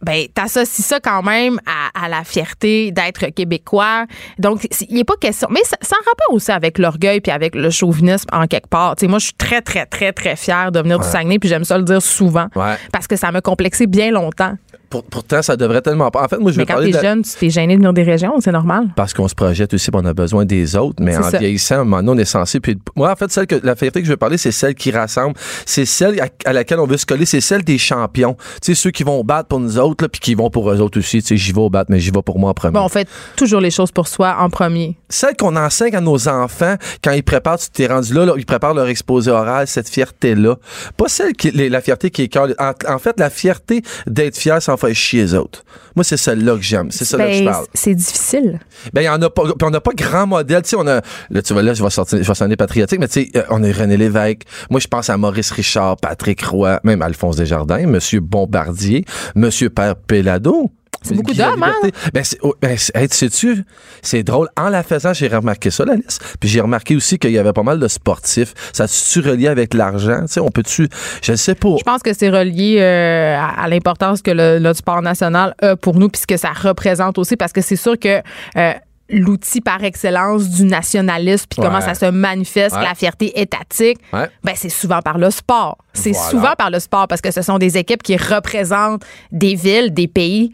Ben, 0.02 0.26
t'associes 0.34 0.84
ça 0.84 1.00
quand 1.00 1.22
même 1.22 1.58
à, 1.66 2.04
à 2.04 2.08
la 2.08 2.24
fierté 2.24 2.90
d'être 2.92 3.26
québécois. 3.34 4.06
Donc, 4.38 4.66
il 4.88 4.94
n'est 4.94 5.04
pas 5.04 5.16
question. 5.20 5.48
Mais 5.50 5.62
ça, 5.64 5.75
ça 5.80 5.96
en 5.96 6.04
rapport 6.08 6.34
aussi 6.34 6.50
avec 6.50 6.78
l'orgueil 6.78 7.20
puis 7.20 7.32
avec 7.32 7.54
le 7.54 7.70
chauvinisme 7.70 8.28
en 8.32 8.46
quelque 8.46 8.68
part. 8.68 8.94
Moi, 9.02 9.18
je 9.18 9.26
suis 9.26 9.34
très, 9.34 9.62
très, 9.62 9.86
très, 9.86 10.12
très 10.12 10.36
fière 10.36 10.72
de 10.72 10.80
venir 10.80 10.98
du 10.98 11.06
Saguenay, 11.06 11.38
puis 11.38 11.48
j'aime 11.48 11.64
ça 11.64 11.78
le 11.78 11.84
dire 11.84 12.02
souvent. 12.02 12.46
Ouais. 12.54 12.74
Parce 12.92 13.06
que 13.06 13.16
ça 13.16 13.30
m'a 13.30 13.40
complexé 13.40 13.86
bien 13.86 14.10
longtemps. 14.10 14.56
Pour- 14.90 15.02
pourtant, 15.04 15.42
ça 15.42 15.56
devrait 15.56 15.82
tellement 15.82 16.10
pas. 16.10 16.22
En 16.24 16.28
fait, 16.28 16.38
moi, 16.38 16.52
je 16.52 16.56
Mais 16.58 16.62
veux 16.64 16.66
quand 16.74 16.80
t'es 16.80 16.90
de 16.92 16.98
jeune, 17.00 17.22
tu 17.22 17.30
t'es 17.38 17.50
gêné 17.50 17.74
de 17.74 17.78
venir 17.78 17.92
des 17.92 18.02
régions, 18.02 18.34
c'est 18.40 18.52
normal. 18.52 18.86
Parce 18.96 19.12
qu'on 19.14 19.28
se 19.28 19.34
projette 19.34 19.74
aussi, 19.74 19.90
on 19.92 20.04
a 20.04 20.14
besoin 20.14 20.44
des 20.44 20.76
autres. 20.76 20.96
Mais 21.02 21.16
en 21.16 21.22
ça. 21.30 21.38
vieillissant, 21.38 21.76
à 21.76 21.78
un 21.78 21.84
moment 21.84 22.02
donné, 22.02 22.20
on 22.20 22.22
est 22.22 22.24
censé. 22.24 22.60
Puis 22.60 22.78
moi, 22.94 23.10
en 23.12 23.16
fait, 23.16 23.30
celle 23.30 23.46
que 23.46 23.56
la 23.62 23.74
fierté 23.76 24.00
que 24.00 24.06
je 24.06 24.12
veux 24.12 24.16
parler, 24.16 24.38
c'est 24.38 24.52
celle 24.52 24.74
qui 24.74 24.90
rassemble. 24.90 25.34
C'est 25.64 25.84
celle 25.86 26.20
à, 26.20 26.28
à 26.44 26.52
laquelle 26.52 26.78
on 26.80 26.86
veut 26.86 26.96
se 26.96 27.06
coller. 27.06 27.26
C'est 27.26 27.40
celle 27.40 27.64
des 27.64 27.78
champions. 27.78 28.34
Tu 28.62 28.74
sais, 28.74 28.74
ceux 28.74 28.90
qui 28.90 29.02
vont 29.02 29.22
battre 29.24 29.48
pour 29.48 29.60
nous 29.60 29.78
autres, 29.78 30.04
là, 30.04 30.08
puis 30.08 30.20
qui 30.20 30.34
vont 30.34 30.50
pour 30.50 30.70
eux 30.70 30.80
autres 30.80 30.98
aussi. 30.98 31.20
Tu 31.22 31.28
sais, 31.28 31.36
j'y 31.36 31.52
vais 31.52 31.60
au 31.60 31.70
battre, 31.70 31.90
mais 31.90 31.98
j'y 32.00 32.10
vais 32.10 32.22
pour 32.22 32.38
moi 32.38 32.50
en 32.50 32.54
premier. 32.54 32.74
Bon, 32.74 32.84
on 32.84 32.88
fait 32.88 33.08
toujours 33.36 33.60
les 33.60 33.70
choses 33.70 33.90
pour 33.90 34.06
soi 34.08 34.36
en 34.38 34.50
premier. 34.50 34.96
celle 35.08 35.36
qu'on 35.36 35.56
enseigne 35.56 35.96
à 35.96 36.00
nos 36.00 36.28
enfants 36.28 36.76
quand 37.02 37.12
ils 37.12 37.22
préparent, 37.22 37.58
tu 37.58 37.70
t'es 37.70 37.86
rendu 37.86 38.12
là, 38.14 38.24
là, 38.26 38.34
ils 38.36 38.46
préparent 38.46 38.74
leur 38.74 38.86
exposé 38.88 39.30
oral, 39.30 39.66
cette 39.66 39.88
fierté-là. 39.88 40.56
Pas 40.96 41.08
celle 41.08 41.32
qui, 41.32 41.50
les- 41.50 41.68
la 41.68 41.80
fierté 41.80 42.10
qui 42.10 42.22
est 42.22 42.28
cœur. 42.28 42.48
En, 42.58 42.72
en 42.88 42.98
fait, 42.98 43.18
la 43.18 43.30
fierté 43.30 43.82
d'être 44.06 44.36
fier 44.36 44.60
sans 44.76 44.86
faire 44.86 44.94
chier 44.94 45.22
les 45.22 45.34
autres. 45.34 45.64
Moi, 45.94 46.04
c'est 46.04 46.16
celle-là 46.16 46.56
que 46.56 46.62
j'aime. 46.62 46.90
C'est 46.90 47.04
celle-là 47.04 47.26
que 47.28 47.32
je 47.32 47.44
Ben, 47.44 47.50
parle. 47.50 47.66
c'est 47.74 47.94
difficile. 47.94 48.58
Ben, 48.92 49.02
il 49.02 49.04
y 49.04 49.08
en 49.08 49.20
a 49.22 49.30
pas, 49.30 49.42
puis 49.44 49.52
on 49.64 49.70
n'a 49.70 49.80
pas 49.80 49.92
grand 49.94 50.26
modèle. 50.26 50.62
Tu 50.62 50.70
sais, 50.70 50.76
on 50.76 50.86
a, 50.86 51.00
là, 51.30 51.42
tu 51.42 51.52
vois, 51.52 51.62
là, 51.62 51.74
je 51.74 51.82
vais 51.82 51.90
sortir, 51.90 52.22
je 52.22 52.26
vais 52.28 52.34
sonner 52.34 52.56
patriotique, 52.56 53.00
mais 53.00 53.08
tu 53.08 53.22
sais, 53.24 53.30
euh, 53.36 53.42
on 53.50 53.62
a 53.62 53.72
René 53.72 53.96
Lévesque. 53.96 54.42
Moi, 54.70 54.80
je 54.80 54.86
pense 54.88 55.08
à 55.10 55.16
Maurice 55.16 55.50
Richard, 55.50 55.96
Patrick 55.96 56.42
Roy, 56.44 56.80
même 56.84 57.02
Alphonse 57.02 57.36
Desjardins, 57.36 57.86
Monsieur 57.86 58.20
Bombardier, 58.20 59.04
Monsieur 59.34 59.70
Père 59.70 59.96
Pellado. 59.96 60.70
C'est 61.02 61.14
beaucoup 61.14 61.32
d'hommes, 61.34 61.62
hein? 61.62 61.74
Ben, 62.12 62.24
c'est, 62.24 62.38
ben, 62.60 62.76
hey, 62.94 63.08
sais-tu, 63.10 63.64
c'est 64.02 64.22
drôle. 64.22 64.48
En 64.56 64.68
la 64.68 64.82
faisant, 64.82 65.12
j'ai 65.12 65.28
remarqué 65.28 65.70
ça, 65.70 65.84
la 65.84 65.94
liste. 65.94 66.36
Puis 66.40 66.48
j'ai 66.48 66.60
remarqué 66.60 66.96
aussi 66.96 67.18
qu'il 67.18 67.30
y 67.32 67.38
avait 67.38 67.52
pas 67.52 67.62
mal 67.62 67.78
de 67.78 67.88
sportifs. 67.88 68.52
Ça 68.72 68.86
se 68.86 69.20
relié 69.20 69.48
avec 69.48 69.74
l'argent? 69.74 70.20
Tu 70.22 70.32
sais, 70.34 70.40
on 70.40 70.48
peut-tu, 70.50 70.88
je 71.22 71.32
ne 71.32 71.36
sais 71.36 71.54
pas. 71.54 71.76
Je 71.78 71.84
pense 71.84 72.02
que 72.02 72.12
c'est 72.12 72.30
relié 72.30 72.78
euh, 72.80 73.36
à, 73.38 73.62
à 73.64 73.68
l'importance 73.68 74.22
que 74.22 74.30
le, 74.30 74.58
notre 74.58 74.78
sport 74.78 75.02
national 75.02 75.54
a 75.62 75.76
pour 75.76 75.96
nous, 75.96 76.08
puis 76.08 76.20
ce 76.20 76.26
que 76.26 76.36
ça 76.36 76.50
représente 76.52 77.18
aussi, 77.18 77.36
parce 77.36 77.52
que 77.52 77.60
c'est 77.60 77.76
sûr 77.76 77.98
que 77.98 78.20
euh, 78.56 78.72
l'outil 79.08 79.60
par 79.60 79.84
excellence 79.84 80.48
du 80.50 80.64
nationalisme, 80.64 81.46
puis 81.48 81.62
comment 81.62 81.80
ça 81.80 81.94
se 81.94 82.06
manifeste, 82.06 82.74
Ouais. 82.76 82.82
la 82.82 82.94
fierté 82.94 83.40
étatique, 83.40 83.98
Ouais. 84.12 84.28
ben 84.42 84.52
c'est 84.56 84.68
souvent 84.68 85.00
par 85.00 85.16
le 85.18 85.30
sport. 85.30 85.78
C'est 85.92 86.10
Voilà. 86.10 86.28
souvent 86.30 86.52
par 86.58 86.70
le 86.70 86.80
sport, 86.80 87.06
parce 87.06 87.20
que 87.20 87.30
ce 87.30 87.40
sont 87.42 87.58
des 87.58 87.76
équipes 87.78 88.02
qui 88.02 88.16
représentent 88.16 89.04
des 89.30 89.54
villes, 89.54 89.94
des 89.94 90.08
pays. 90.08 90.52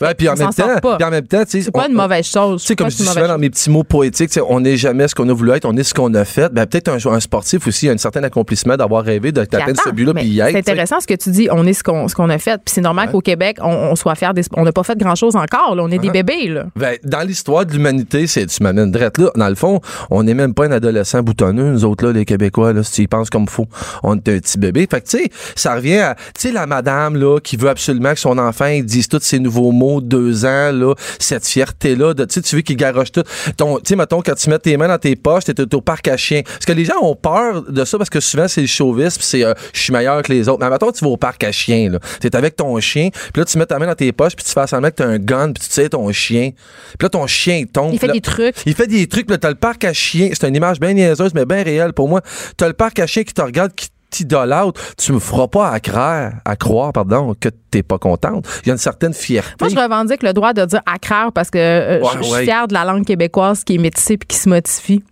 Ouais, 0.00 0.14
puis 0.14 0.28
en 0.28 0.34
même 0.34 0.50
temps, 0.50 0.78
pas. 0.82 0.96
puis 0.96 1.04
en 1.06 1.10
même 1.10 1.26
temps, 1.26 1.44
tu 1.44 1.50
sais, 1.50 1.62
C'est 1.62 1.70
pas 1.70 1.88
une 1.88 1.94
mauvaise 1.94 2.26
chose. 2.26 2.62
Tu 2.62 2.68
sais, 2.68 2.76
comme 2.76 2.90
je 2.90 2.96
c'est 2.96 3.02
dis 3.04 3.08
souvent 3.08 3.28
dans 3.28 3.38
mes 3.38 3.50
petits 3.50 3.70
mots 3.70 3.84
poétiques, 3.84 4.30
on 4.48 4.60
n'est 4.60 4.76
jamais 4.76 5.08
ce 5.08 5.14
qu'on 5.14 5.28
a 5.28 5.32
voulu 5.32 5.52
être, 5.52 5.64
on 5.64 5.76
est 5.76 5.82
ce 5.82 5.94
qu'on 5.94 6.12
a 6.14 6.24
fait. 6.24 6.52
Ben, 6.52 6.66
peut-être 6.66 6.88
un, 6.88 7.12
un 7.12 7.20
sportif 7.20 7.66
aussi, 7.66 7.88
a 7.88 7.92
un 7.92 7.96
certain 7.98 8.22
accomplissement 8.22 8.76
d'avoir 8.76 9.04
rêvé 9.04 9.32
de 9.32 9.42
Puis 9.44 9.60
atteindre 9.60 9.80
ce 9.82 9.90
but-là, 9.90 10.14
puis 10.14 10.26
y 10.26 10.40
être. 10.40 10.50
C'est 10.52 10.58
intéressant 10.58 11.00
ce 11.00 11.06
que 11.06 11.14
tu 11.14 11.30
dis. 11.30 11.48
On 11.50 11.66
est 11.66 11.72
ce 11.72 11.82
qu'on 11.82 12.30
a 12.30 12.38
fait. 12.38 12.60
Puis 12.64 12.74
c'est 12.74 12.80
normal 12.80 13.10
qu'au 13.10 13.20
Québec, 13.20 13.58
on, 13.60 13.70
on 13.70 13.96
soit 13.96 14.14
fiers 14.14 14.32
des. 14.34 14.42
On 14.56 14.64
n'a 14.64 14.72
pas 14.72 14.82
fait 14.82 14.98
grand 14.98 15.14
chose 15.14 15.36
encore. 15.36 15.74
là. 15.74 15.82
On 15.82 15.90
est 15.90 15.98
des 15.98 16.10
bébés. 16.10 16.48
Là. 16.48 16.66
Ben, 16.76 16.96
dans 17.04 17.26
l'histoire 17.26 17.64
de 17.66 17.72
l'humanité, 17.72 18.26
c'est 18.26 18.46
tu 18.46 18.62
m'amènes 18.62 18.90
drette 18.90 19.18
là. 19.18 19.30
Dans 19.34 19.48
le 19.48 19.54
fond, 19.54 19.80
on 20.10 20.22
n'est 20.22 20.34
même 20.34 20.54
pas 20.54 20.66
un 20.66 20.72
adolescent 20.72 21.22
boutonneux, 21.22 21.70
nous 21.70 21.84
autres 21.84 22.06
là, 22.06 22.12
les 22.12 22.24
Québécois 22.24 22.72
là, 22.72 22.82
si 22.82 22.92
tu 22.92 23.02
y 23.02 23.06
penses 23.06 23.30
comme 23.30 23.48
faut. 23.48 23.66
On 24.02 24.14
est 24.16 24.28
un 24.28 24.38
petit 24.38 24.58
bébé. 24.58 24.86
Fait 24.90 25.00
que 25.00 25.08
tu 25.08 25.18
sais, 25.18 25.30
ça 25.54 25.74
revient 25.74 25.98
à 25.98 26.14
tu 26.34 26.48
sais 26.48 26.52
la 26.52 26.66
madame 26.66 27.16
là 27.16 27.38
qui 27.40 27.56
veut 27.56 27.68
absolument 27.68 28.12
que 28.12 28.20
son 28.20 28.38
enfant 28.38 28.66
dise 28.82 29.08
tous 29.08 29.20
ces 29.20 29.38
nouveaux 29.38 29.72
mots 29.72 29.85
de 30.00 30.00
deux 30.06 30.44
ans 30.44 30.72
là, 30.72 30.94
cette 31.18 31.46
fierté 31.46 31.96
là 31.96 32.14
de 32.14 32.24
tu 32.24 32.34
sais 32.34 32.42
tu 32.42 32.56
veux 32.56 32.62
qu'il 32.62 32.76
garoche 32.76 33.12
tout. 33.12 33.22
Ton 33.56 33.78
tu 33.78 33.82
sais 33.86 33.96
mettons 33.96 34.22
quand 34.22 34.34
tu 34.34 34.50
mets 34.50 34.58
tes 34.58 34.76
mains 34.76 34.88
dans 34.88 34.98
tes 34.98 35.16
poches, 35.16 35.44
t'es 35.44 35.74
au 35.74 35.80
parc 35.80 36.08
à 36.08 36.16
chiens. 36.16 36.42
Parce 36.44 36.64
que 36.66 36.72
les 36.72 36.84
gens 36.84 37.00
ont 37.02 37.14
peur 37.16 37.62
de 37.62 37.84
ça? 37.84 37.98
Parce 37.98 38.10
que 38.10 38.20
souvent 38.20 38.48
c'est 38.48 38.60
le 38.60 38.66
chauvisme, 38.66 39.20
c'est 39.22 39.44
euh, 39.44 39.54
je 39.72 39.80
suis 39.80 39.92
meilleur 39.92 40.22
que 40.22 40.32
les 40.32 40.48
autres. 40.48 40.60
Mais 40.62 40.70
mettons 40.70 40.92
tu 40.92 41.04
vas 41.04 41.10
au 41.10 41.16
parc 41.16 41.44
à 41.44 41.52
chiens 41.52 41.90
là, 41.90 41.98
t'es 42.20 42.34
avec 42.36 42.56
ton 42.56 42.78
chien, 42.80 43.10
puis 43.10 43.40
là 43.40 43.44
tu 43.44 43.58
mets 43.58 43.66
ta 43.66 43.78
main 43.78 43.86
dans 43.86 43.94
tes 43.94 44.12
poches 44.12 44.36
puis 44.36 44.44
tu 44.44 44.52
fais 44.52 44.66
semblant 44.66 44.90
que 44.90 44.96
t'as 44.96 45.06
un 45.06 45.18
gun 45.18 45.52
puis 45.52 45.62
tu 45.62 45.68
tires 45.70 45.90
ton 45.90 46.10
chien. 46.12 46.50
Puis 46.98 47.04
là 47.04 47.08
ton 47.08 47.26
chien 47.26 47.64
tombe. 47.72 47.92
Il 47.92 47.98
fait 47.98 48.06
là- 48.06 48.12
des 48.12 48.20
trucs. 48.20 48.56
il 48.66 48.74
fait 48.74 48.86
des 48.86 49.06
trucs, 49.06 49.26
puis 49.26 49.34
là, 49.34 49.38
t'as 49.38 49.48
le 49.50 49.54
parc 49.54 49.84
à 49.84 49.92
chiens. 49.92 50.30
C'est 50.32 50.48
une 50.48 50.54
image 50.56 50.80
bien 50.80 50.92
niaiseuse, 50.92 51.32
mais 51.34 51.44
bien 51.44 51.62
réelle 51.62 51.92
pour 51.92 52.08
moi. 52.08 52.20
T'as 52.56 52.66
le 52.68 52.72
parc 52.74 52.98
à 52.98 53.06
chiens 53.06 53.24
qui 53.24 53.34
te 53.34 53.42
regarde, 53.42 53.72
qui 53.74 53.88
Tu 54.10 55.12
me 55.12 55.18
feras 55.18 55.48
pas 55.48 55.70
à 55.70 55.80
croire, 55.80 56.32
à 56.44 56.56
croire 56.56 56.92
pardon, 56.92 57.34
que 57.38 57.48
t'es 57.70 57.82
pas 57.82 57.98
contente. 57.98 58.46
Il 58.62 58.68
y 58.68 58.70
a 58.70 58.72
une 58.72 58.78
certaine 58.78 59.12
fierté. 59.12 59.54
Moi, 59.60 59.68
je 59.68 59.76
revendique 59.76 60.22
le 60.22 60.32
droit 60.32 60.52
de 60.52 60.64
dire 60.64 60.80
accraire 60.86 61.30
parce 61.34 61.50
que 61.50 61.58
euh, 61.58 62.00
Ouais, 62.00 62.08
je- 62.14 62.18
je 62.18 62.22
suis 62.24 62.32
ouais. 62.32 62.44
fière 62.44 62.68
de 62.68 62.74
la 62.74 62.84
langue 62.84 63.04
québécoise 63.04 63.64
qui 63.64 63.74
est 63.74 63.78
métissée 63.78 64.16
puis 64.16 64.26
qui 64.26 64.36
se 64.36 64.48
modifie. 64.48 65.02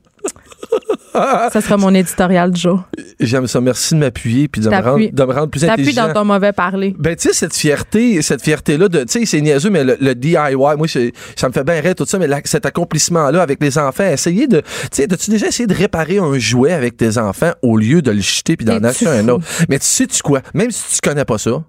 Ça 1.14 1.60
sera 1.60 1.76
mon 1.76 1.94
éditorial 1.94 2.50
du 2.50 2.60
jour. 2.60 2.82
J'aime 3.20 3.46
ça. 3.46 3.60
Merci 3.60 3.94
de 3.94 4.00
m'appuyer 4.00 4.48
puis 4.48 4.60
de 4.60 4.66
me, 4.66 4.70
T'appuies. 4.70 4.88
rendre, 5.06 5.12
de 5.12 5.24
me 5.24 5.32
rendre 5.32 5.48
plus 5.48 5.60
T'appuies 5.60 5.82
intelligent. 5.82 6.08
dans 6.08 6.12
ton 6.14 6.24
mauvais 6.24 6.52
parler. 6.52 6.94
Ben, 6.98 7.14
tu 7.14 7.28
sais, 7.28 7.34
cette 7.34 7.54
fierté, 7.54 8.20
cette 8.22 8.42
fierté-là 8.42 8.88
de, 8.88 9.04
tu 9.04 9.20
sais, 9.20 9.26
c'est 9.26 9.40
niaiseux, 9.40 9.70
mais 9.70 9.84
le, 9.84 9.96
le 10.00 10.14
DIY, 10.14 10.36
moi, 10.76 10.86
ça 10.88 11.48
me 11.48 11.52
fait 11.52 11.64
bien 11.64 11.80
rire 11.80 11.94
tout 11.94 12.04
ça, 12.06 12.18
mais 12.18 12.28
cet 12.44 12.66
accomplissement-là 12.66 13.42
avec 13.42 13.62
les 13.62 13.78
enfants, 13.78 14.04
essayer 14.04 14.46
de, 14.46 14.60
tu 14.60 14.66
sais, 14.92 15.12
as-tu 15.12 15.30
déjà 15.30 15.46
essayé 15.46 15.66
de 15.66 15.74
réparer 15.74 16.18
un 16.18 16.38
jouet 16.38 16.72
avec 16.72 16.96
tes 16.96 17.18
enfants 17.18 17.52
au 17.62 17.76
lieu 17.76 18.02
de 18.02 18.10
le 18.10 18.20
jeter 18.20 18.56
puis 18.56 18.66
d'en 18.66 18.82
acheter 18.82 19.06
un 19.06 19.28
autre? 19.28 19.44
Mais 19.68 19.78
tu 19.78 19.86
sais, 19.86 20.06
tu 20.06 20.20
quoi? 20.22 20.40
Même 20.52 20.70
si 20.70 20.94
tu 21.00 21.08
connais 21.08 21.24
pas 21.24 21.38
ça, 21.38 21.62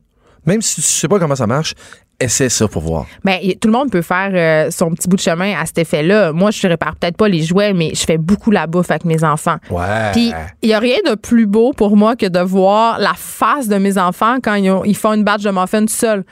même 0.46 0.62
si 0.62 0.76
tu 0.76 0.82
sais 0.88 1.08
pas 1.08 1.20
comment 1.20 1.36
ça 1.36 1.48
marche, 1.48 1.74
essaie 2.20 2.50
ça 2.50 2.68
pour 2.68 2.82
voir. 2.82 3.06
Ben, 3.24 3.38
y- 3.42 3.58
tout 3.58 3.68
le 3.68 3.74
monde 3.74 3.92
peut 3.92 4.02
faire 4.02 4.32
euh, 4.34 4.72
son 4.72 4.92
petit 4.92 5.08
bout 5.08 5.16
de 5.18 5.22
chemin 5.22 5.54
à 5.60 5.66
cet 5.66 5.78
effet-là. 5.80 6.32
Moi, 6.34 6.52
je 6.52 6.68
répare 6.68 6.96
peut-être 6.96 7.18
pas 7.18 7.28
les 7.28 7.44
jouets, 7.44 7.74
mais 7.74 7.92
je 7.94 8.04
fais 8.04 8.18
beaucoup 8.18 8.52
la 8.52 8.68
bouffe 8.68 8.90
avec 8.92 9.06
mes 9.06 9.24
enfants. 9.24 9.58
Ouais. 9.70 10.12
Puis, 10.14 10.34
il 10.62 10.70
y 10.70 10.74
a 10.74 10.80
rien 10.80 10.98
de 11.08 11.16
plus 11.16 11.46
beau 11.46 11.74
pour 11.74 11.96
moi 11.98 12.16
que 12.16 12.26
de 12.28 12.40
voir 12.40 13.00
la 13.00 13.14
face 13.16 13.68
de 13.68 13.78
mes 13.78 13.98
enfants 13.98 14.38
quand 14.44 14.56
ils, 14.56 14.70
ont- 14.72 14.84
ils 14.86 14.96
font 14.98 15.14
une 15.14 15.24
batch 15.24 15.42
de 15.44 15.52
muffins 15.52 15.82
tout 15.86 15.94
seuls. 15.94 16.24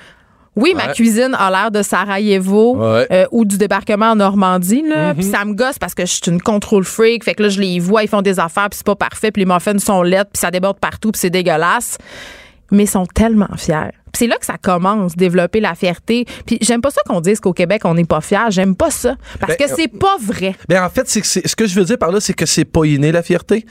Oui, 0.55 0.73
ma 0.75 0.89
cuisine 0.93 1.35
a 1.39 1.49
l'air 1.49 1.71
de 1.71 1.81
Sarajevo 1.81 2.75
Ouais. 2.77 3.07
euh, 3.11 3.25
ou 3.31 3.43
du 3.43 3.57
débarquement 3.57 4.11
en 4.11 4.15
Normandie. 4.15 4.83
Là. 4.87 5.15
Puis 5.15 5.23
ça 5.23 5.43
me 5.45 5.53
gosse 5.55 5.79
parce 5.79 5.95
que 5.95 6.05
je 6.05 6.11
suis 6.11 6.21
une 6.27 6.39
contrôle 6.39 6.83
freak. 6.83 7.23
Fait 7.23 7.33
que 7.33 7.41
là, 7.41 7.49
je 7.49 7.59
les 7.59 7.79
vois, 7.79 8.03
ils 8.03 8.07
font 8.07 8.21
des 8.21 8.39
affaires, 8.39 8.69
puis 8.69 8.77
c'est 8.77 8.85
pas 8.85 8.95
parfait, 8.95 9.31
puis 9.31 9.43
les 9.43 9.51
muffins 9.51 9.79
sont 9.79 10.03
laides, 10.03 10.27
puis 10.31 10.39
ça 10.39 10.51
déborde 10.51 10.77
partout, 10.79 11.11
puis 11.11 11.19
c'est 11.19 11.31
dégueulasse. 11.31 11.97
Mais 12.71 12.83
ils 12.83 12.87
sont 12.89 13.07
tellement 13.07 13.47
fiers. 13.57 13.91
C'est 14.15 14.27
là 14.27 14.37
que 14.37 14.45
ça 14.45 14.57
commence, 14.61 15.15
développer 15.15 15.59
la 15.59 15.75
fierté. 15.75 16.25
Puis 16.45 16.57
j'aime 16.61 16.81
pas 16.81 16.91
ça 16.91 17.01
qu'on 17.07 17.21
dise 17.21 17.39
qu'au 17.39 17.53
Québec, 17.53 17.81
on 17.85 17.95
n'est 17.95 18.03
pas 18.05 18.21
fier. 18.21 18.51
J'aime 18.51 18.75
pas 18.75 18.91
ça. 18.91 19.15
Parce 19.39 19.57
Ben, 19.57 19.67
que 19.67 19.75
c'est 19.75 19.87
pas 19.87 20.17
vrai. 20.21 20.55
Ben 20.69 20.83
en 20.83 20.89
fait, 20.89 21.07
c'est 21.09 21.23
ce 21.47 21.55
que 21.55 21.65
je 21.65 21.75
veux 21.75 21.85
dire 21.85 21.97
par 21.97 22.11
là, 22.11 22.19
c'est 22.19 22.33
que 22.33 22.45
c'est 22.45 22.65
pas 22.65 22.85
inné 22.85 23.11
la 23.11 23.23
fierté. 23.23 23.65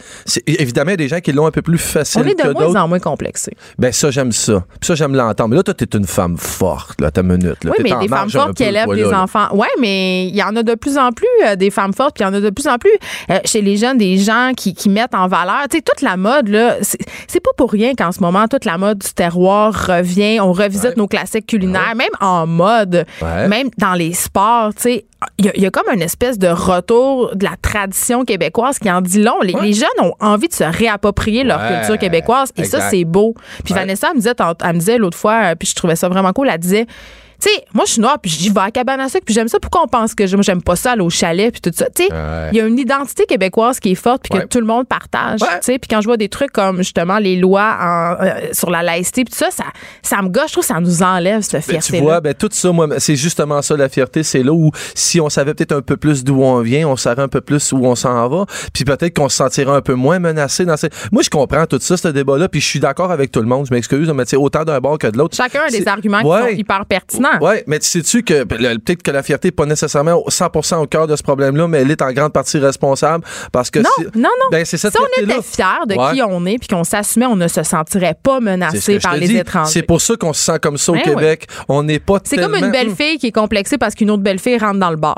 Évidemment 0.47 0.91
il 0.91 0.93
y 0.93 0.95
a 0.95 0.97
des 0.97 1.09
gens 1.09 1.21
qui 1.21 1.33
l'ont 1.33 1.47
un 1.47 1.51
peu 1.51 1.63
plus 1.63 1.79
facile 1.79 2.23
On 2.25 2.29
est 2.29 2.35
que 2.35 2.49
de 2.49 2.53
moins 2.53 2.83
en 2.83 2.89
moins 2.89 2.99
complexés. 2.99 3.55
Ben 3.79 3.93
ça 3.93 4.11
j'aime 4.11 4.33
ça. 4.33 4.65
Puis 4.81 4.87
ça 4.89 4.95
j'aime 4.95 5.15
l'entendre. 5.15 5.51
Mais 5.51 5.57
là 5.57 5.63
toi 5.63 5.75
t'es 5.75 5.97
une 5.97 6.07
femme 6.07 6.37
forte 6.37 7.01
là, 7.01 7.11
ta 7.11 7.23
minute 7.23 7.65
là. 7.65 7.73
Oui, 7.77 7.85
mais 7.85 7.95
des 8.01 8.09
femmes 8.09 8.31
fortes 8.31 8.55
qui 8.55 8.65
élèvent 8.65 8.93
des 8.95 9.13
enfants. 9.13 9.49
Oui, 9.53 9.69
mais 9.81 10.27
il 10.27 10.35
y 10.35 10.43
en 10.43 10.55
a 10.57 10.63
de 10.63 10.75
plus 10.75 10.99
en 10.99 11.13
plus 11.13 11.27
euh, 11.47 11.57
des 11.57 11.71
femmes 11.71 11.93
fortes, 11.93 12.17
puis 12.17 12.25
il 12.25 12.27
y 12.27 12.31
en 12.31 12.35
a 12.35 12.41
de 12.41 12.51
plus 12.51 12.67
en 12.67 12.79
plus 12.79 12.91
euh, 13.31 13.39
chez 13.45 13.61
les 13.63 13.77
jeunes 13.77 13.99
des 13.99 14.19
gens 14.19 14.53
qui, 14.57 14.75
qui 14.75 14.89
mettent 14.89 15.15
en 15.15 15.29
valeur. 15.29 15.63
Tu 15.71 15.79
sais, 15.79 15.83
toute 15.83 16.03
la 16.03 16.17
mode, 16.17 16.49
là, 16.49 16.77
c'est 16.83 16.99
c'est 17.29 17.41
pas 17.41 17.51
pour 17.57 17.71
rien 17.71 17.95
qu'en 17.95 18.13
ce 18.13 18.21
moment, 18.21 18.49
toute 18.49 18.65
la 18.65 18.79
mode 18.79 18.99
du 18.99 19.13
terroir 19.13 19.73
revient. 19.87 20.32
On 20.41 20.53
revisite 20.53 20.85
Ouais. 20.91 20.95
nos 20.97 21.07
classiques 21.09 21.47
culinaires, 21.47 21.95
même 21.97 22.09
en 22.21 22.47
mode, 22.47 23.05
Ouais. 23.21 23.49
même 23.49 23.69
dans 23.79 23.95
les 23.95 24.13
sports, 24.13 24.75
tu 24.75 24.83
sais. 24.83 25.05
Il 25.39 25.45
y, 25.47 25.49
a- 25.49 25.53
il 25.55 25.63
y 25.63 25.67
a 25.67 25.71
comme 25.71 25.87
une 25.95 26.03
espèce 26.03 26.37
de 26.39 26.49
retour 26.49 27.37
de 27.37 27.45
la 27.45 27.55
tradition 27.61 28.25
québécoise 28.25 28.79
qui 28.81 28.91
en 28.91 29.01
dit 29.01 29.23
long. 29.23 29.41
Les, 29.41 29.53
les 29.63 29.73
jeunes 29.73 29.89
ont 30.01 30.15
envie 30.19 30.49
de 30.49 30.53
se 30.53 30.65
réapproprier 30.65 31.45
leur 31.45 31.61
culture 31.69 31.97
québécoise 31.99 32.51
et 32.57 32.65
ça, 32.65 32.81
c'est 32.91 33.05
beau. 33.05 33.35
Puis. 33.65 33.73
Vanessa 33.75 34.09
elle 34.11 34.15
me 34.17 34.19
disait, 34.21 34.33
elle 34.65 34.73
me 34.75 34.79
disait 34.81 34.99
l'autre 34.99 35.17
fois, 35.19 35.43
euh, 35.45 35.55
puis 35.55 35.69
je 35.69 35.75
trouvais 35.77 35.95
ça 35.97 36.09
vraiment 36.09 36.33
cool, 36.33 36.49
elle 36.53 36.59
disait, 36.59 36.87
tu 37.43 37.49
sais, 37.49 37.65
moi, 37.75 37.85
je 37.87 37.93
suis 37.93 38.01
noire, 38.01 38.19
puis 38.21 38.31
j'y 38.31 38.51
vais 38.51 38.61
à 38.61 38.71
cabane 38.71 39.01
à 39.01 39.09
sucre, 39.09 39.25
puis 39.25 39.35
j'aime 39.35 39.49
ça. 39.49 39.59
Pourquoi 39.59 39.83
on 39.85 39.89
pense 39.89 40.15
que 40.15 40.27
j'aime 40.27 40.43
j'aime 40.43 40.63
pas 40.63 40.77
ça, 40.77 40.93
aller 40.93 41.03
au 41.03 41.11
chalet, 41.11 41.51
puis 41.51 41.61
tout 41.61 41.73
ça? 41.77 41.87
Tu 41.95 42.05
sais, 42.05 42.09
il 42.11 42.15
Ouais. 42.15 42.51
y 42.53 42.61
a 42.61 42.67
une 42.67 42.79
identité 42.79 43.25
québécoise 43.27 43.81
qui 43.81 43.91
est 43.93 43.95
forte, 43.97 44.23
puis 44.29 44.39
Ouais. 44.39 44.45
que 44.45 44.49
tout 44.49 44.61
le 44.61 44.67
monde 44.67 44.87
partage. 44.87 45.41
Ouais. 45.43 45.49
Tu 45.55 45.57
sais, 45.63 45.79
puis 45.79 45.89
quand 45.89 46.01
je 46.01 46.07
vois 46.07 46.17
des 46.17 46.29
trucs 46.29 46.53
comme, 46.53 46.79
justement, 46.79 47.19
les 47.19 47.37
lois 47.37 47.77
en, 47.81 48.25
euh, 48.25 48.31
sur 48.53 48.71
la 48.71 48.83
laïcité, 48.83 49.25
puis 49.25 49.33
tout 49.33 49.39
ça, 49.39 49.51
ça, 49.51 49.65
ça 50.03 50.23
me 50.23 50.29
gâche. 50.29 50.49
Je 50.49 50.53
trouve 50.53 50.63
que 50.67 50.73
ça 50.75 50.81
nous 50.81 51.03
enlève 51.03 51.41
cette 51.43 51.67
Ben, 51.67 51.81
fierté 51.81 51.97
tu 51.99 52.03
vois, 52.03 52.21
ben, 52.21 52.35
tout 52.35 52.49
ça, 52.53 52.71
moi, 52.71 52.87
c'est 52.99 53.17
justement 53.17 53.61
ça, 53.63 53.77
la 53.77 53.89
fierté. 53.89 54.23
C'est 54.23 54.43
là 54.43 54.53
où, 54.53 54.71
si 54.95 55.21
on 55.21 55.29
savait 55.29 55.55
peut-être 55.55 55.73
un 55.73 55.83
peu 55.83 55.97
plus 55.97 56.23
d'où 56.25 56.43
on 56.43 56.61
vient, 56.61 56.87
on 56.89 56.97
saurait 56.97 57.23
un 57.23 57.29
peu 57.29 57.41
plus 57.41 57.73
où 57.73 57.85
on 57.87 57.95
s'en 57.95 58.29
va, 58.29 58.45
puis 58.73 58.85
peut-être 58.85 59.17
qu'on 59.17 59.29
se 59.29 59.37
sentirait 59.37 59.73
un 59.73 59.81
peu 59.81 59.95
moins 59.95 60.19
menacé 60.19 60.65
dans 60.65 60.77
ces... 60.77 60.89
Moi, 61.11 61.23
je 61.23 61.31
comprends 61.31 61.67
tout 61.67 61.79
ça, 61.81 61.97
ce 61.97 62.09
débat-là, 62.09 62.49
puis 62.49 62.61
je 62.61 62.67
suis 62.67 62.81
d'accord 62.81 63.11
avec 63.11 63.33
tout 63.33 63.41
le 63.41 63.47
monde. 63.47 63.67
Je 63.69 63.75
m'excuse, 63.75 64.09
mais 64.11 64.25
tu 64.25 64.31
sais, 64.31 64.37
autant 64.37 64.65
d'un 64.65 64.79
bord 64.81 64.99
que 64.99 65.07
de 65.09 65.19
l'autre. 65.19 65.37
Chacun 65.37 65.63
a 65.67 65.71
des 65.71 65.79
C'est- 65.79 65.89
arguments 65.89 66.19
qui 66.21 66.25
sont 66.53 66.59
hyper 66.59 66.87
pertinents. 66.87 67.29
Ouais, 67.41 67.65
mais 67.67 67.79
tu 67.79 67.89
sais-tu 67.89 68.23
que 68.23 68.45
ben, 68.45 68.79
peut-être 68.79 69.03
que 69.03 69.11
la 69.11 69.23
fierté 69.23 69.49
n'est 69.49 69.53
pas 69.53 69.67
nécessairement 69.67 70.23
100% 70.29 70.77
au 70.83 70.87
cœur 70.87 71.07
de 71.07 71.17
ce 71.17 71.23
problème-là, 71.23 71.69
mais 71.69 71.79
elle 71.79 71.91
est 71.91 72.03
en 72.03 72.13
grande 72.13 72.33
partie 72.33 72.59
responsable 72.59 73.25
parce 73.53 73.71
que 73.71 73.79
Non, 73.81 73.89
si- 73.99 74.05
non, 74.19 74.29
non. 74.41 74.47
Ben, 74.51 74.65
c'est 74.65 74.77
cette 74.77 74.93
si 74.93 74.99
on 74.99 75.23
était 75.23 75.43
fiers 75.43 75.65
de 75.89 75.95
Ouais. 75.95 76.15
qui 76.15 76.23
on 76.23 76.45
est, 76.47 76.59
puis 76.59 76.69
qu'on 76.69 76.85
s'assumait, 76.85 77.27
on 77.27 77.37
ne 77.37 77.49
se 77.49 77.63
sentirait 77.63 78.17
pas 78.23 78.41
menacé 78.41 78.99
par 78.99 79.17
les 79.17 79.29
dis. 79.29 79.37
étrangers. 79.39 79.71
C'est 79.73 79.83
pour 79.83 80.01
ça 80.01 80.17
qu'on 80.17 80.33
se 80.33 80.43
sent 80.43 80.59
comme 80.61 80.77
ça 80.79 80.93
au 80.93 80.95
Ben 80.97 81.03
Québec. 81.03 81.47
On 81.69 81.83
n'est 81.83 81.99
pas 81.99 82.19
C'est 82.25 82.37
comme 82.37 82.55
une 82.55 82.71
belle 82.71 82.95
fille 82.95 83.19
qui 83.19 83.29
est 83.29 83.33
complexée 83.33 83.79
parce 83.79 83.95
qu'une 83.95 84.11
autre 84.11 84.23
belle 84.23 84.39
fille 84.39 84.59
rentre 84.59 84.79
dans 84.79 84.91
le 84.91 84.97
bar. 84.97 85.17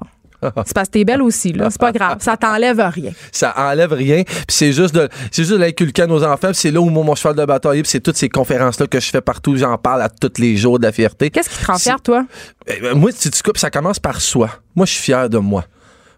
C'est 0.66 0.74
parce 0.74 0.88
que 0.88 0.92
t'es 0.92 1.05
belle 1.05 1.22
aussi, 1.22 1.53
là. 1.53 1.70
C'est 1.70 1.80
pas 1.80 1.92
grave. 1.92 2.18
Ça 2.20 2.36
t'enlève 2.36 2.78
rien. 2.80 3.12
ça 3.32 3.55
enlève 3.57 3.92
rien 3.92 4.22
puis 4.24 4.45
c'est 4.49 4.72
juste 4.72 4.95
de 4.95 5.09
c'est 5.30 5.42
juste 5.42 5.53
de 5.53 5.59
l'inculquer 5.59 6.03
à 6.03 6.07
nos 6.07 6.22
enfants 6.24 6.49
puis 6.49 6.57
c'est 6.57 6.70
là 6.70 6.80
où 6.80 6.90
mon 6.90 7.14
cheval 7.14 7.34
de 7.36 7.45
bataille 7.45 7.82
puis 7.82 7.90
c'est 7.90 8.01
toutes 8.01 8.16
ces 8.16 8.28
conférences 8.28 8.80
là 8.80 8.86
que 8.86 9.01
je 9.01 9.11
fais 9.11 9.20
partout 9.20 9.57
j'en 9.57 9.76
parle 9.78 10.03
à 10.03 10.09
tous 10.09 10.32
les 10.40 10.57
jours 10.57 10.78
de 10.78 10.84
la 10.84 10.92
fierté 10.92 11.30
Qu'est-ce 11.30 11.49
qui 11.51 11.59
te 11.59 11.66
rend 11.66 11.78
fier, 11.78 12.01
toi? 12.01 12.26
Eh 12.66 12.80
ben, 12.80 12.95
moi 12.95 13.11
si 13.14 13.30
tu 13.30 13.42
coupes 13.42 13.59
ça 13.59 13.70
commence 13.70 13.99
par 13.99 14.20
soi 14.20 14.51
moi 14.74 14.86
je 14.86 14.92
suis 14.92 15.03
fier 15.03 15.28
de 15.28 15.38
moi 15.38 15.64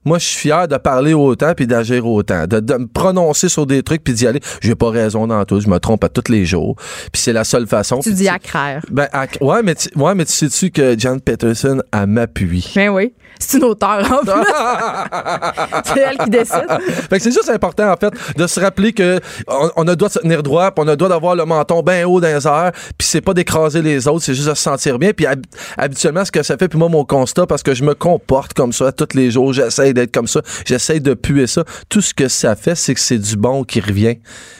moi, 0.05 0.18
je 0.20 0.24
suis 0.24 0.39
fier 0.39 0.68
de 0.68 0.77
parler 0.77 1.14
autant 1.14 1.53
puis 1.57 1.66
d'agir 1.66 2.07
autant, 2.07 2.47
de, 2.47 2.61
de 2.61 2.74
me 2.74 2.87
prononcer 2.87 3.49
sur 3.49 3.66
des 3.66 3.83
trucs 3.83 4.05
puis 4.05 4.14
d'y 4.14 4.24
aller. 4.29 4.39
J'ai 4.61 4.77
pas 4.77 4.91
raison 4.91 5.27
dans 5.27 5.45
tout, 5.45 5.59
je 5.59 5.66
me 5.68 5.79
trompe 5.81 6.05
à 6.05 6.09
tous 6.09 6.31
les 6.31 6.45
jours. 6.45 6.77
Puis 7.12 7.20
c'est 7.22 7.33
la 7.33 7.43
seule 7.43 7.66
façon. 7.66 7.99
Tu 7.99 8.12
dis 8.12 8.29
accraire. 8.29 8.83
Ben, 8.89 9.09
à- 9.12 9.27
ouais, 9.41 9.64
mais 9.64 9.74
tu, 9.74 9.89
ouais, 9.99 10.14
mais 10.14 10.24
tu 10.24 10.31
sais-tu 10.31 10.70
que 10.70 10.95
John 10.97 11.20
Peterson 11.20 11.83
a 11.91 12.07
m'appuie? 12.07 12.70
Ben 12.77 12.91
oui. 12.91 13.14
C'est 13.39 13.59
une 13.59 13.64
auteure, 13.64 14.01
en 14.12 14.18
plus. 14.24 14.30
c'est 15.84 16.01
elle 16.01 16.18
qui 16.18 16.30
décide. 16.30 16.66
Fait 17.11 17.18
que 17.18 17.22
c'est 17.22 17.32
juste 17.32 17.49
important, 17.51 17.91
en 17.93 17.97
fait, 17.97 18.12
de 18.37 18.47
se 18.47 18.61
rappeler 18.61 18.93
que 18.93 19.20
on, 19.49 19.70
on 19.76 19.82
a 19.89 19.91
le 19.91 19.97
droit 19.97 20.09
de 20.09 20.14
se 20.14 20.18
tenir 20.20 20.43
droit, 20.43 20.70
puis 20.70 20.84
on 20.84 20.89
a 20.89 20.93
le 20.93 20.97
droit 20.97 21.09
d'avoir 21.09 21.34
le 21.37 21.45
menton 21.45 21.82
bien 21.82 22.07
haut 22.07 22.20
dans 22.20 22.28
les 22.28 22.47
airs, 22.47 22.72
puis 22.97 23.07
c'est 23.07 23.20
pas 23.20 23.34
d'écraser 23.34 23.82
les 23.82 24.09
autres, 24.09 24.24
c'est 24.24 24.34
juste 24.34 24.49
de 24.49 24.55
se 24.55 24.62
sentir 24.62 24.99
bien. 24.99 25.12
Puis 25.12 25.26
hab- 25.26 25.45
habituellement, 25.76 26.24
ce 26.24 26.32
que 26.32 26.43
ça 26.43 26.57
fait, 26.57 26.68
puis 26.68 26.78
moi, 26.78 26.89
mon 26.89 27.05
constat, 27.05 27.47
parce 27.47 27.62
que 27.62 27.74
je 27.74 27.84
me 27.84 27.95
comporte 27.95 28.55
comme 28.55 28.72
ça 28.72 28.93
tous 28.93 29.14
les 29.16 29.30
jours, 29.30 29.53
j'essaie 29.53 29.93
d'être 29.93 30.12
comme 30.12 30.26
ça, 30.26 30.41
j'essaie 30.64 31.01
de 31.01 31.14
puer 31.14 31.47
ça, 31.47 31.64
tout 31.89 32.01
ce 32.01 32.14
que 32.14 32.28
ça 32.28 32.57
fait, 32.57 32.74
c'est 32.74 32.95
que 32.95 33.01
c'est 33.01 33.18
du 33.18 33.37
bon 33.37 33.64
qui 33.64 33.80
revient. 33.80 34.16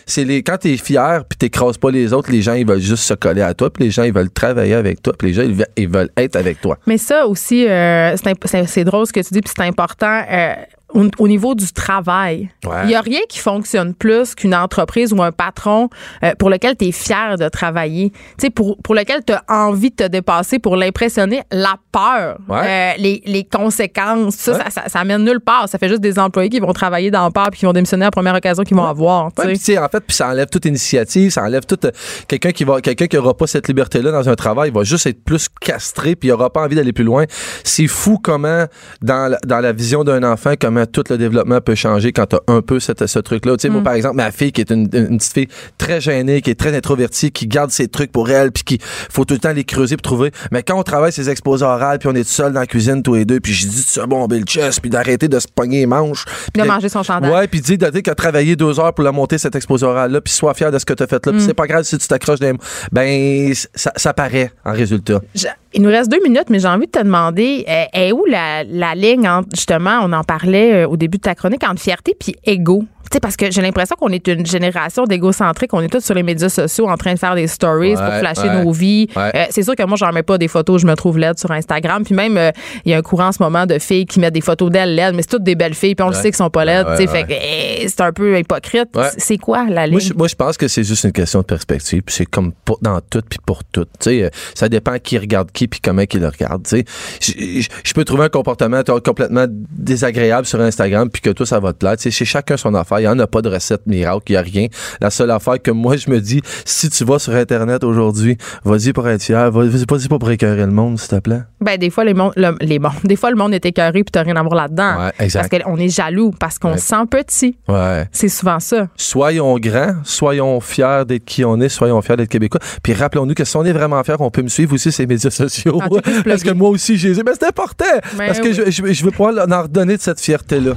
C'est 0.07 0.25
les 0.25 0.43
quand 0.43 0.59
t'es 0.59 0.77
fier, 0.77 1.25
puis 1.29 1.37
t'écrases 1.37 1.79
pas 1.79 1.91
les 1.91 2.13
autres, 2.13 2.31
les 2.31 2.43
gens, 2.43 2.55
ils 2.55 2.67
veulent 2.67 2.81
juste 2.81 3.05
se 3.05 3.15
coller 3.15 3.43
à 3.43 3.55
toi, 3.55 3.71
puis 3.73 3.85
les 3.85 3.91
gens, 3.91 4.03
ils 4.05 4.13
veulent 4.13 4.31
travailler 4.31 4.75
avec 4.75 5.03
toi, 5.03 5.13
puis 5.19 5.29
les 5.29 5.35
gens, 5.35 5.43
ils 5.77 5.89
veulent, 5.89 6.11
être 6.17 6.37
avec 6.37 6.61
toi. 6.61 6.79
Mais 6.87 6.99
ça 6.99 7.27
aussi, 7.27 7.67
euh, 7.67 8.15
c'est 8.17 8.27
c'est 8.67 8.85
drôle 8.85 9.07
ce 9.07 9.13
que 9.13 9.21
tu 9.21 9.33
dis, 9.33 9.41
puis 9.41 9.53
c'est 9.57 9.65
important. 9.65 10.23
euh, 10.31 10.55
au, 10.95 11.05
au 11.19 11.27
niveau 11.29 11.55
du 11.55 11.73
travail, 11.73 12.49
il 12.63 12.69
Ouais. 12.69 12.87
n'y 12.87 12.95
a 12.95 13.01
rien 13.01 13.21
qui 13.29 13.39
fonctionne 13.39 13.93
plus 13.95 14.35
qu'une 14.35 14.55
entreprise 14.55 15.13
ou 15.13 15.23
un 15.23 15.33
patron 15.33 15.89
euh, 16.23 16.33
pour 16.39 16.49
lequel 16.49 16.77
tu 16.77 16.87
es 16.87 16.93
fier 16.93 17.37
de 17.37 17.49
travailler, 17.49 18.13
pour, 18.55 18.77
pour 18.83 18.95
lequel 18.95 19.21
tu 19.27 19.33
as 19.33 19.43
envie 19.49 19.91
de 19.91 19.97
te 19.97 20.07
dépasser, 20.09 20.59
pour 20.59 20.77
l'impressionner, 20.77 21.43
la 21.51 21.75
peur, 21.93 22.39
Ouais. 22.49 22.61
euh, 22.65 22.93
les, 22.99 23.23
les 23.27 23.45
conséquences, 23.45 24.37
ça, 24.37 24.53
Ouais. 24.53 24.59
ça, 24.65 24.71
ça, 24.71 24.89
ça 24.89 25.05
mène 25.05 25.25
nulle 25.25 25.41
part. 25.41 25.69
Ça 25.69 25.79
fait 25.79 25.89
juste 25.89 26.01
des 26.01 26.19
employés 26.19 26.49
qui 26.51 26.61
vont 26.61 26.73
travailler 26.73 27.11
dans 27.11 27.27
le 27.27 27.33
peur 27.33 27.49
puis 27.51 27.61
qui 27.61 27.67
vont 27.67 27.73
démissionner 27.73 28.05
à 28.05 28.07
la 28.07 28.11
première 28.13 28.35
occasion 28.35 28.63
qu'ils 28.63 28.77
vont 28.77 28.85
avoir. 28.87 29.31
sais, 29.57 29.79
en 29.79 29.89
fait, 29.89 30.01
puis 30.01 30.17
ça 30.17 30.29
enlève 30.29 30.47
toute 30.49 30.65
initiative, 30.67 31.31
ça 31.31 31.43
enlève 31.43 31.67
toute 31.67 31.85
euh, 31.87 31.91
quelqu'un 32.29 32.53
qui 32.53 32.65
va 32.65 32.81
quelqu'un 32.81 33.07
qui 33.07 33.17
aura 33.19 33.37
pas 33.37 33.47
cette 33.47 33.69
liberté 33.69 34.01
là 34.03 34.13
dans 34.13 34.29
un 34.29 34.35
travail, 34.35 34.71
il 34.71 34.75
va 34.75 34.85
juste 34.85 35.07
être 35.07 35.23
plus 35.25 35.49
castré 35.61 36.15
puis 36.17 36.29
il 36.29 36.33
aura 36.33 36.51
pas 36.51 36.63
envie 36.63 36.77
d'aller 36.77 36.93
plus 36.93 37.05
loin. 37.05 37.25
C'est 37.65 37.87
fou 37.89 38.19
comment 38.23 38.67
dans 39.03 39.31
la, 39.33 39.39
dans 39.47 39.61
la 39.61 39.73
vision 39.73 40.05
d'un 40.05 40.23
enfant 40.23 40.55
comment 40.61 40.86
tout 40.87 41.05
le 41.11 41.19
développement 41.19 41.61
peut 41.61 41.75
changer 41.75 42.13
quand 42.13 42.27
tu 42.27 42.37
as 42.37 42.41
un 42.53 42.63
peu 42.63 42.81
cette- 42.81 43.07
ce 43.07 43.19
truc 43.19 43.45
là. 43.47 43.57
Tu 43.57 43.63
sais 43.63 43.69
moi 43.69 43.83
par 43.83 43.95
exemple 43.95 44.17
ma 44.17 44.31
fille 44.33 44.53
qui 44.53 44.61
est 44.61 44.71
une, 44.71 44.89
une 44.93 45.19
petite 45.19 45.33
fille 45.33 45.49
très 45.79 46.01
gênée, 46.01 46.41
qui 46.43 46.51
est 46.51 46.55
très 46.59 46.75
introvertie, 46.77 47.31
qui 47.31 47.47
garde 47.47 47.71
ses 47.71 47.89
trucs 47.89 48.13
pour 48.13 48.31
elle 48.31 48.53
puis 48.53 48.65
qui 48.65 48.79
faut 48.83 49.25
tout 49.25 49.35
le 49.35 49.41
temps 49.41 49.53
les 49.53 49.65
creuser 49.65 49.97
pour 49.97 50.03
trouver. 50.03 50.31
Mais 50.53 50.63
quand 50.63 50.79
on 50.79 50.83
travaille 50.83 51.13
ses 51.13 51.29
exposés 51.31 51.65
orales 51.65 51.99
puis 51.99 52.09
on 52.09 52.15
est 52.15 52.25
tout 52.25 52.31
seul 52.31 52.53
dans 52.53 52.61
la 52.61 52.67
cuisine 52.67 53.03
tous 53.03 53.15
les 53.15 53.25
deux 53.25 53.41
puis 53.41 53.53
je 53.53 53.67
dis 53.67 53.83
de 53.85 53.89
se 53.89 54.01
bomber 54.01 54.39
le 54.39 54.45
chest 54.47 54.81
puis 54.81 54.91
d'arrêter 54.91 55.29
de 55.29 55.39
se 55.39 55.47
pogner 55.49 55.81
les 55.81 55.87
manches. 55.87 56.25
De 56.55 56.61
puis 56.61 56.69
manger 56.69 56.89
son 56.89 57.03
chandail. 57.03 57.31
Ouais, 57.31 57.47
puis 57.49 57.61
dis 57.61 57.77
de 57.79 57.89
dire 57.91 58.03
qu'à 58.03 58.15
travailler 58.15 58.57
deux 58.57 58.79
heures 58.81 58.95
pour 58.95 59.05
la 59.05 59.13
monter, 59.13 59.39
cette 59.39 59.55
exposé 59.57 59.85
orale-là, 59.87 60.21
puis 60.21 60.33
sois 60.33 60.55
fier 60.55 60.71
de 60.71 60.79
ce 60.79 60.85
que 60.85 60.93
tu 60.95 61.03
as 61.03 61.07
fait 61.07 61.25
là. 61.27 61.33
Puis 61.33 61.43
c'est 61.43 61.55
pas 61.55 61.67
grave 61.67 61.83
si 61.85 61.99
tu 61.99 62.07
t'accroches 62.09 62.41
des... 62.41 62.53
Ben, 62.93 63.53
ça, 63.75 63.93
ça 63.97 64.13
paraît 64.15 64.53
en 64.65 64.73
résultat. 64.73 65.21
Je- 65.35 65.47
il 65.77 65.83
nous 65.83 65.91
reste 65.91 66.11
deux 66.11 66.23
minutes, 66.23 66.49
mais 66.49 66.59
j'ai 66.59 66.69
envie 66.69 66.87
de 66.87 66.91
te 66.91 66.99
demander, 66.99 67.67
euh, 67.69 67.85
est 67.93 68.11
où 68.11 68.25
la, 68.25 68.65
ligne 68.95 69.29
entre, 69.29 69.49
justement, 69.55 70.01
on 70.03 70.13
en 70.13 70.25
parlait 70.25 70.85
euh, 70.85 70.89
au 70.89 70.97
début 70.97 71.19
de 71.19 71.23
ta 71.23 71.35
chronique, 71.35 71.63
entre 71.65 71.83
fierté 71.83 72.17
puis 72.19 72.35
ego? 72.45 72.85
Sais, 73.13 73.21
parce 73.21 73.37
que 73.37 73.51
j'ai 73.51 73.63
l'impression 73.63 73.97
qu'on 73.97 74.09
est 74.09 74.27
une 74.29 74.45
génération 74.45 75.05
d'égocentriques. 75.05 75.73
On 75.73 75.81
est 75.81 75.89
tous 75.89 76.05
sur 76.05 76.15
les 76.15 76.23
médias 76.23 76.49
sociaux 76.49 76.89
en 76.89 76.97
train 76.97 77.15
de 77.15 77.19
faire 77.19 77.35
des 77.35 77.47
stories 77.47 77.95
pour 77.95 78.13
flasher 78.15 78.49
ouais. 78.49 78.65
nos 78.65 78.73
vies. 78.73 79.09
Ouais. 79.15 79.31
Euh, 79.35 79.45
c'est 79.51 79.63
sûr 79.63 79.77
que 79.77 79.83
moi, 79.85 79.97
j'en 79.97 80.13
mets 80.13 80.23
pas 80.23 80.39
des 80.39 80.49
photos, 80.49 80.83
je 80.83 80.87
me 80.87 80.95
trouve 80.95 81.19
laide 81.19 81.39
sur 81.39 81.51
Instagram. 81.51 82.05
Puis 82.05 82.15
même, 82.15 82.37
euh, 82.37 82.51
il 82.85 82.91
y 82.91 82.95
a 82.95 82.99
un 82.99 83.03
courant 83.03 83.29
en 83.29 83.33
ce 83.33 83.43
moment 83.43 83.67
de 83.67 83.79
filles 83.79 84.07
qui 84.07 84.21
mettent 84.21 84.35
des 84.35 84.41
photos 84.41 84.71
d'elles 84.71 84.95
laides, 84.95 85.15
mais 85.15 85.23
c'est 85.23 85.31
toutes 85.31 85.45
des 85.45 85.55
belles 85.55 85.75
filles, 85.75 85.95
puis 85.95 86.05
on 86.05 86.09
le 86.09 86.15
sait 86.15 86.25
qu'elles 86.25 86.35
sont 86.35 86.51
pas 86.51 86.65
laides. 86.65 86.87
Tu 86.97 87.03
sais, 87.03 87.07
fait 87.07 87.25
que 87.25 87.33
eh, 87.33 87.89
c'est 87.89 88.01
un 88.01 88.13
peu 88.13 88.39
hypocrite. 88.39 88.89
C'est 89.17 89.39
quoi 89.39 89.67
la 89.69 89.87
ligne? 89.87 90.13
Moi 90.17 90.29
je, 90.29 90.35
pense 90.35 90.57
que 90.57 90.69
c'est 90.69 90.85
juste 90.85 91.05
une 91.05 91.13
question 91.13 91.41
de 91.41 91.45
perspective. 91.45 92.03
Puis 92.03 92.15
c'est 92.15 92.27
comme 92.27 92.53
pour- 92.65 92.79
dans 92.83 93.01
tout 93.01 93.23
puis 93.29 93.39
pour 93.45 93.65
tout. 93.65 93.85
Tu 93.85 93.91
sais, 94.01 94.23
euh, 94.25 94.29
ça 94.55 94.69
dépend 94.69 94.99
qui 94.99 95.19
regarde 95.19 95.51
qui 95.53 95.69
puis 95.69 95.81
comment 95.81 96.05
qui 96.05 96.19
le 96.19 96.29
regarde. 96.29 96.65
Tu 96.65 96.85
sais, 97.21 97.69
je, 97.85 97.93
peux 97.95 98.05
trouver 98.05 98.25
un 98.25 98.29
comportement 98.29 98.83
complètement 99.05 99.47
désagréable 99.49 100.47
sur 100.47 100.61
Instagram 100.61 101.09
puis 101.11 101.23
que 101.23 101.31
toi 101.31 101.47
ça 101.47 101.61
va 101.61 101.73
te 101.73 101.79
plaire. 101.79 101.97
Tu 101.97 102.05
sais, 102.05 102.11
chez 102.11 102.25
chacun 102.25 102.57
son 102.57 102.75
affaire. 102.75 102.96
Il 103.01 103.05
y 103.05 103.09
en 103.09 103.19
a 103.19 103.27
pas 103.27 103.43
de 103.43 103.49
recette 103.49 103.87
miracle. 103.87 104.23
Il 104.29 104.33
y 104.33 104.37
a 104.37 104.43
rien. 104.43 104.67
La 105.01 105.11
seule 105.11 105.31
affaire 105.31 105.61
que 105.61 105.71
moi 105.71 105.97
je 105.97 106.11
me 106.11 106.21
dis, 106.21 106.41
si 106.65 106.89
tu 106.91 107.05
vas 107.05 107.19
sur 107.19 107.35
Internet 107.35 107.85
aujourd'hui, 107.85 108.37
vas-y 108.65 108.93
pour 108.93 109.09
être 109.09 109.23
fier. 109.23 109.51
Vas-y 109.51 110.09
pas 110.09 110.19
pour 110.19 110.31
écœurer 110.31 110.67
le 110.67 110.73
monde, 110.73 110.99
s'il 110.99 111.09
te 111.11 111.17
plaît. 111.21 111.41
Ben, 111.61 111.79
des 111.79 111.91
fois, 111.91 112.05
les 112.05 112.15
mon- 112.15 112.33
le- 112.37 112.57
les 112.61 112.79
des 113.05 113.17
fois, 113.17 113.31
le 113.31 113.37
monde 113.37 113.55
est 113.55 113.65
écœuré 113.65 114.05
puis 114.05 114.11
t'as 114.13 114.23
rien 114.23 114.37
à 114.37 114.43
voir 114.43 114.55
là-dedans. 114.55 115.05
Ouais, 115.07 115.13
exact. 115.19 115.51
Parce 115.51 115.63
qu'on 115.65 115.77
est 115.79 115.89
jaloux, 115.89 116.33
parce 116.39 116.59
qu'on 116.59 116.73
Ouais. 116.73 116.79
se 116.79 116.87
sent 116.87 117.07
petit. 117.11 117.57
Ouais. 117.69 118.07
C'est 118.13 118.29
souvent 118.29 118.61
ça. 118.61 118.89
soyons 118.97 119.59
grands, 119.59 119.97
soyons 120.05 120.61
fiers 120.61 121.03
d'être 121.07 121.25
qui 121.25 121.45
on 121.45 121.61
est, 121.61 121.69
soyons 121.69 122.01
fiers 122.03 122.17
d'être 122.17 122.29
québécois. 122.29 122.61
Puis 122.83 122.93
rappelons-nous 122.93 123.35
que 123.35 123.45
si 123.45 123.57
on 123.57 123.65
est 123.65 123.73
vraiment 123.73 124.03
fiers, 124.05 124.17
on 124.19 124.31
peut 124.31 124.43
me 124.43 124.49
suivre 124.49 124.75
aussi 124.75 124.91
sur 124.93 125.03
les 125.03 125.07
médias 125.07 125.31
sociaux. 125.31 125.81
Ah, 125.83 125.89
Parce 126.25 126.43
que 126.43 126.51
moi 126.51 126.71
aussi, 126.71 126.97
j'ai 126.97 127.13
dit, 127.13 127.23
mais 127.25 127.33
c'est 127.39 127.47
important. 127.47 127.85
Ben 128.19 128.27
parce 128.27 128.41
que 128.41 128.53
je, 128.53 128.71
je 128.71 129.05
veux 129.05 129.11
pouvoir 129.11 129.35
en 129.51 129.63
redonner 129.63 129.97
de 129.97 130.03
cette 130.03 130.21
fierté-là. 130.21 130.73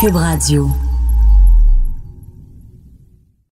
Cube 0.00 0.16
Radio. 0.16 0.89